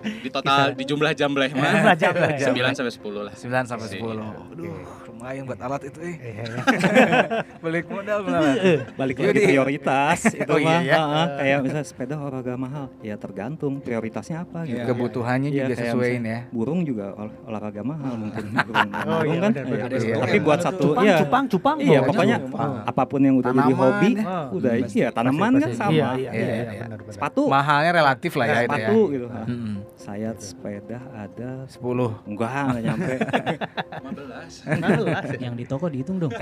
di 0.00 0.28
total 0.28 0.72
di 0.72 0.84
jumlah 0.84 1.12
jambleh 1.12 1.52
mah 1.52 1.70
Jumlah 1.70 1.96
jambleh. 1.96 2.30
9 2.40 2.72
sampai 2.72 2.92
10 2.92 3.22
lah. 3.22 3.32
9 3.34 3.64
sampai 3.66 3.86
Sih. 3.86 4.00
10. 4.00 4.16
Aduh, 4.48 4.72
lumayan 5.06 5.42
buat 5.44 5.60
alat 5.60 5.82
itu 5.84 5.98
eh. 6.00 6.16
Iya, 6.16 6.42
iya. 6.42 6.62
Balik 7.64 7.84
modal 7.86 8.18
beneran. 8.22 8.54
balik 8.94 9.14
Yaudah. 9.14 9.28
lagi 9.30 9.44
prioritas 9.44 10.18
itu 10.34 10.48
Oh, 10.48 10.56
iya, 10.56 10.66
mah 10.66 10.80
ya. 10.82 10.96
Heeh, 10.96 11.26
kayak 11.36 11.58
misalnya 11.62 11.86
sepeda 11.86 12.14
olahraga 12.16 12.54
mahal 12.54 12.84
ya 13.00 13.14
tergantung 13.14 13.72
prioritasnya 13.78 14.42
apa 14.42 14.64
gitu 14.64 14.72
Iya. 14.74 14.84
Kebutuhannya 14.88 15.48
Iya, 15.48 15.64
juga 15.64 15.74
sesuaiin 15.76 16.22
ya. 16.22 16.40
burung 16.48 16.80
juga 16.82 17.12
ol- 17.14 17.36
olahraga 17.44 17.82
mahal 17.82 18.12
mungkin 18.16 18.44
burung, 18.66 18.88
Oh, 19.04 19.22
iya, 19.22 19.38
kan 19.38 19.50
Iya. 19.52 19.84
tapi 20.18 20.32
Iya. 20.32 20.40
buat 20.40 20.58
satu 20.60 20.86
ya 20.98 21.16
cupang, 21.20 21.44
cupang. 21.46 21.76
iya 21.78 22.00
pokoknya 22.00 22.36
apa 22.84 23.02
pun 23.04 23.20
yang 23.20 23.36
udah 23.36 23.52
jadi 23.52 23.74
hobi 23.74 24.10
ya. 24.12 24.24
Oh, 24.24 24.56
udah 24.56 24.72
iya 24.80 25.08
tanaman 25.08 25.52
kan 25.58 25.70
sama 25.72 25.92
Iya, 25.92 26.08
iya, 26.16 26.30
Iya, 26.32 26.44
iya, 26.48 26.72
iya 26.72 26.86
benar. 27.02 27.14
Sepatu 27.18 27.42
mahalnya 27.50 27.92
relatif 27.92 28.32
lah 28.38 28.46
ya, 28.46 28.52
ya 28.52 28.56
sepatu 28.64 28.98
ya. 28.98 29.12
gitu. 29.14 29.26
Nah, 29.26 29.46
hmm. 29.46 29.76
Saya 29.98 30.30
gitu. 30.34 30.44
sepeda 30.54 30.98
ada 31.12 31.50
10. 31.66 32.30
Enggak, 32.30 32.50
enggak 32.52 32.82
nyampe. 32.86 33.14
15. 33.18 35.36
15. 35.36 35.42
Yang 35.42 35.54
di 35.58 35.64
toko 35.66 35.86
dihitung 35.90 36.18
dong. 36.22 36.32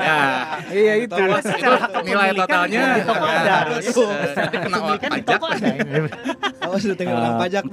ya, 0.00 0.16
iya 0.70 0.94
itu. 1.02 1.14
Nilai 2.06 2.30
totalnya 2.34 2.82
di 2.96 3.02
toko 3.06 3.24
ya, 3.26 3.40
ada. 3.42 3.52
Eh, 3.74 3.92
kena 4.54 4.78
eh, 4.86 4.98
pajak. 4.98 5.40
Oh, 6.70 6.78
sudah 6.78 6.96
tinggal 6.96 7.16
pajak. 7.38 7.64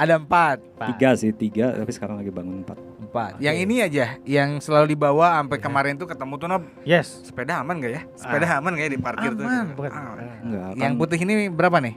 Ada 0.00 0.14
4. 0.20 0.58
3 0.96 1.20
sih, 1.20 1.30
3 1.32 1.78
tapi 1.84 1.92
sekarang 1.92 2.16
lagi 2.20 2.30
bangun 2.32 2.64
4 2.64 2.93
cepat. 3.14 3.38
Yang 3.38 3.56
ini 3.62 3.78
aja 3.78 4.18
yang 4.26 4.58
selalu 4.58 4.98
dibawa 4.98 5.38
sampai 5.38 5.62
yeah. 5.62 5.66
kemarin 5.70 5.94
tuh 5.94 6.10
ketemu 6.10 6.34
tuh 6.34 6.50
Nob. 6.50 6.66
Yes. 6.82 7.22
Sepeda 7.22 7.62
aman 7.62 7.78
gak 7.78 7.94
ya? 7.94 8.02
Ah. 8.02 8.18
Sepeda 8.18 8.50
ah. 8.50 8.58
aman 8.58 8.74
gak 8.74 8.82
ya 8.82 8.90
di 8.90 8.98
parkir 8.98 9.30
aman, 9.30 9.38
tuh? 9.38 9.46
Aman, 9.46 9.70
bukan. 9.78 9.90
Ah. 9.94 10.18
Enggak, 10.42 10.74
yang 10.82 10.98
putih 10.98 11.22
ini 11.22 11.46
berapa 11.46 11.78
nih? 11.78 11.94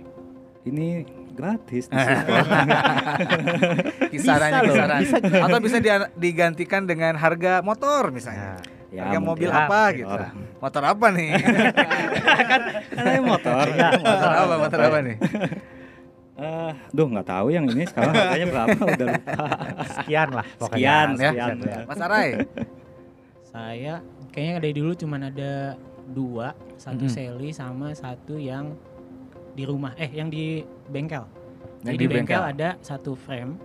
Ini 0.70 1.10
gratis 1.38 1.86
Kisarannya 4.14 4.62
bisa, 4.66 4.74
kisaran 4.74 5.00
bisa 5.06 5.18
atau 5.46 5.60
bisa 5.62 5.78
di, 5.78 5.90
digantikan 6.18 6.90
dengan 6.90 7.14
harga 7.14 7.62
motor 7.62 8.10
misalnya 8.10 8.58
ya, 8.90 9.06
harga 9.06 9.14
ya, 9.14 9.22
mobil 9.22 9.54
ya, 9.54 9.70
apa 9.70 9.94
motor. 9.94 10.02
gitu 10.02 10.26
motor 10.58 10.90
apa 10.90 11.14
nih 11.14 11.30
kan, 12.50 12.62
kan 12.90 13.22
motor 13.22 13.70
motor 14.02 14.32
apa 14.34 14.58
motor 14.58 14.80
apa 14.82 14.98
nih 15.06 15.22
iya. 15.22 15.78
Eh, 16.38 16.72
duh 16.92 17.08
nggak 17.08 17.26
tahu 17.26 17.50
yang 17.50 17.66
ini 17.66 17.82
sekarang 17.84 18.14
harganya 18.14 18.48
berapa 18.54 18.78
udah 18.78 19.08
lupa. 19.10 19.34
Sekian 19.92 20.30
lah 20.32 20.46
pokoknya. 20.56 20.78
Sekian, 20.78 21.08
ya. 21.16 21.30
sekian. 21.34 21.56
Mas 21.84 22.00
Arai. 22.00 22.28
Saya 23.44 23.94
kayaknya 24.30 24.54
dari 24.60 24.74
dulu 24.76 24.94
cuman 24.94 25.22
ada 25.26 25.74
dua, 26.08 26.48
satu 26.78 27.04
Mm-mm. 27.04 27.12
seli 27.12 27.50
sama 27.52 27.92
satu 27.92 28.38
yang 28.38 28.76
di 29.54 29.66
rumah. 29.66 29.98
Eh, 29.98 30.14
yang 30.14 30.30
di 30.30 30.62
bengkel. 30.86 31.26
Yang 31.82 31.90
Jadi 31.90 31.98
di 31.98 32.08
bengkel 32.08 32.38
bengkel. 32.38 32.54
ada 32.54 32.70
satu 32.80 33.12
frame, 33.14 33.58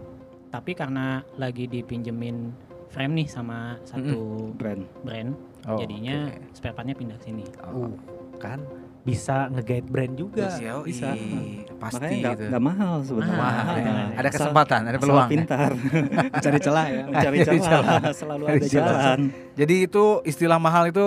tapi 0.49 0.73
karena 0.73 1.21
lagi 1.37 1.67
dipinjemin 1.67 2.53
frame 2.89 3.13
nih 3.15 3.29
sama 3.29 3.77
satu 3.85 4.53
Brand. 4.53 4.85
brand, 5.01 5.33
Oh, 5.63 5.79
jadinya 5.79 6.27
oke. 6.27 6.53
spare 6.53 6.73
partnya 6.73 6.93
pindah 6.93 7.17
ke 7.17 7.25
sini. 7.25 7.45
Uh, 7.63 7.93
kan 8.37 8.59
bisa 9.03 9.51
nge-guide 9.51 9.85
brand 9.85 10.15
juga. 10.15 10.47
Bisa, 10.49 10.79
Bisa. 10.81 11.11
pasti 11.77 11.99
Makanya 11.99 12.17
nggak 12.17 12.35
gitu. 12.35 12.45
nggak 12.49 12.63
mahal 12.63 12.95
sebenarnya. 13.03 13.35
Mahal, 13.37 13.65
Iya. 13.67 13.75
hitungannya. 13.77 14.07
Ada 14.13 14.23
Asal- 14.23 14.35
kesempatan, 14.39 14.81
ada 14.81 14.91
asal 14.91 15.03
peluang. 15.03 15.23
ya. 15.23 15.33
pintar, 15.33 15.71
Cari 16.45 16.59
celah 16.59 16.87
ya. 16.87 17.03
mencari 17.05 17.37
Cari 17.41 17.59
celah, 17.61 17.83
selalu 18.21 18.45
ada 18.45 18.53
Cari 18.53 18.69
celah. 18.69 18.95
jalan. 18.95 19.19
Jadi 19.53 19.75
itu 19.83 20.05
istilah 20.23 20.59
mahal 20.59 20.85
itu 20.87 21.07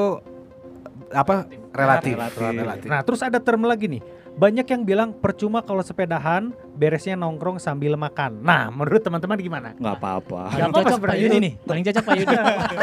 apa? 1.09 1.35
Relatif. 1.71 2.15
Relatif. 2.35 2.87
Nah, 2.87 2.99
terus 3.01 3.21
ada 3.21 3.39
term 3.39 3.63
lagi 3.63 3.87
nih. 3.89 4.01
Banyak 4.35 4.67
yang 4.67 4.83
bilang 4.83 5.09
percuma 5.13 5.59
kalau 5.59 5.79
sepedahan, 5.79 6.51
beresnya 6.73 7.15
nongkrong 7.15 7.55
sambil 7.55 7.95
makan. 7.95 8.43
Nah, 8.43 8.67
menurut 8.67 8.99
teman-teman 8.99 9.39
gimana? 9.39 9.69
Nggak 9.73 9.95
apa-apa. 9.95 10.51
Paling 10.51 10.63
apa-apa 10.65 10.79
cocok 10.85 10.99
Pak 11.01 11.17
Yudi 11.17 11.37
nih, 11.39 11.53
paling 11.57 11.83
cocok 11.83 12.03
Pak 12.03 12.15
Yudi. 12.15 12.35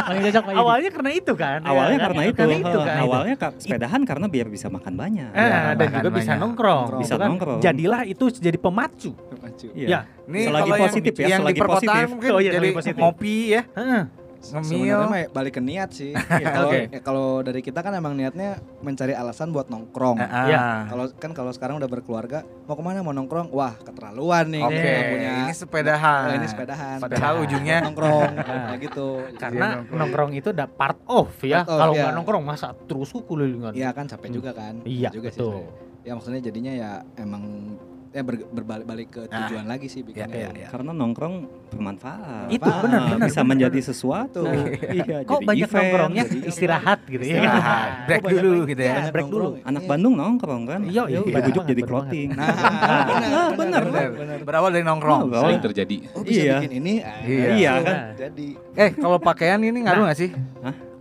paling 0.03 0.23
cocok 0.23 0.43
Pak 0.43 0.51
Yudi. 0.51 0.63
Awalnya 0.65 0.91
karena 0.91 1.11
itu 1.13 1.33
kan? 1.35 1.59
Awalnya 1.63 1.93
ya 1.93 2.01
karena 2.03 2.23
itu, 2.25 2.39
Karena 2.39 2.57
itu 2.57 2.79
kan. 2.81 2.97
awalnya 2.99 3.35
ka- 3.37 3.55
sepedahan 3.55 4.01
karena 4.03 4.27
biar 4.27 4.47
bisa 4.49 4.67
makan 4.67 4.93
banyak. 4.95 5.31
Eh, 5.31 5.41
Ya, 5.43 5.61
dan 5.71 5.87
makan 5.87 5.97
juga 6.01 6.09
bisa 6.11 6.25
banyak. 6.27 6.41
nongkrong. 6.41 6.81
Nongkrong. 6.83 7.01
Bisa 7.01 7.11
gitu 7.11 7.21
kan. 7.21 7.29
nongkrong. 7.29 7.61
Jadilah 7.61 8.03
itu 8.07 8.25
jadi 8.33 8.59
pemacu. 8.59 9.11
Iya. 9.77 9.87
Ya. 9.87 10.01
Nih 10.25 10.49
Selagi 10.49 10.63
kalau 10.63 10.73
yang- 10.73 10.85
positif 10.89 11.13
ya, 11.13 11.27
yang 11.29 11.29
di 11.29 11.45
selagi 11.45 11.61
perkotaan 11.61 11.85
positif. 11.85 12.07
mungkin 12.09 12.31
Oh 12.33 12.41
iya, 12.41 12.51
jadi 12.55 12.69
positif. 12.73 12.97
ngopi 12.97 13.37
ya, 13.51 13.63
Heeh. 13.69 14.03
Ngemil. 14.45 14.67
Sebenarnya 14.67 15.07
mah 15.07 15.23
balik 15.31 15.53
ke 15.55 15.63
niat 15.63 15.91
sih. 15.91 16.11
Kalau 16.57 16.69
Oke. 16.69 16.81
ya, 16.89 17.01
kalau 17.01 17.27
dari 17.41 17.61
kita 17.61 17.79
kan 17.79 17.93
emang 17.93 18.13
niatnya 18.13 18.55
mencari 18.81 19.13
alasan 19.13 19.51
buat 19.51 19.67
nongkrong. 19.67 20.19
Ah, 20.19 20.45
Iya. 20.45 20.61
Kalau 20.89 21.05
kan 21.15 21.31
kalau 21.31 21.51
sekarang 21.51 21.77
udah 21.77 21.87
berkeluarga, 21.87 22.43
mau 22.65 22.75
ke 22.75 22.83
mana 22.83 23.01
mau 23.01 23.11
nongkrong? 23.11 23.49
Wah 23.49 23.77
keterlaluan 23.77 24.49
nih. 24.49 24.63
Oke, 24.63 24.77
Kita 24.77 25.03
punya 25.09 25.31
ini 25.41 25.53
sepedahan. 25.53 26.25
oh, 26.25 26.35
ini 26.35 26.47
sepedahan. 26.47 26.97
Padahal 26.99 27.35
ujungnya 27.41 27.77
nongkrong 27.81 28.31
Nah. 28.43 28.69
kayak 28.69 28.81
gitu. 28.83 29.09
Karena 29.37 29.67
nongkrong. 29.79 29.99
nongkrong 29.99 30.31
itu 30.35 30.49
udah 30.51 30.67
part 30.67 30.99
of 31.07 31.31
ya. 31.41 31.63
Part 31.63 31.69
of, 31.69 31.79
Kalau 31.79 31.93
iya. 31.93 32.03
nggak 32.03 32.15
nongkrong 32.17 32.43
masa 32.43 32.67
terus 32.83 33.11
kelilingan. 33.23 33.73
Iya 33.73 33.91
kan 33.91 34.05
capek 34.07 34.29
juga 34.33 34.51
kan. 34.51 34.83
Iya, 34.83 35.09
juga 35.11 35.29
sih 35.29 35.39
betul. 35.39 35.53
sebenarnya. 35.63 35.91
Ya 36.03 36.13
maksudnya 36.13 36.41
jadinya 36.41 36.73
ya 36.73 36.91
emang 37.15 37.43
ya 38.13 38.21
ber- 38.21 38.45
berbalik-balik 38.47 39.09
ke 39.09 39.23
Nah. 39.25 39.49
tujuan 39.49 39.65
lagi 39.65 39.89
sih 39.89 40.01
Iya, 40.01 40.29
bikinnya. 40.29 40.37
iya, 40.37 40.49
iya. 40.55 40.69
Karena 40.69 40.93
nongkrong 40.93 41.35
bermanfaat. 41.67 42.47
Itu 42.47 42.61
Ah, 42.63 42.79
benar, 42.79 43.01
benar, 43.09 43.25
bisa 43.25 43.41
benar, 43.41 43.51
menjadi 43.51 43.73
benar. 43.75 43.89
sesuatu. 43.89 44.43
Nah, 44.45 44.65
iya, 44.99 45.17
Kok 45.23 45.33
jadi 45.35 45.47
banyak 45.49 45.65
event, 45.65 45.81
nongkrongnya 45.83 46.23
jadi 46.23 46.39
istirahat 46.45 46.99
gitu 47.07 47.23
ya. 47.23 47.33
Istirahat, 47.35 47.89
break 48.07 48.21
Oh, 48.21 48.27
banyak 48.29 48.43
dulu 48.43 48.61
gitu 48.67 48.83
ya. 48.83 48.95
Break 49.09 49.29
dulu. 49.29 49.49
Anak 49.63 49.83
Iya. 49.83 49.89
Bandung 49.89 50.15
nongkrong 50.15 50.63
kan? 50.67 50.81
Iya, 50.85 51.03
iya, 51.09 51.19
Udah 51.19 51.33
benar 51.33 51.49
bujuk 51.49 51.65
jadi 51.65 51.75
benar 51.79 51.91
clothing. 51.91 52.29
Nah, 52.33 52.47
Ah, 52.53 53.51
benar. 53.51 53.83
Bener. 53.89 54.39
Berawal 54.43 54.71
dari 54.71 54.85
nongkrong. 54.85 55.21
Berawal. 55.27 55.45
Sering 55.49 55.61
terjadi. 55.63 55.97
Oh 56.13 56.23
bisa 56.23 56.41
Iya. 56.43 56.55
bikin 56.61 56.73
ini? 56.75 56.93
Ah, 57.01 57.17
Iya. 57.23 57.49
Iya 57.51 57.73
kan? 57.81 57.97
Jadi 58.15 58.47
Eh, 58.75 58.91
kalau 58.95 59.19
pakaian 59.19 59.59
ini 59.59 59.79
ngaruh 59.81 60.05
nggak 60.05 60.19
sih? 60.19 60.31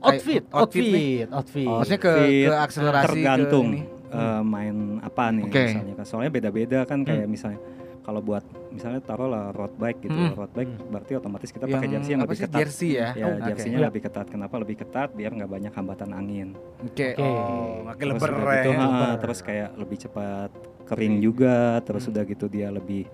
Outfit, 0.01 0.43
outfit 0.49 0.81
outfit, 0.81 1.27
outfit. 1.29 1.67
Maksudnya 1.67 1.99
ke 1.99 2.13
Outfit, 2.15 2.47
ke 2.47 2.55
akselerasi 2.57 3.05
tergantung 3.13 3.67
eh, 4.11 4.43
main 4.43 4.75
apa 4.99 5.23
nih 5.29 5.43
Oke. 5.45 5.63
misalnya 5.65 5.93
kan 5.95 6.05
soalnya 6.05 6.31
beda-beda 6.31 6.79
kan 6.83 6.99
kayak 7.01 7.25
misalnya 7.25 7.59
kalau 8.01 8.17
buat 8.17 8.41
misalnya 8.67 8.97
taruhlah 8.99 9.51
road 9.51 9.77
bike 9.77 10.01
gitu 10.01 10.17
Hmm. 10.17 10.33
road 10.33 10.49
bike 10.51 10.67
Hmm. 10.67 10.89
berarti 10.89 11.11
otomatis 11.15 11.49
kita 11.49 11.65
pakai 11.65 11.87
jersey 11.87 12.11
yang 12.11 12.19
apa 12.19 12.25
lebih 12.25 12.35
sih 12.35 12.45
ketat 12.45 12.59
jersey 12.59 12.89
ya? 12.91 13.09
ya 13.13 13.25
Oh, 13.25 13.35
jerseynya 13.45 13.77
Iya. 13.77 13.87
lebih 13.87 14.01
ketat 14.01 14.27
kenapa 14.27 14.55
lebih 14.57 14.75
ketat 14.75 15.09
biar 15.11 15.31
nggak 15.31 15.47
banyak 15.49 15.71
hambatan 15.71 16.09
angin 16.11 16.47
Oke. 16.81 17.13
Oke. 17.13 17.21
Oh, 17.21 17.85
makin 17.85 18.05
Terus 18.09 18.21
gitu, 18.21 18.33
ya. 18.33 18.73
ha, 18.73 18.85
Leber. 18.89 19.15
terus 19.21 19.39
kayak 19.39 19.69
lebih 19.75 19.97
cepat 19.99 20.49
kering 20.83 21.15
juga 21.19 21.55
terus 21.79 22.03
Hmm. 22.03 22.11
udah 22.11 22.23
gitu 22.25 22.45
dia 22.47 22.67
lebih 22.67 23.05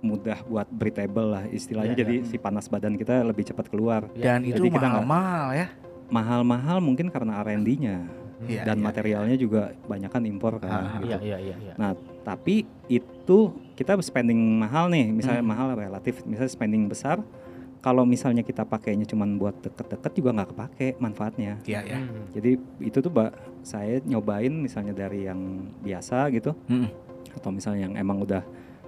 mudah 0.00 0.38
buat 0.46 0.64
breathable 0.70 1.28
lah 1.28 1.44
istilahnya 1.46 1.92
Iya, 1.92 2.00
jadi 2.00 2.14
iya. 2.16 2.24
si 2.24 2.36
panas 2.38 2.64
badan 2.66 2.94
kita 2.94 3.20
lebih 3.20 3.44
cepat 3.44 3.68
keluar 3.68 4.08
Dan 4.14 4.40
Jadi 4.40 4.56
itu 4.62 4.72
mahal-mahal 4.72 5.52
ya. 5.52 5.66
mahal-mahal 6.08 6.78
mungkin 6.78 7.06
karena 7.06 7.36
R&D-nya 7.40 7.98
Iya, 8.40 8.64
dan 8.64 8.80
iya, 8.80 8.84
materialnya 8.84 9.36
juga 9.36 9.62
banyak 9.84 10.08
kan 10.08 10.22
impor 10.24 10.56
Ah, 10.56 10.60
kan 10.60 10.82
gitu. 10.98 11.12
Iya, 11.12 11.18
iya, 11.20 11.38
iya, 11.38 11.56
iya. 11.60 11.74
tapi 12.20 12.64
itu 12.86 13.38
kita 13.74 13.96
spending 14.00 14.36
mahal 14.56 14.88
nih 14.88 15.08
misalnya 15.08 15.40
Hmm. 15.40 15.50
mahal 15.50 15.68
relatif 15.72 16.24
misalnya 16.24 16.48
spending 16.48 16.84
besar 16.86 17.20
kalau 17.80 18.04
misalnya 18.04 18.40
kita 18.40 18.62
pakainya 18.62 19.04
cuman 19.04 19.36
buat 19.36 19.56
deket-deket 19.58 20.12
juga 20.14 20.30
nggak 20.34 20.48
kepake 20.52 20.88
manfaatnya 20.96 21.60
Iya, 21.64 21.80
iya. 21.82 21.98
Hmm. 21.98 22.28
jadi 22.30 22.50
itu 22.78 22.98
tuh 22.98 23.08
mbak 23.08 23.30
saya 23.60 24.00
nyobain 24.02 24.52
misalnya 24.52 24.92
dari 24.92 25.24
yang 25.24 25.40
biasa 25.78 26.28
gitu 26.30 26.52
Mm. 26.64 26.88
atau 27.34 27.50
misalnya 27.50 27.88
yang 27.88 27.94
emang 27.94 28.20
udah 28.20 28.40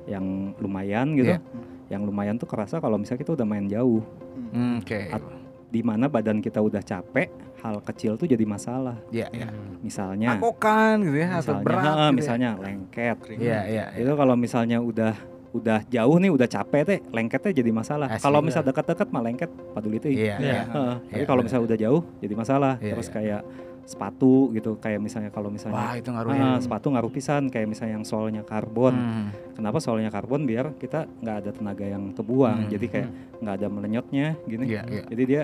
yang 0.03 0.25
lumayan 0.59 1.15
gitu. 1.15 1.31
Iya. 1.31 1.41
Yang 1.89 2.03
lumayan 2.05 2.35
tuh 2.35 2.49
kerasa 2.49 2.81
kalau 2.81 2.99
misalnya 2.99 3.21
kita 3.21 3.33
udah 3.33 3.47
main 3.47 3.69
jauh. 3.69 4.03
Hmm, 4.51 4.81
Oke. 4.81 5.07
At- 5.09 5.41
Di 5.71 5.81
mana 5.81 6.05
badan 6.05 6.41
kita 6.41 6.59
udah 6.59 6.83
capek, 6.83 7.33
hal 7.63 7.79
kecil 7.81 8.19
tuh 8.19 8.27
jadi 8.27 8.43
masalah. 8.43 8.99
Iya, 9.15 9.31
iya. 9.31 9.47
Misalnya 9.81 10.35
Akokan 10.35 11.07
gitu 11.07 11.17
ya 11.23 11.39
atau 11.39 11.39
misalnya, 11.39 11.63
berat 11.63 11.83
heeh, 11.83 11.95
gitu 11.95 12.03
ya. 12.03 12.11
misalnya 12.19 12.49
lengket. 12.59 13.17
Iya, 13.31 13.39
iya. 13.39 13.59
iya. 13.67 13.85
Itu 14.03 14.13
kalau 14.19 14.35
misalnya 14.35 14.79
udah 14.83 15.15
udah 15.53 15.79
jauh 15.87 16.17
nih, 16.17 16.33
udah 16.33 16.49
capek 16.49 16.83
teh, 16.83 16.99
lengketnya 17.13 17.53
jadi 17.53 17.71
masalah. 17.71 18.09
Kalau 18.19 18.41
misal 18.41 18.65
dekat-dekat 18.65 19.09
mah 19.13 19.23
lengket 19.23 19.51
paduli 19.77 20.01
teh. 20.01 20.11
Iya, 20.11 20.37
Iya. 20.37 20.37
iya. 20.41 20.63
Tapi 21.07 21.23
Iya, 21.23 21.27
kalau 21.29 21.41
misalnya 21.45 21.65
udah 21.71 21.79
jauh 21.79 22.03
jadi 22.19 22.35
masalah. 22.35 22.75
Iya, 22.81 22.93
Terus 22.97 23.09
iya. 23.09 23.15
kayak 23.15 23.43
sepatu 23.83 24.49
gitu, 24.55 24.79
kayak 24.79 25.03
misalnya 25.03 25.29
kalau 25.35 25.51
Wah, 25.51 25.55
misalnya 25.59 25.99
itu 25.99 26.09
ngaruh 26.15 26.31
ah, 26.31 26.39
ya. 26.39 26.51
sepatu 26.63 26.87
ngaruh 26.95 27.13
pisan 27.13 27.51
kayak 27.51 27.67
misalnya 27.69 27.99
yang 28.01 28.07
solnya 28.07 28.43
karbon. 28.47 28.95
Hmm. 28.95 29.29
Kenapa 29.53 29.83
solnya 29.83 30.09
karbon? 30.09 30.47
Biar 30.47 30.73
kita 30.79 31.05
nggak 31.21 31.37
ada 31.45 31.51
tenaga 31.51 31.85
yang 31.85 32.15
kebuang. 32.15 32.67
Hmm. 32.67 32.71
Jadi 32.73 32.87
kayak 32.89 33.09
nggak 33.43 33.55
ada 33.61 33.67
melenyotnya 33.69 34.27
gini. 34.47 34.65
Iya, 34.71 34.83
iya. 34.89 35.03
Jadi 35.05 35.23
dia 35.27 35.43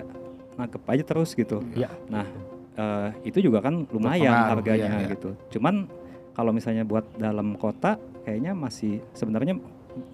nangkep 0.58 0.82
aja 0.84 1.04
terus 1.06 1.30
gitu. 1.32 1.62
Iya. 1.72 1.88
Nah, 2.10 2.26
eh, 2.74 3.08
itu 3.24 3.38
juga 3.40 3.62
kan 3.62 3.86
lumayan 3.88 4.26
Berpengaruh, 4.28 4.50
harganya 4.58 4.90
iya, 4.90 5.00
iya. 5.06 5.12
gitu. 5.14 5.30
Cuman 5.56 5.86
kalau 6.34 6.50
misalnya 6.50 6.82
buat 6.82 7.06
dalam 7.14 7.54
kota 7.54 7.94
kayaknya 8.22 8.52
masih 8.52 9.00
sebenarnya 9.14 9.56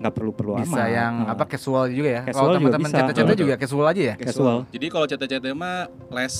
nggak 0.00 0.14
perlu 0.16 0.32
perlu 0.32 0.56
Bisa 0.56 0.80
amat. 0.80 0.88
yang 0.88 1.14
Nah, 1.24 1.32
apa 1.32 1.44
casual 1.44 1.88
juga 1.88 2.08
ya. 2.08 2.22
Casual 2.24 2.40
Kalau 2.40 2.56
teman-teman 2.56 2.90
Betul. 3.10 3.36
juga 3.36 3.54
casual 3.58 3.86
aja 3.88 4.02
ya. 4.12 4.14
casual. 4.16 4.58
Jadi 4.70 4.86
kalau 4.88 5.04
CT-CT 5.04 5.46
mah 5.52 5.76
less 6.08 6.36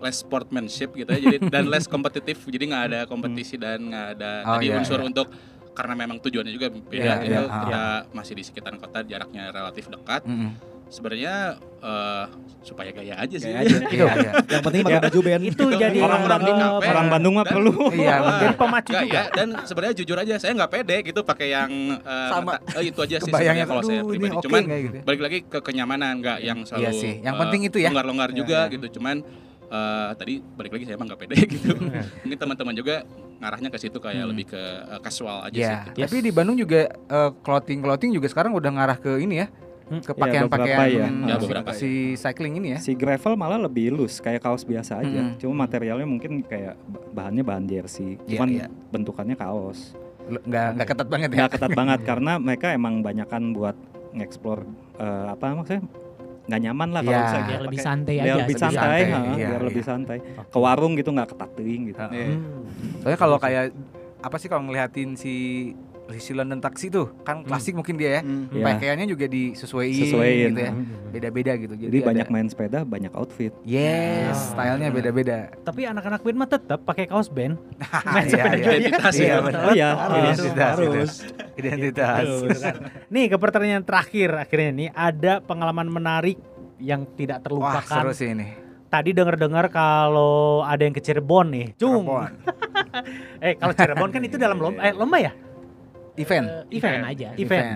less 0.00 0.24
sportsmanship 0.24 0.96
gitu 0.96 1.12
ya, 1.12 1.20
jadi 1.20 1.38
dan 1.50 1.68
less 1.68 1.84
kompetitif, 1.84 2.40
jadi 2.48 2.64
nggak 2.66 2.84
ada 2.88 3.00
kompetisi 3.04 3.60
dan 3.60 3.84
nggak 3.84 4.06
ada 4.16 4.32
Oh, 4.48 4.56
tadi 4.56 4.72
iya, 4.72 4.80
unsur 4.80 4.96
iya. 4.96 5.06
untuk 5.06 5.28
karena 5.70 5.92
memang 5.94 6.16
tujuannya 6.18 6.50
juga 6.50 6.72
beda 6.72 6.96
Iya, 6.96 7.14
itu 7.20 7.30
iya, 7.36 7.60
kita 7.60 7.82
masih 8.10 8.32
di 8.32 8.42
sekitaran 8.42 8.78
kota 8.80 9.04
jaraknya 9.04 9.52
relatif 9.52 9.86
dekat. 9.86 10.24
Mm-mm. 10.24 10.50
Sebenarnya 10.90 11.34
eh, 11.78 12.24
supaya 12.60 12.90
gaya 12.90 13.14
aja 13.16 13.36
sih. 13.36 13.46
Gaya 13.46 13.62
aja. 13.62 13.76
Iya, 13.90 14.04
iya. 14.12 14.32
Yang 14.44 14.62
penting 14.62 14.80
pakai 14.82 15.00
baju 15.00 15.18
band. 15.22 15.42
Itu 15.46 15.64
jadi 15.72 15.98
Orang-orang 16.00 16.40
di 16.40 16.52
kafe. 16.52 16.86
Orang 16.86 17.06
Bandung 17.08 17.34
mah 17.34 17.46
perlu. 17.46 17.74
Iya, 17.90 18.14
Jadi 18.20 18.54
pemacu 18.54 18.90
nggak 18.90 19.04
juga. 19.04 19.14
ya, 19.16 19.24
dan 19.32 19.48
sebenarnya 19.64 19.94
jujur 19.96 20.16
aja 20.16 20.34
saya 20.36 20.52
nggak 20.52 20.70
pede 20.70 20.96
gitu 21.04 21.20
pakai 21.22 21.48
yang 21.48 21.70
eh, 21.96 22.28
Sama. 22.28 22.58
eh, 22.74 22.82
itu 22.84 22.98
aja 22.98 23.16
sih 23.16 23.24
sebenarnya 23.24 23.64
kalau 23.64 23.82
saya 23.82 24.00
pribadi. 24.02 24.34
oke 24.34 24.44
Cuman 24.44 24.62
gitu. 24.66 24.98
balik 25.00 25.20
lagi 25.20 25.38
ke 25.42 25.58
kenyamanan 25.60 26.12
nggak 26.18 26.38
yang 26.40 26.58
selalu 26.62 26.82
Iya 26.82 26.90
sih, 26.92 27.14
yang 27.20 27.34
eh, 27.34 27.40
penting 27.40 27.60
itu 27.64 27.78
ya. 27.78 27.88
longgar-longgar 27.88 28.30
Iya, 28.30 28.36
juga 28.36 28.58
iya. 28.60 28.72
gitu 28.72 28.86
cuman 28.98 29.16
eh, 29.64 30.08
tadi 30.14 30.34
balik 30.42 30.70
lagi 30.72 30.84
saya 30.84 30.96
emang 30.96 31.08
nggak 31.08 31.20
pede 31.20 31.36
gitu 31.48 31.68
mungkin 32.20 32.36
teman-teman 32.36 32.74
juga 32.74 32.94
ngarahnya 33.38 33.68
ke 33.68 33.78
situ 33.78 33.96
kayak 33.96 34.20
Hmm. 34.20 34.30
lebih 34.30 34.46
ke 34.48 34.60
eh, 34.84 35.00
casual 35.00 35.36
aja 35.42 35.54
Iya, 35.54 35.64
sih 35.64 35.78
gitu. 35.88 35.98
tapi 36.02 36.16
di 36.20 36.30
Bandung 36.30 36.56
juga 36.56 36.80
eh, 36.90 37.30
clothing 37.38 37.78
clothing 37.78 38.10
juga 38.10 38.26
sekarang 38.26 38.52
udah 38.52 38.70
ngarah 38.70 38.98
ke 38.98 39.16
ini 39.16 39.36
ya. 39.38 39.48
Hmm. 39.90 39.98
Ke 39.98 40.14
Iya, 40.14 40.22
pakaian-pakaian 40.46 40.78
beberapa 40.78 41.66
ya. 41.66 41.66
Ya, 41.66 41.74
si- 41.74 42.14
cycling 42.14 42.54
ini 42.56 42.68
ya. 42.72 42.78
Si 42.78 42.94
gravel 42.94 43.34
malah 43.34 43.58
lebih 43.58 43.90
loose 43.90 44.18
kayak 44.18 44.38
kaos 44.40 44.62
biasa 44.62 45.02
aja. 45.02 45.20
Mm. 45.26 45.34
Cuma 45.36 45.66
materialnya 45.66 46.06
mungkin 46.06 46.40
kayak 46.40 46.78
ba- 46.80 47.02
bahannya 47.12 47.42
bahan 47.42 47.66
jersey. 47.66 48.14
Iya, 48.22 48.38
Cuman 48.38 48.48
iya. 48.48 48.66
bentukannya 48.88 49.34
kaos. 49.34 49.98
Nggak 50.22 50.66
nggak 50.78 50.88
ketat 50.88 51.08
banget 51.10 51.28
ya. 51.28 51.36
Nggak 51.36 51.50
ketat 51.52 51.72
banget 51.74 52.00
karena 52.08 52.32
mereka 52.38 52.66
emang 52.70 53.02
banyakan 53.02 53.50
buat 53.50 53.74
ngeksplor 54.12 54.62
eh, 54.96 55.26
apa 55.28 55.44
maksudnya 55.52 55.82
nggak 56.40 56.60
nyaman 56.60 56.88
lah 56.88 57.00
kalau 57.00 57.10
Iya. 57.12 57.20
misalnya 57.20 57.42
biar 57.42 57.50
pakai- 57.50 57.66
lebih 57.66 57.80
santai 57.80 58.14
biar 58.14 58.22
aja 58.24 58.34
lebih 58.40 58.56
santai, 58.56 58.78
santai, 58.78 59.00
ha, 59.02 59.18
iya, 59.34 59.34
biar 59.40 59.50
iya. 59.52 59.66
lebih 59.66 59.84
santai. 59.84 60.18
Ke 60.46 60.58
warung 60.60 60.92
gitu 60.94 61.10
nggak 61.10 61.28
ketat 61.28 61.50
teuing 61.52 61.82
gitu. 61.88 61.98
Iya. 62.00 62.26
Soalnya 63.02 63.18
kalau 63.18 63.36
kayak 63.36 63.64
apa 64.20 64.36
sih 64.36 64.46
kalau 64.46 64.62
ngeliatin 64.62 65.14
si 65.14 65.34
si 66.16 66.32
London 66.32 66.58
Taxi 66.58 66.88
tuh 66.88 67.14
kan 67.20 67.40
klasik 67.40 67.72
mungkin 67.72 67.94
dia 67.94 68.18
ya. 68.18 68.22
Hmm. 68.22 68.50
Iya. 68.50 68.64
Pakaiannya 68.66 69.06
juga 69.06 69.26
disesuaiin 69.26 70.02
Sesuaiin. 70.02 70.48
gitu 70.48 70.60
ya. 70.60 70.72
Beda-beda 71.10 71.52
gitu. 71.54 71.74
Jadi, 71.76 71.96
ada- 71.96 72.08
banyak 72.08 72.26
main 72.28 72.46
sepeda, 72.46 72.78
banyak 72.82 73.12
outfit. 73.12 73.52
Yes, 73.62 74.34
Ah. 74.50 74.66
stylenya 74.72 74.88
beda-beda. 74.88 75.52
Tapi 75.60 75.84
anak-anak 75.84 76.20
band 76.20 76.36
mah 76.36 76.48
tetap 76.48 76.80
pakai 76.82 77.04
kaos 77.04 77.28
band. 77.28 77.54
Iya, 78.26 78.44
iya. 78.52 78.64
Identitas 78.80 79.14
Iya, 79.14 79.26
ya. 79.26 79.36
benar. 79.40 79.60
Oh 79.60 79.72
iya, 79.72 79.88
Identitas, 80.18 80.74
harus. 80.74 81.10
Identitas. 81.54 82.24
Nih 83.06 83.26
ke 83.26 83.36
pertanyaan 83.36 83.82
terakhir 83.82 84.32
akhirnya 84.34 84.70
nih 84.72 84.88
ada 84.90 85.32
pengalaman 85.40 85.86
menarik 85.86 86.38
yang 86.78 87.04
tidak 87.10 87.38
Wah, 87.38 87.44
terlupakan. 87.44 87.96
seru 88.00 88.12
sih 88.12 88.32
ini. 88.32 88.48
Tadi 88.88 89.14
dengar-dengar 89.14 89.70
kalau 89.70 90.64
ada 90.64 90.80
yang 90.80 90.90
ke 90.90 90.98
Cirebon 90.98 91.46
nih, 91.48 91.66
cung. 91.76 92.02
Cirebon. 92.02 92.32
eh 93.44 93.54
kalau 93.54 93.70
Cirebon 93.70 94.10
kan 94.10 94.22
itu 94.24 94.34
dalam 94.34 94.58
lomba, 94.58 94.80
eh 94.80 94.90
lomba 94.90 95.16
ya? 95.20 95.30
Event. 96.16 96.46
Eh, 96.66 96.76
event 96.76 97.02
aja. 97.04 97.28
Event. 97.34 97.68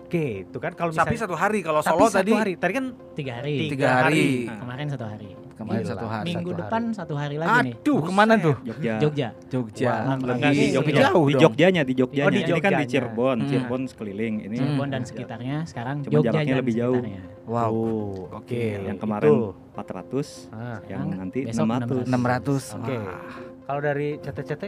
Oke, 0.00 0.26
itu 0.42 0.58
kan 0.58 0.72
kalau 0.74 0.90
Tapi 0.90 1.14
misalnya 1.14 1.22
satu 1.24 1.36
hari 1.36 1.58
kalau 1.60 1.80
tapi 1.80 1.94
solo 1.94 2.04
satu 2.04 2.18
tadi 2.18 2.32
hari. 2.32 2.52
Tadi 2.54 2.72
kan 2.72 2.84
Tiga 3.14 3.32
hari. 3.36 3.54
tiga 3.68 3.88
hari. 4.02 4.26
Kemarin 4.50 4.86
satu 4.88 5.06
hari. 5.06 5.30
Kemarin 5.54 5.78
Gila. 5.78 5.92
satu 5.92 6.06
hari. 6.08 6.26
Minggu 6.26 6.50
satu 6.50 6.58
depan 6.58 6.82
satu 6.90 7.14
hari 7.14 7.36
lagi 7.36 7.56
nih. 7.62 7.74
Aduh, 7.76 7.98
ke 8.00 8.10
mana 8.10 8.34
tuh? 8.34 8.56
Jogja. 8.64 8.94
Jogja. 8.96 9.28
Jogja. 9.46 9.86
Wah, 9.86 10.16
Lebih 10.16 10.32
Enggak 10.32 10.52
sih, 10.52 10.68
Jogja, 10.72 11.00
jauh 11.04 11.26
di. 11.28 11.34
Jogjanya, 11.36 11.82
di 11.84 11.94
Jogjanya. 11.94 12.24
Oh, 12.24 12.32
di 12.32 12.40
Ini 12.40 12.42
kan 12.42 12.50
di 12.50 12.56
Jogjanya. 12.56 12.86
Cirebon, 12.88 13.36
Hmm. 13.36 13.46
Cirebon 13.46 13.80
sekeliling. 13.86 14.34
Ini 14.40 14.54
Cirebon 14.56 14.88
dan 14.88 14.98
Jogja. 14.98 15.10
sekitarnya 15.12 15.56
sekarang 15.62 15.96
Cuma 16.00 16.10
Jogja 16.10 16.30
jaraknya 16.32 16.54
lebih 16.56 16.74
jauh. 16.74 16.96
sekitarnya. 16.96 17.22
Wow. 17.44 17.70
Oh, 17.70 18.14
Oke. 18.34 18.62
Yang 18.80 18.98
kemarin 18.98 19.30
Itu. 19.30 19.46
400, 19.70 20.26
Ah, 20.50 20.78
yang 20.88 21.02
nanti 21.12 21.38
besok 21.44 21.62
600. 21.62 22.04
600. 22.08 22.62
Oke. 22.74 22.96
Wah. 22.96 23.20
Kalau 23.62 23.80
dari 23.80 24.08
CT-CT 24.16 24.64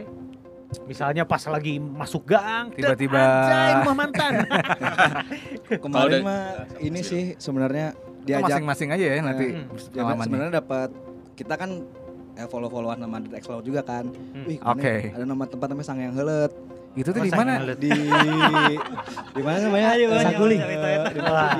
misalnya 0.83 1.23
pas 1.23 1.41
lagi 1.43 1.77
masuk 1.77 2.25
gang 2.25 2.71
Tiba-tiba- 2.71 3.19
anjay 3.19 3.71
rumah 3.79 3.95
mantan. 3.95 4.33
Kemarin 5.83 6.21
mah 6.21 6.43
ini 6.79 6.99
sih 6.99 7.23
sebenarnya 7.35 7.93
diajak 8.23 8.47
masing-masing 8.49 8.89
aja 8.89 9.05
ya 9.05 9.15
nanti 9.19 9.47
Hmm. 9.51 9.67
Ya, 9.91 10.03
sebenarnya 10.17 10.53
dapat 10.55 10.89
kita 11.33 11.53
kan 11.53 11.69
eh, 12.33 12.47
follow-followan 12.47 12.97
nama 12.97 13.19
Dead 13.19 13.35
Explore 13.35 13.61
juga 13.61 13.81
kan. 13.81 14.09
Wih, 14.43 14.57
ke 14.57 14.63
mana 14.63 14.73
Oke. 14.73 14.93
ya? 15.03 15.13
ada 15.13 15.25
nama 15.27 15.43
tempat 15.43 15.67
namanya 15.67 15.85
Sang 15.85 15.99
yang 15.99 16.13
Helet 16.13 16.51
Itu 16.93 17.09
tuh 17.09 17.19
di 17.19 17.31
mana? 17.31 17.53
di 17.73 17.89
di 19.33 19.41
mana 19.41 19.57
namanya? 19.59 19.87
Ayo, 19.91 20.07
Saguling. 20.13 20.61
di, 20.61 20.75
Wah. 21.19 21.51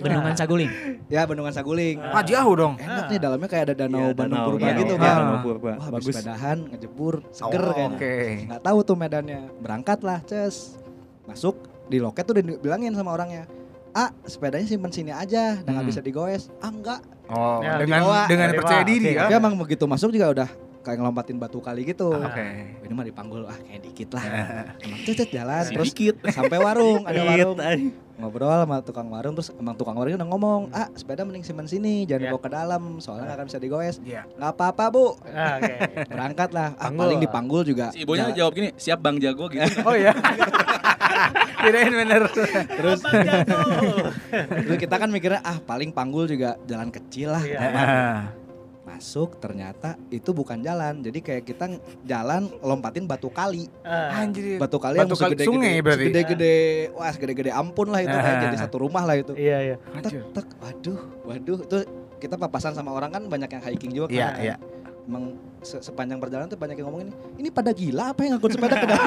Bendungan 0.00 0.32
Saguling. 0.34 0.70
ya 1.06 1.22
Bendungan 1.22 1.52
Saguling. 1.52 1.96
Ah, 2.00 2.24
jauh 2.24 2.54
dong. 2.54 2.74
Enak 2.76 3.04
nih 3.06 3.18
dalamnya 3.18 3.48
kayak 3.48 3.64
ada 3.68 3.74
danau 3.78 4.00
Iya, 4.02 4.16
Bandung 4.16 4.40
Purba 4.46 4.64
iya, 4.64 4.72
gitu 4.74 4.94
kan. 4.96 5.12
danau 5.14 5.38
Purba. 5.38 5.72
Wah, 5.76 5.88
Bagus. 5.90 6.04
sepedahan, 6.08 6.58
ngejebur, 6.68 7.14
seger 7.28 7.60
Oh, 7.60 7.70
kayaknya. 7.70 7.92
Oke. 7.94 8.14
Nggak 8.48 8.62
tahu 8.62 8.78
tuh 8.82 8.96
medannya. 8.96 9.40
Berangkat 9.58 9.98
lah, 10.00 10.18
Ces. 10.24 10.80
Masuk 11.22 11.54
di 11.86 12.00
loket 12.00 12.24
tuh 12.24 12.32
udah 12.32 12.44
dibilangin 12.46 12.92
sama 12.92 13.12
orangnya. 13.12 13.44
Ah, 13.92 14.08
sepedanya 14.24 14.64
simpen 14.64 14.88
sini 14.88 15.12
aja, 15.12 15.58
udah 15.58 15.68
nggak 15.68 15.78
Hmm. 15.78 15.90
bisa 15.92 16.00
digoes. 16.00 16.48
Ah, 16.58 16.72
enggak. 16.72 17.00
Oh, 17.28 17.60
Ya, 17.60 17.76
dengan 17.76 18.00
dibawa. 18.02 18.20
dengan 18.24 18.48
percaya 18.54 18.82
diri 18.82 19.12
ya. 19.12 19.28
Tapi 19.28 19.34
emang 19.36 19.52
begitu 19.54 19.84
masuk 19.84 20.08
juga 20.10 20.32
udah 20.32 20.48
kayak 20.82 20.98
ngelompatin 20.98 21.38
batu 21.38 21.58
kali 21.58 21.82
gitu. 21.84 22.10
Oke. 22.10 22.46
Ini 22.78 22.90
mah 22.90 23.02
dipanggul, 23.02 23.42
ah 23.44 23.56
kayak 23.56 23.80
dikit 23.82 24.12
lah. 24.12 24.24
Emang 24.84 25.00
cet 25.00 25.30
jalan, 25.30 25.62
terus 25.64 25.90
dikit. 25.90 26.18
sampai 26.28 26.58
warung, 26.58 27.02
ada 27.02 27.22
warung. 27.22 27.56
Ngobrol 28.12 28.52
sama 28.52 28.76
tukang 28.80 29.08
warung, 29.08 29.32
terus 29.32 29.50
emang 29.52 29.72
tukang 29.72 29.94
warungnya 29.94 30.18
udah 30.18 30.28
ngomong, 30.28 30.60
ah 30.70 30.86
sepeda 30.92 31.22
mending 31.22 31.42
simpen 31.42 31.64
sini, 31.64 32.04
jangan 32.04 32.20
Ya. 32.20 32.26
dibawa 32.28 32.40
ke 32.40 32.50
dalam, 32.50 32.82
soalnya 32.98 33.24
nggak 33.24 33.38
akan 33.38 33.46
bisa 33.46 33.58
digoes. 33.58 33.96
Iya. 34.00 34.22
Nggak 34.32 34.50
apa-apa 34.52 34.84
bu, 34.88 35.06
Ah, 35.24 35.56
Oke. 35.56 35.74
berangkat 36.06 36.50
lah. 36.52 36.68
Ah, 36.76 36.86
Panggul. 36.86 37.02
paling 37.08 37.20
dipanggul 37.20 37.62
juga. 37.64 37.86
Si 37.90 38.02
ibunya 38.02 38.28
Ja- 38.28 38.36
jawab 38.44 38.52
gini, 38.52 38.68
siap 38.76 38.98
Bang 39.00 39.16
Jago 39.16 39.46
gitu. 39.46 39.64
Oh 39.88 39.96
ya. 39.96 40.12
Kirain 41.62 41.94
bener. 41.94 42.26
terus 42.68 43.00
terus 44.58 44.76
kita 44.76 44.98
kan 44.98 45.06
mikirnya 45.06 45.38
ah 45.40 45.58
paling 45.58 45.94
panggul 45.94 46.26
juga 46.26 46.58
jalan 46.64 46.90
kecil 46.90 47.30
lah 47.30 47.42
Iya. 47.42 47.58
Masuk 48.82 49.38
ternyata 49.38 49.94
itu 50.08 50.30
bukan 50.30 50.58
jalan 50.58 50.98
jadi 51.00 51.18
kayak 51.18 51.44
kita 51.44 51.66
jalan 52.02 52.50
lompatin 52.58 53.06
batu 53.06 53.30
kali 53.30 53.70
Ah, 53.80 54.20
Anjir. 54.20 54.58
batu 54.58 54.76
kali 54.76 54.98
Batu 54.98 55.06
yang 55.08 55.16
kali 55.16 55.32
segede 55.32 55.44
sungai 55.44 55.74
berarti? 55.78 56.10
gede 56.10 56.56
wah 56.90 57.08
segede-gede 57.08 57.50
ampun 57.50 57.88
lah 57.88 58.00
itu 58.00 58.10
kayak 58.12 58.34
Ah. 58.34 58.42
jadi 58.42 58.56
satu 58.58 58.76
rumah 58.80 59.02
lah 59.02 59.14
itu 59.14 59.32
Iya 59.32 59.58
iya. 59.64 59.76
tek 60.00 60.18
tek 60.32 60.46
waduh 60.58 60.98
waduh 61.22 61.58
itu 61.60 61.78
kita 62.18 62.34
papasan 62.36 62.74
sama 62.74 62.90
orang 62.90 63.10
kan 63.10 63.22
banyak 63.24 63.50
yang 63.50 63.62
hiking 63.64 63.92
juga 63.92 64.06
kan 64.08 64.14
Iya, 64.14 64.28
iya. 64.40 64.54
Emang 65.02 65.24
se- 65.60 65.80
sepanjang 65.80 66.16
perjalanan 66.16 66.46
tuh 66.46 66.56
banyak 66.56 66.76
yang 66.76 66.86
ngomong 66.86 67.02
ini 67.02 67.12
ini 67.36 67.48
pada 67.48 67.70
gila 67.70 68.10
apa 68.10 68.22
yang 68.22 68.36
ngangkut 68.36 68.52
sepeda 68.52 68.76
ke 68.76 68.86
dalam 68.86 69.06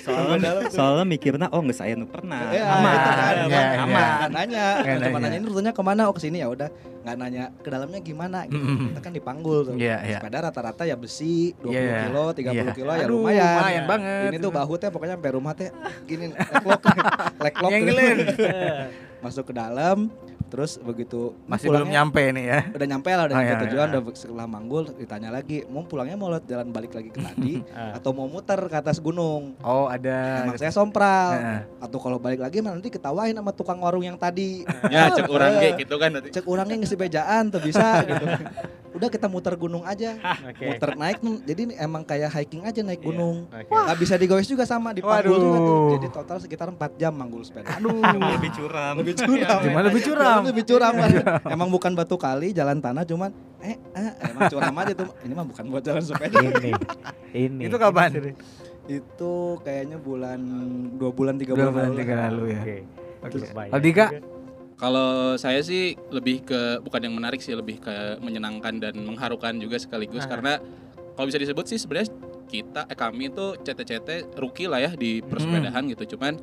Soalnya, 0.00 0.68
soalnya 0.68 1.04
mikirnya 1.06 1.48
oh 1.48 1.60
nggak 1.60 1.72
saya 1.74 1.92
nu 1.94 2.04
pernah. 2.04 2.50
Ya, 2.50 2.68
aman. 2.68 2.90
itu 2.90 3.10
kan, 3.10 3.34
Iya, 3.46 3.62
aman, 3.78 3.78
aman. 3.78 4.28
nanya, 4.30 4.66
cuma 4.98 5.08
nanya. 5.08 5.20
nanya 5.22 5.38
ini 5.38 5.46
rutenya 5.46 5.72
ke 5.72 5.82
mana? 5.82 6.00
Oh 6.04 6.12
ke 6.12 6.20
sini 6.20 6.36
ya 6.36 6.48
udah, 6.48 6.68
nggak 7.00 7.16
nanya 7.16 7.44
ke 7.54 7.68
dalamnya 7.68 8.00
gimana. 8.00 8.44
Gitu. 8.44 8.58
Mm-mm. 8.58 8.88
Kita 8.90 9.00
kan 9.00 9.12
dipanggul 9.14 9.58
tuh. 9.62 9.74
Iya, 9.76 9.96
iya. 10.02 10.18
Sepeda 10.18 10.38
rata-rata 10.42 10.82
ya 10.84 10.96
besi, 10.96 11.52
20 11.58 11.70
Iya. 11.70 11.96
kilo, 12.02 12.24
30 12.30 12.44
Iya. 12.50 12.72
kilo 12.74 12.92
ya 12.92 13.06
Aduh, 13.06 13.16
lumayan. 13.18 13.54
lumayan 13.54 13.84
banget. 13.86 14.28
Ini 14.28 14.36
tuh 14.38 14.52
bahu 14.52 14.72
teh 14.76 14.88
pokoknya 14.90 15.14
sampai 15.16 15.32
rumah 15.32 15.52
teh 15.54 15.68
gini 16.04 16.24
leklok, 16.28 16.80
leklok. 17.46 17.70
Masuk 19.24 19.44
ke 19.46 19.54
dalam 19.54 20.08
terus 20.50 20.76
begitu 20.76 21.32
Masih 21.44 21.66
belum 21.66 21.86
pulangnya- 21.86 21.94
nyampe 22.02 22.22
nih 22.28 22.44
ya. 22.44 22.60
udah 22.68 22.86
nyampe 22.88 23.08
lah 23.08 23.24
udah 23.24 23.32
Oh, 23.32 23.40
nyampe 23.40 23.54
iya, 23.54 23.64
tujuan 23.64 23.86
iya. 23.86 23.92
udah 23.94 24.02
setelah 24.12 24.46
manggul 24.46 24.82
ditanya 24.90 25.30
lagi 25.30 25.62
mau 25.64 25.82
pulangnya 25.82 26.16
mau 26.16 26.28
lewat 26.28 26.44
jalan 26.44 26.68
balik 26.68 26.92
lagi 26.92 27.08
ke 27.08 27.20
tadi 27.20 27.54
Ah. 27.72 27.94
atau 27.94 28.10
mau 28.10 28.26
muter 28.26 28.58
ke 28.60 28.76
atas 28.76 28.98
gunung 28.98 29.54
Oh, 29.60 29.86
ada. 29.86 30.44
emang 30.44 30.58
saya 30.58 30.68
sompral 30.70 31.30
Heeh. 31.32 31.60
atau 31.80 31.98
kalau 31.98 32.18
balik 32.18 32.40
lagi 32.40 32.58
mah 32.58 32.72
nanti 32.72 32.88
ketawain 32.88 33.32
sama 33.32 33.50
tukang 33.50 33.78
warung 33.78 34.02
yang 34.02 34.16
tadi 34.16 34.66
Ya 34.90 35.06
cek 35.08 35.24
orang 35.24 35.56
ge 35.56 35.70
gitu 35.78 35.94
kan 35.94 36.10
nanti. 36.10 36.28
cek 36.30 36.44
orangnya 36.44 36.76
ngisi 36.76 36.94
bejaan 36.94 37.48
tuh 37.48 37.60
bisa 37.60 37.86
gitu 38.08 38.26
udah 38.90 39.06
kita 39.08 39.26
muter 39.26 39.54
gunung 39.54 39.80
aja 39.82 40.18
Oke. 40.44 40.66
muter 40.66 40.92
naik 40.92 41.18
jadi 41.40 41.62
emang 41.78 42.02
kayak 42.02 42.26
hiking 42.28 42.66
aja 42.66 42.82
naik 42.82 42.98
Iya, 42.98 43.06
gunung 43.06 43.36
oke. 43.46 43.70
nggak 43.70 43.96
bisa 43.96 44.14
digoes 44.16 44.44
juga 44.44 44.64
sama 44.64 44.90
dipanggul 44.90 45.30
juga 45.32 45.58
tuh 45.58 45.78
jadi 45.94 46.06
total 46.10 46.36
sekitar 46.36 46.68
4 46.68 46.98
jam 46.98 47.12
manggul 47.12 47.40
sepeda 47.40 47.70
Aduh. 47.72 48.02
lebih 48.02 48.50
curam. 48.50 48.94
lebih 48.98 49.14
curam 49.16 49.60
Gimana 49.62 49.84
lebih 49.86 50.02
curam? 50.02 50.39
Lebih 50.44 50.64
curam 50.64 50.94
lah. 50.96 51.10
emang 51.46 51.68
bukan 51.68 51.92
batu 51.92 52.16
kali 52.16 52.50
jalan 52.50 52.78
tanah 52.78 53.04
cuman 53.04 53.30
eh, 53.60 53.76
eh 53.92 54.10
emang 54.26 54.48
curam 54.48 54.74
aja 54.74 54.92
tuh 54.94 55.08
ini 55.22 55.32
mah 55.32 55.46
bukan 55.46 55.64
buat 55.68 55.82
jalan 55.82 56.00
sepeda 56.00 56.40
Ini. 56.40 56.72
Ini. 57.30 57.62
Itu 57.68 57.76
kapan? 57.76 58.10
itu 58.90 59.32
kayaknya 59.62 60.02
bulan 60.02 60.40
dua 60.98 61.14
bulan 61.14 61.38
tiga 61.38 61.54
bulan, 61.54 61.70
bulan 61.70 61.88
lalu 61.94 61.98
tiga 62.02 62.14
lalu 62.26 62.44
ya. 62.50 62.62
Oke. 62.62 62.76
Oke. 63.22 63.36
Bayar 63.54 63.70
Aldika? 63.70 64.06
juga. 64.10 64.20
Kalau 64.74 65.10
saya 65.36 65.60
sih 65.60 65.92
lebih 66.08 66.42
ke 66.42 66.80
bukan 66.80 67.00
yang 67.04 67.14
menarik 67.14 67.38
sih, 67.38 67.52
lebih 67.52 67.78
ke 67.78 68.16
menyenangkan 68.18 68.80
dan 68.80 68.96
mengharukan 68.98 69.52
juga 69.60 69.76
sekaligus 69.76 70.24
Ah. 70.24 70.30
karena 70.32 70.52
kalau 71.14 71.28
bisa 71.28 71.36
disebut 71.36 71.68
sih 71.68 71.76
sebenarnya 71.76 72.08
kita 72.48 72.88
eh 72.88 72.96
kami 72.98 73.30
itu 73.30 73.60
CT-CT 73.60 74.34
rookie 74.40 74.66
lah 74.66 74.80
ya 74.80 74.90
di 74.96 75.20
persepedahan 75.22 75.84
gitu. 75.92 76.16
Cuman 76.16 76.40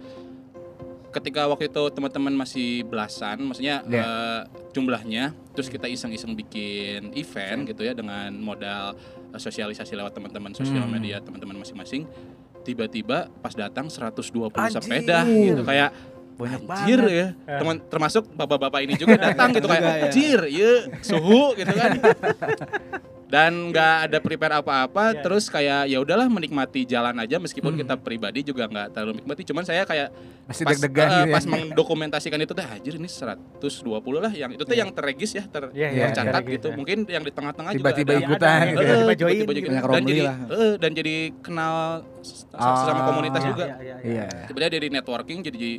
ketika 1.18 1.46
waktu 1.46 1.68
itu 1.68 1.84
teman-teman 1.90 2.34
masih 2.36 2.82
belasan, 2.84 3.42
maksudnya 3.42 3.82
Ya. 3.84 4.00
eh, 4.00 4.42
jumlahnya, 4.72 5.24
terus 5.52 5.68
kita 5.68 5.86
iseng-iseng 5.86 6.34
bikin 6.34 7.12
event 7.14 7.66
gitu 7.66 7.82
ya 7.82 7.92
dengan 7.92 8.30
modal 8.34 8.94
eh, 9.28 9.38
sosialisasi 9.38 9.94
lewat 9.94 10.14
teman-teman 10.14 10.54
sosial 10.54 10.84
Hmm. 10.84 10.94
media 10.94 11.18
teman-teman 11.20 11.58
masing-masing. 11.58 12.06
Tiba-tiba 12.62 13.32
pas 13.40 13.52
datang 13.52 13.88
120 13.88 14.52
Anjir. 14.60 14.78
sepeda 14.78 15.24
gitu 15.24 15.64
kayak 15.64 15.90
Banyak 16.38 16.62
Anjir 16.64 17.00
banget. 17.00 17.18
ya. 17.18 17.28
Teman 17.58 17.76
termasuk 17.84 18.24
bapak-bapak 18.32 18.80
ini 18.80 18.94
juga 18.94 19.18
datang 19.20 19.50
gitu 19.52 19.66
kayak 19.66 19.82
Juga, 19.82 19.92
ya. 19.92 20.06
anjir, 20.06 20.40
ya 20.48 20.72
suhu 21.02 21.44
gitu 21.54 21.72
kan. 21.72 21.92
Dan 23.28 23.76
nggak 23.76 24.08
ada 24.08 24.18
prepare 24.24 24.56
apa-apa, 24.56 25.12
Ya. 25.12 25.20
terus 25.20 25.52
kayak 25.52 25.84
ya 25.86 26.00
udahlah 26.00 26.32
menikmati 26.32 26.88
jalan 26.88 27.12
aja 27.18 27.36
meskipun 27.36 27.76
Hmm. 27.76 27.82
kita 27.84 28.00
pribadi 28.00 28.40
juga 28.40 28.64
nggak 28.66 28.88
terlalu 28.90 29.20
menikmati. 29.20 29.44
Cuman 29.44 29.68
saya 29.68 29.84
kayak 29.84 30.16
Masih 30.48 30.64
pas, 30.64 30.72
deg-degan 30.72 31.04
eh, 31.04 31.12
gitu 31.12 31.28
ya. 31.28 31.34
pas 31.36 31.44
mendokumentasikan 31.46 32.40
itu 32.40 32.54
teh 32.56 32.64
anjir 32.64 32.96
ini 32.96 33.10
120 33.12 33.60
lah 34.18 34.32
yang 34.32 34.48
itu 34.50 34.64
tuh 34.64 34.72
yang 34.74 34.96
terregis 34.96 35.34
ya, 35.34 35.44
ter, 35.44 35.76
Iya, 35.76 35.88
iya, 35.92 36.04
tercatat 36.08 36.40
terregis, 36.40 36.54
gitu. 36.56 36.68
ya. 36.70 36.76
Mungkin 36.80 36.98
yang 37.06 37.24
di 37.26 37.32
tengah-tengah 37.34 37.72
juga 37.74 37.84
Tiba-tiba 37.92 38.12
ikutan 38.16 38.60
gitu 38.64 38.80
ya. 38.80 38.88
Tiba-tiba 38.88 39.12
Eh, 39.12 39.18
join 39.20 39.36
gitu. 39.36 39.52
join. 39.52 39.92
Dan 39.92 40.04
jadi 40.06 40.22
eh, 40.48 40.74
dan 40.80 40.92
jadi 40.96 41.16
kenal 41.42 41.76
sesama 42.24 42.64
Oh. 42.96 43.06
komunitas 43.12 43.44
juga. 43.44 43.66
Iya, 43.66 43.76
iya, 43.82 43.96
iya. 44.00 44.24
Iya. 44.24 44.46
Sebenarnya 44.48 44.72
dari 44.72 44.88
networking 44.88 45.40
jadi 45.44 45.70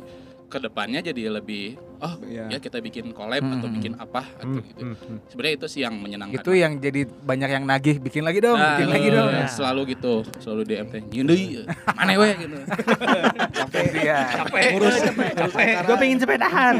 ke 0.49 0.57
depannya 0.57 0.99
jadi 0.99 1.29
lebih 1.29 1.77
oh 2.01 2.17
Iya. 2.25 2.49
ya 2.49 2.57
kita 2.57 2.81
bikin 2.81 3.13
collab 3.13 3.39
Hmm, 3.39 3.55
atau 3.55 3.67
hmm. 3.69 3.75
bikin 3.77 3.93
apa 3.95 4.25
atau 4.25 4.49
Hmm, 4.49 4.65
gitu. 4.65 4.81
hmm, 4.81 4.95
hmm. 4.97 5.17
Sebenarnya 5.29 5.55
itu 5.55 5.67
sih 5.69 5.81
yang 5.81 5.95
menyenangkan. 5.95 6.41
Itu 6.41 6.51
yang 6.51 6.73
jadi 6.77 7.01
banyak 7.05 7.49
yang 7.51 7.63
nagih, 7.63 7.95
bikin 7.99 8.25
lagi 8.25 8.39
dong, 8.39 8.57
Nah, 8.57 8.75
bikin 8.75 8.89
lagi 8.89 9.07
eh, 9.07 9.13
dong. 9.13 9.29
Nah. 9.29 9.45
Selalu 9.47 9.81
gitu, 9.93 10.13
selalu 10.39 10.61
DM 10.65 10.87
teh. 10.89 11.01
Yundui, 11.11 11.43
mana 11.93 12.11
we 12.15 12.29
gitu. 12.35 12.57
Iya. 13.95 14.17
ngurus 14.73 14.95
ngurus 15.05 15.55
acara. 15.55 15.85
Gue 15.85 15.95
pengen 15.97 16.17
sepedahan. 16.17 16.73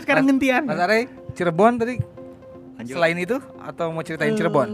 Sekarang 0.00 0.24
gantian. 0.26 0.62
Mas 0.64 0.78
Are, 0.78 0.98
Cirebon 1.34 1.72
tadi 1.76 1.94
Lanjut. 2.76 2.94
selain 2.94 3.16
itu 3.16 3.36
atau 3.58 3.90
mau 3.90 4.00
ceritain 4.00 4.32
Cirebon? 4.32 4.68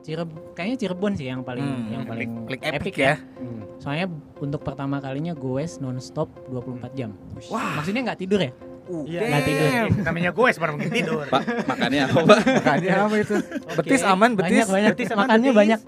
Cireb 0.00 0.28
kayaknya 0.52 0.76
Cirebon 0.78 1.12
sih 1.12 1.26
yang 1.26 1.40
paling 1.40 1.60
Hmm, 1.62 1.88
yang 1.90 2.04
paling 2.04 2.30
Klik 2.44 2.62
epic 2.62 2.94
ya. 2.96 3.14
Hmm. 3.36 3.62
Soalnya 3.76 4.08
untuk 4.36 4.60
pertama 4.60 4.96
kalinya 4.98 5.32
goes 5.32 5.76
nonstop 5.78 6.28
24 6.46 6.92
jam. 6.92 7.10
Wah. 7.48 7.76
Maksudnya 7.76 8.04
nggak 8.04 8.18
tidur 8.18 8.40
ya? 8.40 8.52
Iya, 8.90 9.20
Nggak 9.22 9.42
tidur. 9.44 9.66
Damn. 9.70 9.90
Namanya 10.02 10.30
gue 10.32 10.48
sebenarnya 10.50 10.74
mungkin 10.74 10.90
tidur. 10.92 11.22
Pak, 11.24 11.42
makannya 11.64 12.00
apa, 12.02 12.18
Pak? 12.26 12.38
Makanya 12.42 12.90
apa 13.00 13.16
itu? 13.16 13.34
Betis 13.78 14.02
aman, 14.02 14.30
betis. 14.34 14.50
Banyak 14.50 14.68
banyak. 14.68 14.90
Betis 14.90 15.08
aman, 15.08 15.20
Makannya 15.22 15.46
betis. 15.46 15.60
banyak. 15.62 15.80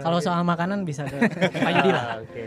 Kalau 0.00 0.18
soal 0.18 0.42
makanan 0.42 0.78
bisa 0.82 1.06
ke 1.06 1.16
Pak 1.64 1.70
Yudi 1.70 1.90
lah. 1.92 2.04
Ah, 2.04 2.16
Oke. 2.18 2.44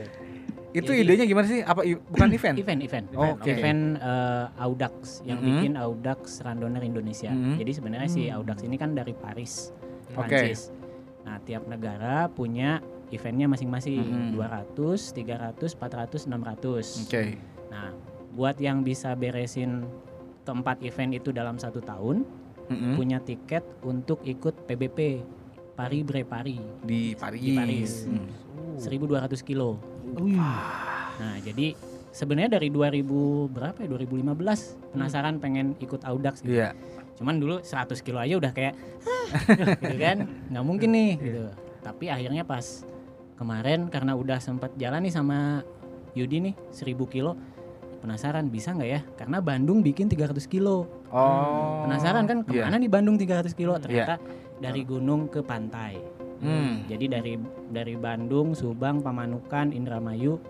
Itu 0.72 0.88
Jadi- 0.90 1.04
idenya 1.06 1.26
gimana 1.26 1.48
sih? 1.48 1.60
Apa 1.62 1.82
bukan 1.84 2.28
event? 2.38 2.56
Event, 2.58 2.80
event. 2.82 3.06
Oh, 3.14 3.36
Oke. 3.36 3.52
Event 3.52 3.82
eh, 3.98 4.46
Audax 4.58 5.24
yang 5.24 5.40
Mhm. 5.40 5.48
bikin 5.48 5.74
Audax 5.76 6.20
Runner 6.42 6.82
Indonesia. 6.82 7.32
Mhm. 7.32 7.56
Jadi 7.56 7.72
sebenarnya 7.72 8.10
si 8.10 8.22
Hmm. 8.26 8.36
Audax 8.36 8.64
ini 8.64 8.76
kan 8.76 8.92
dari 8.92 9.12
Paris, 9.12 9.72
Oke. 10.10 10.28
Prancis. 10.28 10.76
Nah, 11.22 11.38
tiap 11.46 11.70
negara 11.70 12.28
punya 12.32 12.82
eventnya 13.12 13.46
masing-masing. 13.52 14.32
Mhm. 14.32 14.40
200, 14.40 15.14
300, 15.14 15.76
400, 15.76 16.26
600. 16.26 17.06
Oke. 17.06 17.38
Nah, 17.70 17.94
buat 18.34 18.56
yang 18.58 18.82
bisa 18.82 19.14
beresin 19.14 19.86
keempat 20.48 20.82
event 20.82 21.12
itu 21.14 21.30
dalam 21.30 21.60
satu 21.62 21.84
tahun, 21.84 22.24
Mm-mm. 22.72 22.96
punya 22.96 23.20
tiket 23.20 23.68
untuk 23.84 24.24
ikut 24.24 24.66
PBP 24.66 25.22
Paris 25.76 26.04
Bre 26.04 26.24
Paris 26.24 26.62
Di 26.84 27.16
Paris. 27.16 27.42
Di 27.42 27.52
Paris. 27.56 27.92
Hmm. 28.08 28.28
1200 28.80 29.42
kilo. 29.44 29.78
Nah, 31.22 31.38
jadi 31.44 31.78
sebenarnya 32.12 32.60
dari 32.60 32.74
2000 32.74 33.48
berapa 33.52 33.78
ya 33.84 33.88
2015 33.88 34.94
penasaran 34.96 35.38
pengen 35.40 35.78
ikut 35.80 36.02
Audax 36.04 36.42
gitu. 36.44 36.60
Iya. 36.60 36.76
Cuman 37.22 37.38
dulu 37.38 37.62
100 37.62 38.02
kilo 38.02 38.18
aja 38.18 38.34
udah 38.36 38.50
kayak 38.50 38.74
gitu 39.78 39.96
kan. 39.96 40.18
nggak 40.50 40.66
mungkin 40.66 40.90
nih 40.90 41.12
gitu. 41.16 41.44
Tapi 41.80 42.06
akhirnya 42.08 42.42
pas 42.42 42.82
kemarin 43.36 43.88
karena 43.88 44.14
udah 44.14 44.38
sempat 44.38 44.74
jalan 44.76 45.02
nih 45.02 45.14
sama 45.14 45.62
Yudi 46.12 46.42
nih 46.42 46.54
1000 46.70 46.94
kilo 47.08 47.38
penasaran 47.98 48.50
bisa 48.50 48.74
nggak 48.74 48.90
ya 48.90 49.02
karena 49.16 49.38
Bandung 49.40 49.80
bikin 49.80 50.06
300 50.08 50.46
kilo 50.46 50.90
Oh. 51.08 51.84
penasaran 51.84 52.24
kan 52.24 52.42
Iya. 52.44 52.64
ke 52.64 52.66
mana 52.66 52.78
nih 52.78 52.88
Bandung 52.88 53.16
300 53.16 53.52
kilo 53.52 53.76
ternyata 53.76 54.16
dari 54.58 54.82
gunung 54.82 55.28
ke 55.28 55.42
pantai 55.42 56.00
Hmm. 56.38 56.88
jadi 56.88 57.06
dari 57.12 57.38
dari 57.68 57.94
Bandung 57.94 58.54
Subang 58.54 59.00
Pamanukan 59.00 59.70
Indramayu 59.70 60.42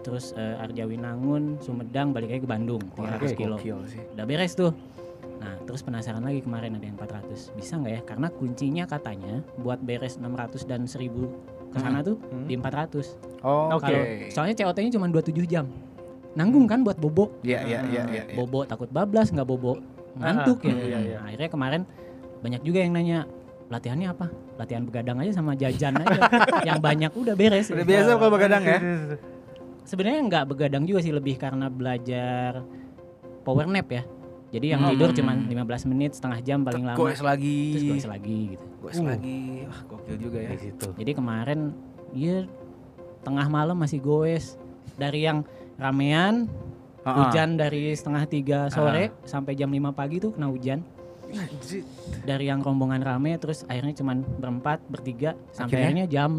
terus 0.00 0.32
eh, 0.32 0.56
Arjawinangun 0.56 1.58
Sumedang 1.58 2.10
balik 2.10 2.30
lagi 2.30 2.40
ke 2.40 2.48
Bandung 2.48 2.80
300 2.94 3.34
kilo 3.34 3.56
Gokil 3.56 3.78
sih. 3.86 4.00
udah 4.10 4.24
beres 4.24 4.54
tuh 4.54 4.72
nah 5.44 5.60
terus 5.60 5.84
penasaran 5.84 6.18
lagi 6.18 6.40
kemarin 6.40 6.72
ada 6.72 6.82
yang 6.82 6.96
400 6.96 7.52
bisa 7.52 7.76
nggak 7.76 7.92
ya 7.92 8.02
karena 8.02 8.26
kuncinya 8.30 8.84
katanya 8.84 9.34
buat 9.56 9.76
beres 9.78 10.16
600 10.16 10.64
dan 10.64 10.88
1000 10.88 11.12
ke 11.68 11.76
sana 11.76 12.00
tuh 12.00 12.16
Hmm. 12.24 12.48
di 12.48 12.56
400 12.56 13.20
Oh, 13.44 13.76
Oke. 13.76 13.84
kalau 13.84 14.00
soalnya 14.32 14.56
COT-nya 14.56 14.88
cuma 14.90 15.04
27 15.06 15.44
jam 15.44 15.68
nanggung 16.32 16.64
kan 16.64 16.80
buat 16.80 16.96
bobo 16.96 17.28
Iya, 17.42 17.60
iya, 17.62 17.78
iya, 17.84 18.02
iya. 18.08 18.22
iya. 18.24 18.34
bobo 18.34 18.64
takut 18.64 18.88
bablas 18.88 19.28
nggak 19.28 19.44
bobo 19.44 19.76
ngantuk 20.16 20.62
Ah, 20.62 20.66
ya 20.66 20.74
iya, 20.74 20.98
iya. 20.98 21.16
Nah, 21.18 21.28
akhirnya 21.28 21.50
kemarin 21.50 21.82
banyak 22.40 22.62
juga 22.62 22.78
yang 22.80 22.92
nanya 22.92 23.18
latihannya 23.66 24.08
apa 24.08 24.26
latihan 24.54 24.82
begadang 24.82 25.18
aja 25.18 25.32
sama 25.34 25.52
jajan 25.54 25.98
aja 25.98 26.20
yang 26.68 26.78
banyak 26.78 27.10
udah 27.10 27.34
beres 27.34 27.68
Udah 27.68 27.82
biasa 27.82 28.10
kalau 28.14 28.32
begadang 28.32 28.62
ya. 28.62 28.78
sebenarnya 29.82 30.20
nggak 30.22 30.44
begadang 30.46 30.84
juga 30.84 31.00
sih 31.00 31.10
lebih 31.10 31.36
karena 31.36 31.68
belajar 31.68 32.64
power 33.42 33.66
nap 33.66 33.88
ya 33.90 34.02
jadi 34.54 34.66
yang 34.70 34.80
Hmm. 34.80 34.94
tidur 34.94 35.10
cuma 35.12 35.34
15 35.34 35.58
menit 35.84 36.14
setengah 36.14 36.38
jam 36.40 36.62
paling 36.62 36.84
lama 36.84 36.94
Goes 36.96 37.18
lagi. 37.20 37.58
terus 37.72 37.84
goes 37.92 38.06
lagi 38.06 38.38
gitu 38.54 38.64
Goes 38.78 38.96
Uh. 38.96 39.06
lagi. 39.08 39.40
Wah, 39.64 39.80
gokil 39.88 40.16
juga 40.16 40.38
ya. 40.38 40.50
Di 40.50 40.58
situ. 40.62 40.86
jadi 40.94 41.10
kemarin 41.12 41.60
ya 42.12 42.46
tengah 43.20 43.46
malam 43.48 43.74
masih 43.74 43.98
goes 43.98 44.54
dari 44.94 45.24
yang 45.24 45.42
ramean 45.74 46.46
Ha-ha. 47.02 47.26
hujan 47.26 47.56
dari 47.56 47.90
setengah 47.90 48.24
tiga 48.24 48.58
sore 48.68 49.10
sampai 49.24 49.52
jam 49.52 49.68
5 49.68 49.90
pagi 49.90 50.16
tuh 50.18 50.30
kena 50.30 50.46
hujan 50.46 50.80
Anjir. 51.26 51.82
dari 52.22 52.46
yang 52.46 52.60
rombongan 52.60 53.00
rame 53.00 53.34
terus 53.36 53.66
akhirnya 53.66 53.92
cuman 53.92 54.22
berempat 54.38 54.78
bertiga 54.86 55.34
sampai 55.50 55.66
Akhirnya? 55.82 55.82
akhirnya 55.82 56.06
jam 56.06 56.30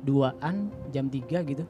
duaan 0.00 0.56
jam 0.88 1.06
3 1.06 1.18
gitu 1.44 1.64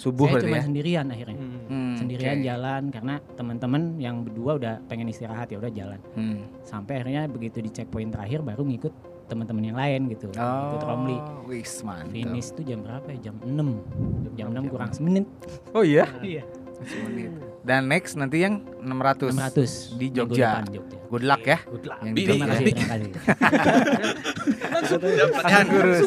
Subuh 0.00 0.26
saya 0.26 0.40
cuma 0.40 0.56
ya. 0.56 0.62
sendirian 0.64 1.04
akhirnya 1.06 1.36
Hmm. 1.36 1.58
Hmm, 1.68 1.92
sendirian 1.94 2.34
oke. 2.34 2.42
jalan 2.42 2.82
karena 2.88 3.14
teman-teman 3.30 3.80
yang 3.96 4.14
berdua 4.22 4.50
udah 4.56 4.72
pengen 4.86 5.06
istirahat 5.06 5.46
ya 5.46 5.56
udah 5.56 5.70
jalan 5.70 5.98
Hmm. 6.16 6.40
sampai 6.62 6.96
akhirnya 6.96 7.26
begitu 7.26 7.58
di 7.58 7.68
checkpoint 7.68 8.10
terakhir 8.10 8.40
baru 8.40 8.62
ngikut 8.64 8.92
teman-teman 9.26 9.62
yang 9.62 9.76
lain 9.76 10.00
gitu 10.08 10.26
ikut 10.26 10.82
Romli 10.82 11.14
Oh, 11.14 11.46
wis 11.46 11.80
mantap. 11.80 12.10
finish 12.10 12.50
tuh 12.50 12.62
jam 12.62 12.80
berapa 12.80 13.06
ya 13.10 13.18
jam 13.22 13.34
6 13.38 13.78
jam 14.34 14.46
6 14.48 14.66
kurang 14.66 14.90
semenit 14.90 15.24
Oh 15.70 15.82
iya. 15.82 16.06
iya 16.26 16.42
Semenit. 16.80 17.28
Dan 17.60 17.86
next 17.86 18.16
nanti 18.16 18.40
yang 18.40 18.64
600. 18.80 19.36
600 19.36 19.94
Di 19.94 20.08
Jogja. 20.08 20.56
depan, 20.56 20.64
Jogja. 20.72 20.96
Good 21.06 21.22
luck 21.22 21.42
ya. 21.44 21.58
Good 21.62 21.84
luck. 21.84 21.98
Yang 22.00 22.08
Di- 22.08 22.16
di 22.16 22.24
terima 22.24 22.40
Jogja. 22.40 22.48
kasih 22.48 22.64
terima 22.64 22.88
kasih 22.88 23.10
Latihan. 25.36 25.66
Gurus. 25.68 26.00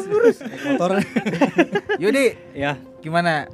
motor 0.66 0.90
Yudi, 1.96 2.26
Ya, 2.52 2.74
gimana 2.98 3.46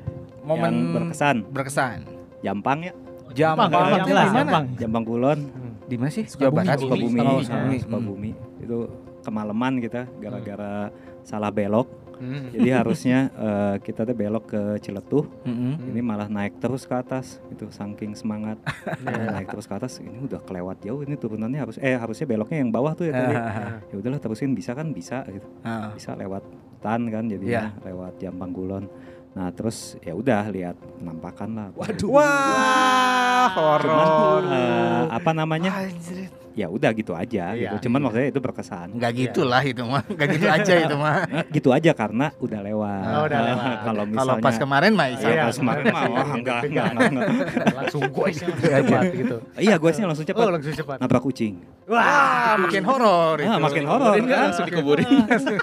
momen 0.51 0.72
yang 0.74 0.94
berkesan. 0.94 1.36
berkesan? 1.48 1.98
Jampang 2.42 2.78
ya. 2.82 2.92
Jampang, 3.30 3.70
Jampang, 3.70 4.01
di 4.03 4.12
mana? 4.12 4.26
Jampang. 4.34 4.64
Jambang 4.74 5.05
Kulon, 5.07 5.40
Di 5.86 5.94
mana 5.98 6.11
sih? 6.11 6.22
Jawa 6.26 6.51
Barat. 6.51 6.78
Sukabumi, 6.78 7.18
Sukabumi. 7.46 7.76
Sukabumi. 7.82 8.30
Itu 8.62 8.78
kemalaman 9.22 9.78
kita 9.78 10.07
gara-gara 10.18 10.90
salah 11.22 11.51
belok. 11.51 11.86
Hmm. 12.20 12.53
Jadi 12.53 12.68
harusnya 12.68 13.32
eh, 13.32 13.76
kita 13.80 14.05
tuh 14.05 14.12
belok 14.12 14.44
ke 14.53 14.62
Ciletuh, 14.84 15.24
Mm-mm. 15.40 15.88
ini 15.88 16.05
malah 16.05 16.28
naik 16.28 16.61
terus 16.61 16.84
ke 16.84 16.92
atas. 16.92 17.40
Itu 17.48 17.72
saking 17.72 18.12
semangat 18.12 18.61
naik 19.34 19.48
terus 19.48 19.64
ke 19.64 19.72
atas. 19.72 20.05
Ini 20.05 20.28
udah 20.28 20.44
kelewat 20.44 20.84
jauh. 20.84 21.01
Ini 21.01 21.16
turunannya 21.16 21.64
harus 21.64 21.76
eh 21.80 21.96
harusnya 21.96 22.28
beloknya 22.28 22.61
yang 22.61 22.68
bawah 22.68 22.92
tuh 22.92 23.09
ya 23.09 23.16
tadi. 23.16 23.34
ya 23.90 23.94
udahlah 23.96 24.20
terusin 24.20 24.53
bisa 24.53 24.76
kan 24.76 24.92
bisa 24.92 25.24
gitu. 25.32 25.48
Ah. 25.64 25.96
Bisa 25.96 26.12
lewat 26.12 26.44
hutan 26.44 27.09
kan 27.09 27.24
jadinya 27.24 27.72
lewat 27.88 28.20
Jambang 28.20 28.53
Kulon. 28.53 28.84
Nah 29.30 29.48
terus 29.54 29.94
ya 30.00 30.12
udah 30.12 30.42
lihat 30.50 30.74
penampakan 30.98 31.48
lah. 31.54 31.68
Waduh. 31.72 32.08
Wah, 32.10 33.46
horor. 33.54 34.42
Eh, 34.50 35.02
apa 35.08 35.30
namanya? 35.30 35.70
Anjir. 35.80 36.26
Ya 36.50 36.66
udah 36.66 36.90
gitu 36.90 37.14
aja 37.14 37.54
Iya. 37.54 37.78
gitu. 37.78 37.86
Cuman 37.86 38.02
maksudnya 38.02 38.28
itu 38.28 38.42
berkesan. 38.42 38.90
Enggak 38.98 39.12
gitulah 39.14 39.62
itu 39.62 39.86
mah. 39.86 40.02
Enggak 40.02 40.28
gitu 40.34 40.46
aja 40.50 40.72
itu 40.76 40.96
mah. 40.98 41.22
Eh, 41.30 41.44
gitu 41.56 41.68
aja 41.70 41.90
karena 41.94 42.34
udah 42.36 42.60
lewat. 42.60 43.02
Oh, 43.06 43.22
udah 43.30 43.40
lewat. 43.46 43.76
Kalau 43.86 44.02
Kalau 44.02 44.04
misalnya 44.04 44.42
pas 44.42 44.56
kemarin 44.58 44.90
mah 44.92 45.06
Iya, 45.08 45.28
iya. 45.30 45.42
pas 45.46 45.56
kemarin 45.56 45.84
mah 45.88 46.02
wah, 46.10 46.28
enggak, 46.34 46.60
enggak, 46.66 46.86
enggak, 46.90 47.08
enggak. 47.14 47.28
langsung 47.78 48.02
gue 48.02 48.28
cepat 48.34 49.04
gitu. 49.14 49.36
Iya, 49.56 49.74
gue 49.78 49.90
sih 49.94 50.02
langsung 50.02 50.26
cepat. 50.26 50.42
Oh 50.42 50.50
langsung 50.50 50.74
cepat. 50.74 50.96
Nabrak 50.98 51.22
kucing. 51.22 51.54
Wah, 51.86 52.54
makin 52.58 52.82
horor 52.82 53.34
itu. 53.38 53.46
Ah, 53.50 53.58
makin 53.62 53.84
horor 53.86 54.14
kan. 54.18 54.38
langsung 54.50 54.66
dikuburin. 54.66 55.06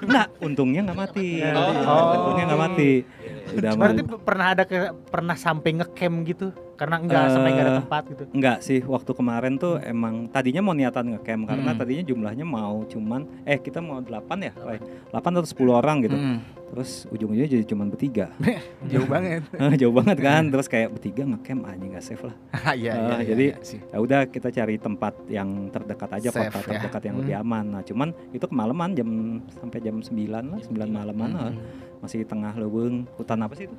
Enggak, 0.08 0.28
untungnya 0.40 0.82
nggak 0.88 0.98
mati. 0.98 1.30
Oh. 1.44 2.16
Untungnya 2.16 2.44
nggak 2.48 2.62
mati. 2.64 2.92
Udah 3.50 3.72
Berarti 3.74 4.02
pernah 4.18 4.48
ada 4.50 4.64
ke, 4.64 4.78
pernah 5.06 5.36
sampai 5.36 5.70
ngecamp 5.76 6.18
gitu? 6.26 6.48
Karena 6.74 7.02
enggak 7.02 7.24
Eh, 7.24 7.32
sampai 7.32 7.50
enggak 7.52 7.66
ada 7.66 7.76
tempat 7.80 8.04
gitu. 8.08 8.24
Enggak 8.32 8.58
sih, 8.60 8.80
waktu 8.80 9.12
kemarin 9.12 9.54
tuh 9.56 9.80
emang 9.80 10.28
tadinya 10.28 10.62
mau 10.62 10.72
niatan 10.72 11.10
ngecamp 11.10 11.44
karena 11.46 11.72
Hmm. 11.72 11.80
tadinya 11.80 12.04
jumlahnya 12.04 12.46
mau 12.46 12.86
cuman 12.86 13.22
eh 13.44 13.58
kita 13.58 13.80
mau 13.80 13.98
8 14.00 14.14
ya, 14.40 14.54
Pak? 14.54 14.78
8 15.10 15.32
atau 15.34 15.48
10 15.48 15.74
orang 15.74 15.98
gitu. 16.02 16.14
Mm. 16.14 16.38
Terus 16.68 17.08
ujung-ujungnya 17.08 17.50
jadi 17.50 17.66
cuman 17.66 17.88
bertiga. 17.88 18.28
Jauh 18.92 19.08
banget. 19.08 19.42
Jauh 19.82 19.96
banget 19.96 20.18
kan. 20.20 20.44
Terus 20.48 20.68
kayak 20.68 20.92
bertiga 20.92 21.24
ngecamp 21.26 21.64
anjing 21.66 21.90
nggak 21.90 22.04
safe 22.04 22.24
lah. 22.24 22.36
Iya, 22.78 22.92
Eh, 22.92 22.94
iya, 22.94 22.94
iya, 22.94 23.26
jadi 23.26 23.46
iya 23.48 23.58
sih. 23.64 23.80
ya 23.82 23.98
udah 23.98 24.20
kita 24.28 24.52
cari 24.52 24.76
tempat 24.78 25.14
yang 25.28 25.50
terdekat 25.72 26.10
aja 26.14 26.30
Safe, 26.30 26.46
kota 26.46 26.60
ya. 26.60 26.66
terdekat 26.78 27.02
yang 27.04 27.16
Hmm. 27.16 27.24
lebih 27.24 27.36
aman 27.40 27.66
nah 27.70 27.82
cuman 27.82 28.08
itu 28.30 28.46
kemalaman 28.46 28.90
jam 28.94 29.10
sampai 29.52 29.80
jam 29.80 29.96
9 29.98 30.14
lah 30.46 30.60
9 30.62 30.92
malaman 30.92 31.30
lah. 31.32 31.54
Masih 32.00 32.22
di 32.22 32.28
tengah 32.28 32.54
leuweung 32.54 33.06
hutan 33.16 33.40
apa 33.40 33.54
sih 33.54 33.66
itu 33.66 33.78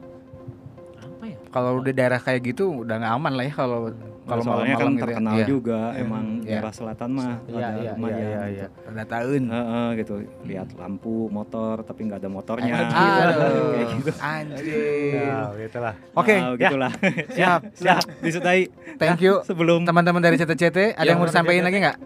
Apa 0.98 1.24
ya? 1.24 1.36
Kalau 1.48 1.78
udah 1.78 1.92
daerah 1.92 2.18
kayak 2.18 2.40
gitu 2.44 2.82
udah 2.82 2.94
nggak 2.96 3.12
aman 3.12 3.32
lah 3.32 3.44
ya 3.44 3.54
kalau 3.54 3.80
kalau 4.22 4.44
soalnya 4.44 4.76
kan 4.76 4.84
malam-malam 4.84 4.92
gitu 4.92 5.00
ya. 5.00 5.04
terkenal 5.08 5.34
Iya. 5.34 5.46
juga 5.46 5.80
Iya. 5.88 5.98
emang 5.98 6.24
Iya. 6.38 6.50
daerah 6.52 6.72
selatan 6.72 7.08
mah 7.10 7.32
Iya, 7.40 7.56
ada 7.64 7.80
iya, 7.80 7.90
lumayan 7.90 8.18
iya, 8.18 8.28
gitu. 8.28 8.44
iya. 8.52 8.66
Pada 8.84 9.04
tahun. 9.08 9.42
Heeh, 9.48 9.86
gitu 9.96 10.14
lihat 10.44 10.68
lampu 10.74 11.16
motor 11.28 11.74
tapi 11.80 12.00
nggak 12.04 12.18
ada 12.18 12.30
motornya 12.30 12.72
Aduh. 12.76 13.72
kayak 13.72 13.88
gitu 13.94 14.10
Anjir. 14.14 15.14
Ya, 15.16 15.38
gitulah. 15.58 15.94
Oke, 16.12 16.34
Nah, 16.36 16.52
gitulah 16.54 16.92
siap, 17.30 17.60
siap 17.72 18.02
disudahi 18.18 18.62
Thank 18.96 19.20
you 19.20 19.40
sebelum 19.42 19.82
teman-teman 19.82 20.20
dari 20.20 20.36
CTCT. 20.36 20.92
Ada 20.92 21.00
Ya, 21.00 21.08
yang 21.08 21.18
mau 21.18 21.26
disampaikan 21.26 21.64
lagi 21.64 21.78
nggak? 21.80 21.96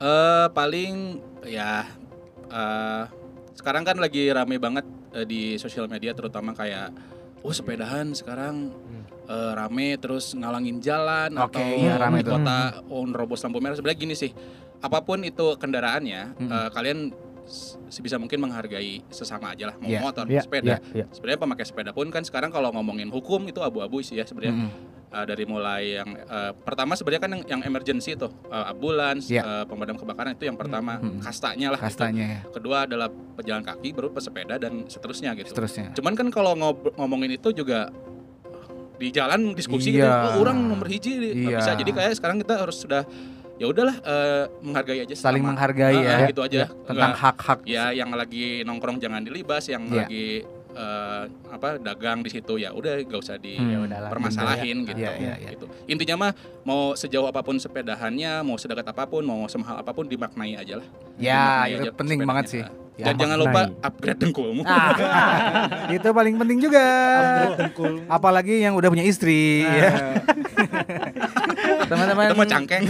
Eh 0.00 0.46
paling 0.50 0.94
ya 1.44 1.86
eh 2.50 3.02
sekarang 3.54 3.86
kan 3.86 3.96
lagi 3.96 4.26
rame 4.28 4.58
banget 4.58 4.82
eh, 5.12 5.24
di 5.24 5.56
sosial 5.56 5.86
media 5.86 6.12
terutama 6.12 6.52
kayak 6.52 6.90
oh 7.40 7.50
sepedahan 7.50 8.12
sekarang 8.12 8.70
eh, 9.24 9.52
rame 9.52 9.96
terus 9.96 10.32
ngalangin 10.32 10.78
jalan 10.78 11.30
Oke, 11.36 11.58
atau 11.58 11.66
iya, 11.78 11.94
rame 11.96 12.20
di 12.20 12.30
kota 12.30 12.58
oh, 12.86 13.02
nerobos 13.02 13.40
lampu 13.40 13.58
merah 13.58 13.74
sebenarnya 13.74 13.98
gini 13.98 14.14
sih 14.14 14.30
apa 14.78 14.98
pun 15.00 15.22
itu 15.22 15.54
kendaraannya 15.56 16.22
Hmm. 16.36 16.48
eh, 16.48 16.68
kalian 16.70 16.98
sebisa 17.88 18.16
mungkin 18.16 18.38
menghargai 18.38 19.02
sesama 19.10 19.50
aja 19.50 19.68
lah 19.68 19.76
mau 19.76 19.90
Iya, 19.90 19.98
motor 20.00 20.24
iya, 20.26 20.40
sepeda 20.40 20.78
iya. 20.94 21.10
sebenarnya 21.10 21.40
pemakai 21.42 21.66
sepeda 21.66 21.90
pun 21.90 22.06
kan 22.08 22.22
sekarang 22.22 22.48
kalau 22.48 22.70
ngomongin 22.70 23.10
hukum 23.10 23.42
itu 23.44 23.58
abu-abu 23.58 23.98
sih 23.98 24.14
ya 24.14 24.24
sebenarnya 24.24 24.54
Mm-mm. 24.62 24.70
Uh, 25.12 25.28
dari 25.28 25.44
mulai 25.44 25.92
yang 25.94 26.08
uh, 26.24 26.56
pertama 26.56 26.96
sebenarnya 26.96 27.20
kan 27.20 27.30
yang, 27.30 27.42
yang 27.46 27.60
emergency 27.64 28.16
tuh 28.16 28.32
uh, 28.48 28.72
ambulans, 28.72 29.28
Iya. 29.28 29.44
uh, 29.44 29.64
pemadam 29.64 29.94
kebakaran 29.94 30.32
itu 30.32 30.48
yang 30.48 30.56
pertama 30.56 30.96
Hmm. 30.96 31.20
kastanya 31.20 31.68
lah. 31.68 31.76
gitu. 31.76 31.92
Kastanya 31.92 32.24
ya. 32.24 32.40
Kedua 32.48 32.88
adalah 32.88 33.06
pejalan 33.36 33.60
kaki, 33.60 33.92
baru 33.92 34.08
pesepeda 34.08 34.56
dan 34.56 34.88
seterusnya 34.88 35.36
gitu. 35.36 35.52
Seterusnya. 35.52 35.92
Cuman 35.92 36.16
kan 36.16 36.26
kalau 36.28 36.56
ngob- 36.56 36.96
ngomongin 36.96 37.28
itu 37.30 37.52
juga 37.52 37.92
di 38.96 39.10
jalan 39.10 39.52
diskusi 39.52 39.92
gitu, 39.92 40.00
Iya. 40.00 40.32
oh, 40.32 40.40
orang 40.40 40.56
nomor 40.62 40.88
hiji 40.88 41.12
Iya. 41.36 41.58
bisa. 41.58 41.70
Jadi 41.74 41.90
kayak 41.90 42.12
sekarang 42.16 42.38
kita 42.38 42.54
harus 42.56 42.80
sudah 42.80 43.04
ya 43.58 43.68
udahlah 43.68 43.96
uh, 44.00 44.44
menghargai 44.60 45.04
aja 45.04 45.12
Saling 45.12 45.44
menghargai 45.44 45.92
Uh, 45.92 46.02
ya. 46.02 46.16
gitu 46.26 46.40
aja. 46.40 46.72
Tentang 46.88 47.12
Nggak- 47.12 47.20
hak-hak. 47.20 47.58
ya 47.62 47.92
yang 47.92 48.08
lagi 48.10 48.62
nongkrong 48.62 48.96
jangan 48.96 49.20
dilibas, 49.20 49.68
yang 49.68 49.84
Iya. 49.86 50.08
lagi 50.08 50.26
uh, 50.72 51.24
apa 51.48 51.76
dagang 51.76 52.20
di 52.20 52.28
situ 52.28 52.56
ya 52.56 52.72
udah 52.72 53.00
gak 53.02 53.20
usah 53.20 53.36
di 53.36 53.54
Hmm. 53.54 53.68
Ya 53.68 53.78
udahlah. 53.80 54.10
permasalahin 54.10 54.84
gitu. 54.84 54.98
Iya, 54.98 55.12
iya, 55.16 55.34
iya. 55.38 55.48
gitu. 55.54 55.66
Intinya 55.86 56.16
mah 56.18 56.30
mau 56.62 56.92
sejauh 56.92 57.24
apa 57.24 57.40
pun 57.40 57.56
sepedahannya, 57.56 58.42
mau 58.42 58.56
sedekat 58.56 58.84
apa 58.84 59.04
pun, 59.04 59.22
mau 59.22 59.44
semahal 59.46 59.78
apa 59.78 59.92
pun 59.92 60.04
dimaknai 60.04 60.56
aja 60.56 60.80
lah. 60.80 60.86
Ya, 61.16 61.36
Dimaknai 61.62 61.70
itu 61.70 61.82
aja 61.82 61.90
penting 61.94 62.18
banget 62.24 62.46
sih. 62.48 62.62
Ya, 62.92 63.08
Dan 63.08 63.24
jangan 63.24 63.40
lupa 63.40 63.72
upgrade 63.80 64.20
dengkulmu. 64.20 64.62
Ah, 64.68 65.88
itu 65.88 66.04
paling 66.04 66.36
penting 66.36 66.60
juga. 66.60 66.84
Apalagi 68.04 68.60
yang 68.60 68.76
udah 68.76 68.92
punya 68.92 69.00
istri 69.02 69.64
ya. 69.64 70.20
Teman-teman 71.92 72.24
Itu 72.24 72.34
mah 72.34 72.48
cangkeng. 72.48 72.84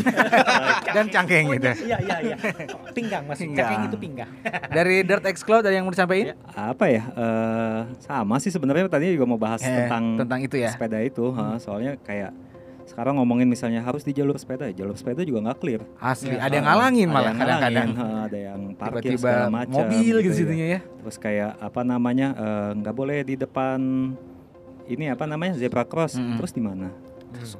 dan 0.94 1.06
cangkeng 1.08 1.44
gitu. 1.52 1.70
Iya, 1.82 1.96
iya, 1.98 2.16
iya. 2.22 2.36
Pinggang 2.90 3.24
masih 3.24 3.44
Pinggang. 3.44 3.66
cakeng 3.66 3.80
itu 3.84 3.96
pinggang. 3.98 4.30
Dari 4.68 4.96
Dirt 5.02 5.24
X 5.26 5.36
Cloud 5.40 5.62
ada 5.62 5.70
yang 5.70 5.82
mau 5.82 5.90
disampaikan? 5.90 6.38
apa 6.48 6.84
ya 6.86 7.02
eh, 7.08 7.78
sama 7.98 8.36
sih 8.36 8.48
sebenarnya 8.48 8.86
tadi 8.86 9.10
juga 9.10 9.24
mau 9.24 9.36
bahas 9.36 9.58
Eh, 9.58 9.68
tentang 9.68 10.16
tentang 10.16 10.40
itu 10.40 10.54
ya. 10.54 10.68
sepeda 10.68 10.98
itu 10.98 11.24
ha, 11.30 11.56
soalnya 11.56 11.96
kayak 11.98 12.30
sekarang 12.84 13.16
ngomongin 13.16 13.46
misalnya 13.46 13.80
harus 13.80 14.02
di 14.02 14.12
jalur 14.12 14.36
sepeda 14.36 14.68
jalur 14.68 14.92
sepeda 14.92 15.22
juga 15.22 15.40
nggak 15.42 15.58
clear 15.58 15.80
Asli, 15.96 16.34
Ya, 16.34 16.44
ada 16.44 16.52
yang 16.52 16.66
ngalangin 16.66 17.08
ada 17.08 17.14
malah 17.14 17.32
kadang-kadang. 17.32 17.88
ada 18.20 18.38
yang 18.38 18.60
parkir 18.74 19.00
Tiba-tiba 19.08 19.28
segala 19.30 19.48
macam 19.50 19.72
mobil 19.80 20.14
gitu 20.18 20.28
ya. 20.28 20.36
situnya 20.36 20.66
ya. 20.68 20.80
terus 21.00 21.16
kayak 21.16 21.50
apa 21.58 21.80
namanya 21.82 22.28
eh, 22.34 22.70
nggak 22.76 22.94
boleh 22.94 23.18
di 23.22 23.34
depan 23.34 23.78
ini 24.84 25.04
apa 25.08 25.24
namanya 25.24 25.54
zebra 25.54 25.82
cross 25.82 26.14
Mm-mm. 26.14 26.36
terus 26.36 26.52
di 26.52 26.60
mana 26.60 26.90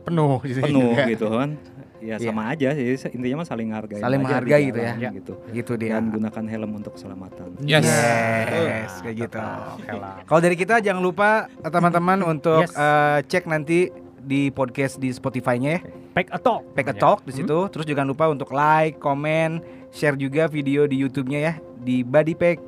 Penuh 0.03 0.37
gitu. 0.43 0.61
penuh 0.61 0.91
juga. 0.93 1.05
gitu 1.07 1.27
kan 1.29 1.51
ya 1.99 2.19
Iya. 2.19 2.29
sama 2.29 2.51
aja 2.51 2.75
sih 2.75 2.99
intinya 3.11 3.37
mah 3.39 3.47
saling 3.47 3.71
hargai 3.71 4.03
Saling 4.03 4.21
menghargai 4.21 4.63
gitu 4.69 4.81
ya. 4.81 4.95
gitu 5.13 5.35
Gitu 5.51 5.73
dia. 5.79 5.95
dan 5.95 6.11
gunakan 6.11 6.45
helm 6.45 6.71
untuk 6.75 6.93
keselamatan 6.95 7.55
Yes. 7.63 7.87
Yes, 7.87 8.93
kayak 9.01 9.17
gitu. 9.23 9.39
Oke 9.39 9.93
lah. 9.93 10.19
Kalau 10.23 10.41
dari 10.41 10.57
kita 10.57 10.81
jangan 10.81 10.99
lupa 10.99 11.31
eh, 11.49 11.71
teman-teman 11.71 12.27
untuk 12.27 12.67
Yes. 12.67 12.75
eh, 12.75 13.19
cek 13.25 13.47
nanti 13.47 13.87
di 14.19 14.51
podcast 14.51 14.99
di 14.99 15.11
Spotify-nya 15.11 15.71
ya. 15.73 15.81
Pack 16.13 16.29
a 16.29 16.39
talk. 16.39 16.63
Pack 16.75 16.87
a 16.87 16.93
Ya. 16.93 17.01
Talk 17.01 17.19
di 17.23 17.33
situ. 17.33 17.59
Terus 17.71 17.87
jangan 17.87 18.05
lupa 18.05 18.27
untuk 18.27 18.51
like, 18.51 18.99
komen, 18.99 19.63
share 19.89 20.15
juga 20.15 20.45
video 20.45 20.85
di 20.85 20.99
YouTube-nya 20.99 21.41
ya 21.41 21.55
di 21.77 22.03
Body 22.03 22.35
Pack 22.35 22.59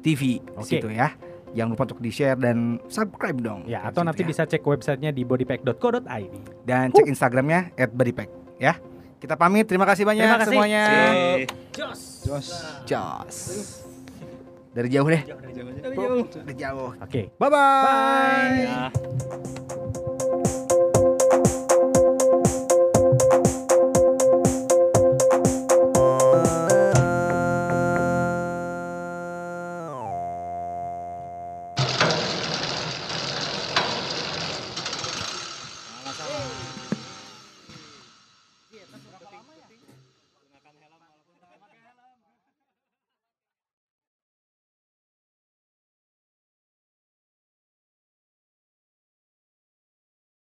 TV 0.00 0.36
di 0.36 0.52
Oke. 0.52 0.68
situ 0.68 0.88
ya. 0.88 1.16
Jangan 1.52 1.70
lupa 1.76 1.84
untuk 1.84 2.00
di-share 2.00 2.38
dan 2.40 2.80
subscribe 2.88 3.36
dong. 3.36 3.60
Ya, 3.68 3.84
atau 3.84 4.00
nanti 4.00 4.24
ya. 4.24 4.28
bisa 4.32 4.42
cek 4.48 4.64
websitenya 4.64 5.12
di 5.12 5.22
bodypack.co.id. 5.22 6.32
dan 6.64 6.88
cek 6.92 7.04
Instagramnya 7.04 7.76
@bodypack 7.92 8.30
ya. 8.56 8.80
Kita 9.22 9.38
pamit, 9.38 9.70
terima 9.70 9.86
kasih 9.86 10.02
banyak 10.02 10.24
Terima 10.26 10.40
kasih. 10.42 10.50
semuanya. 10.50 10.82
Jos. 11.70 12.50
Jos. 12.88 13.38
Dari 14.72 14.88
jauh 14.88 15.06
deh. 15.06 15.22
Jauh 15.22 15.38
aja. 15.44 15.62
Dari 16.42 16.54
jauh. 16.56 16.90
Oke. 16.98 17.30
Bye 17.36 17.50
bye. 17.52 18.50
Ya. 18.66 19.60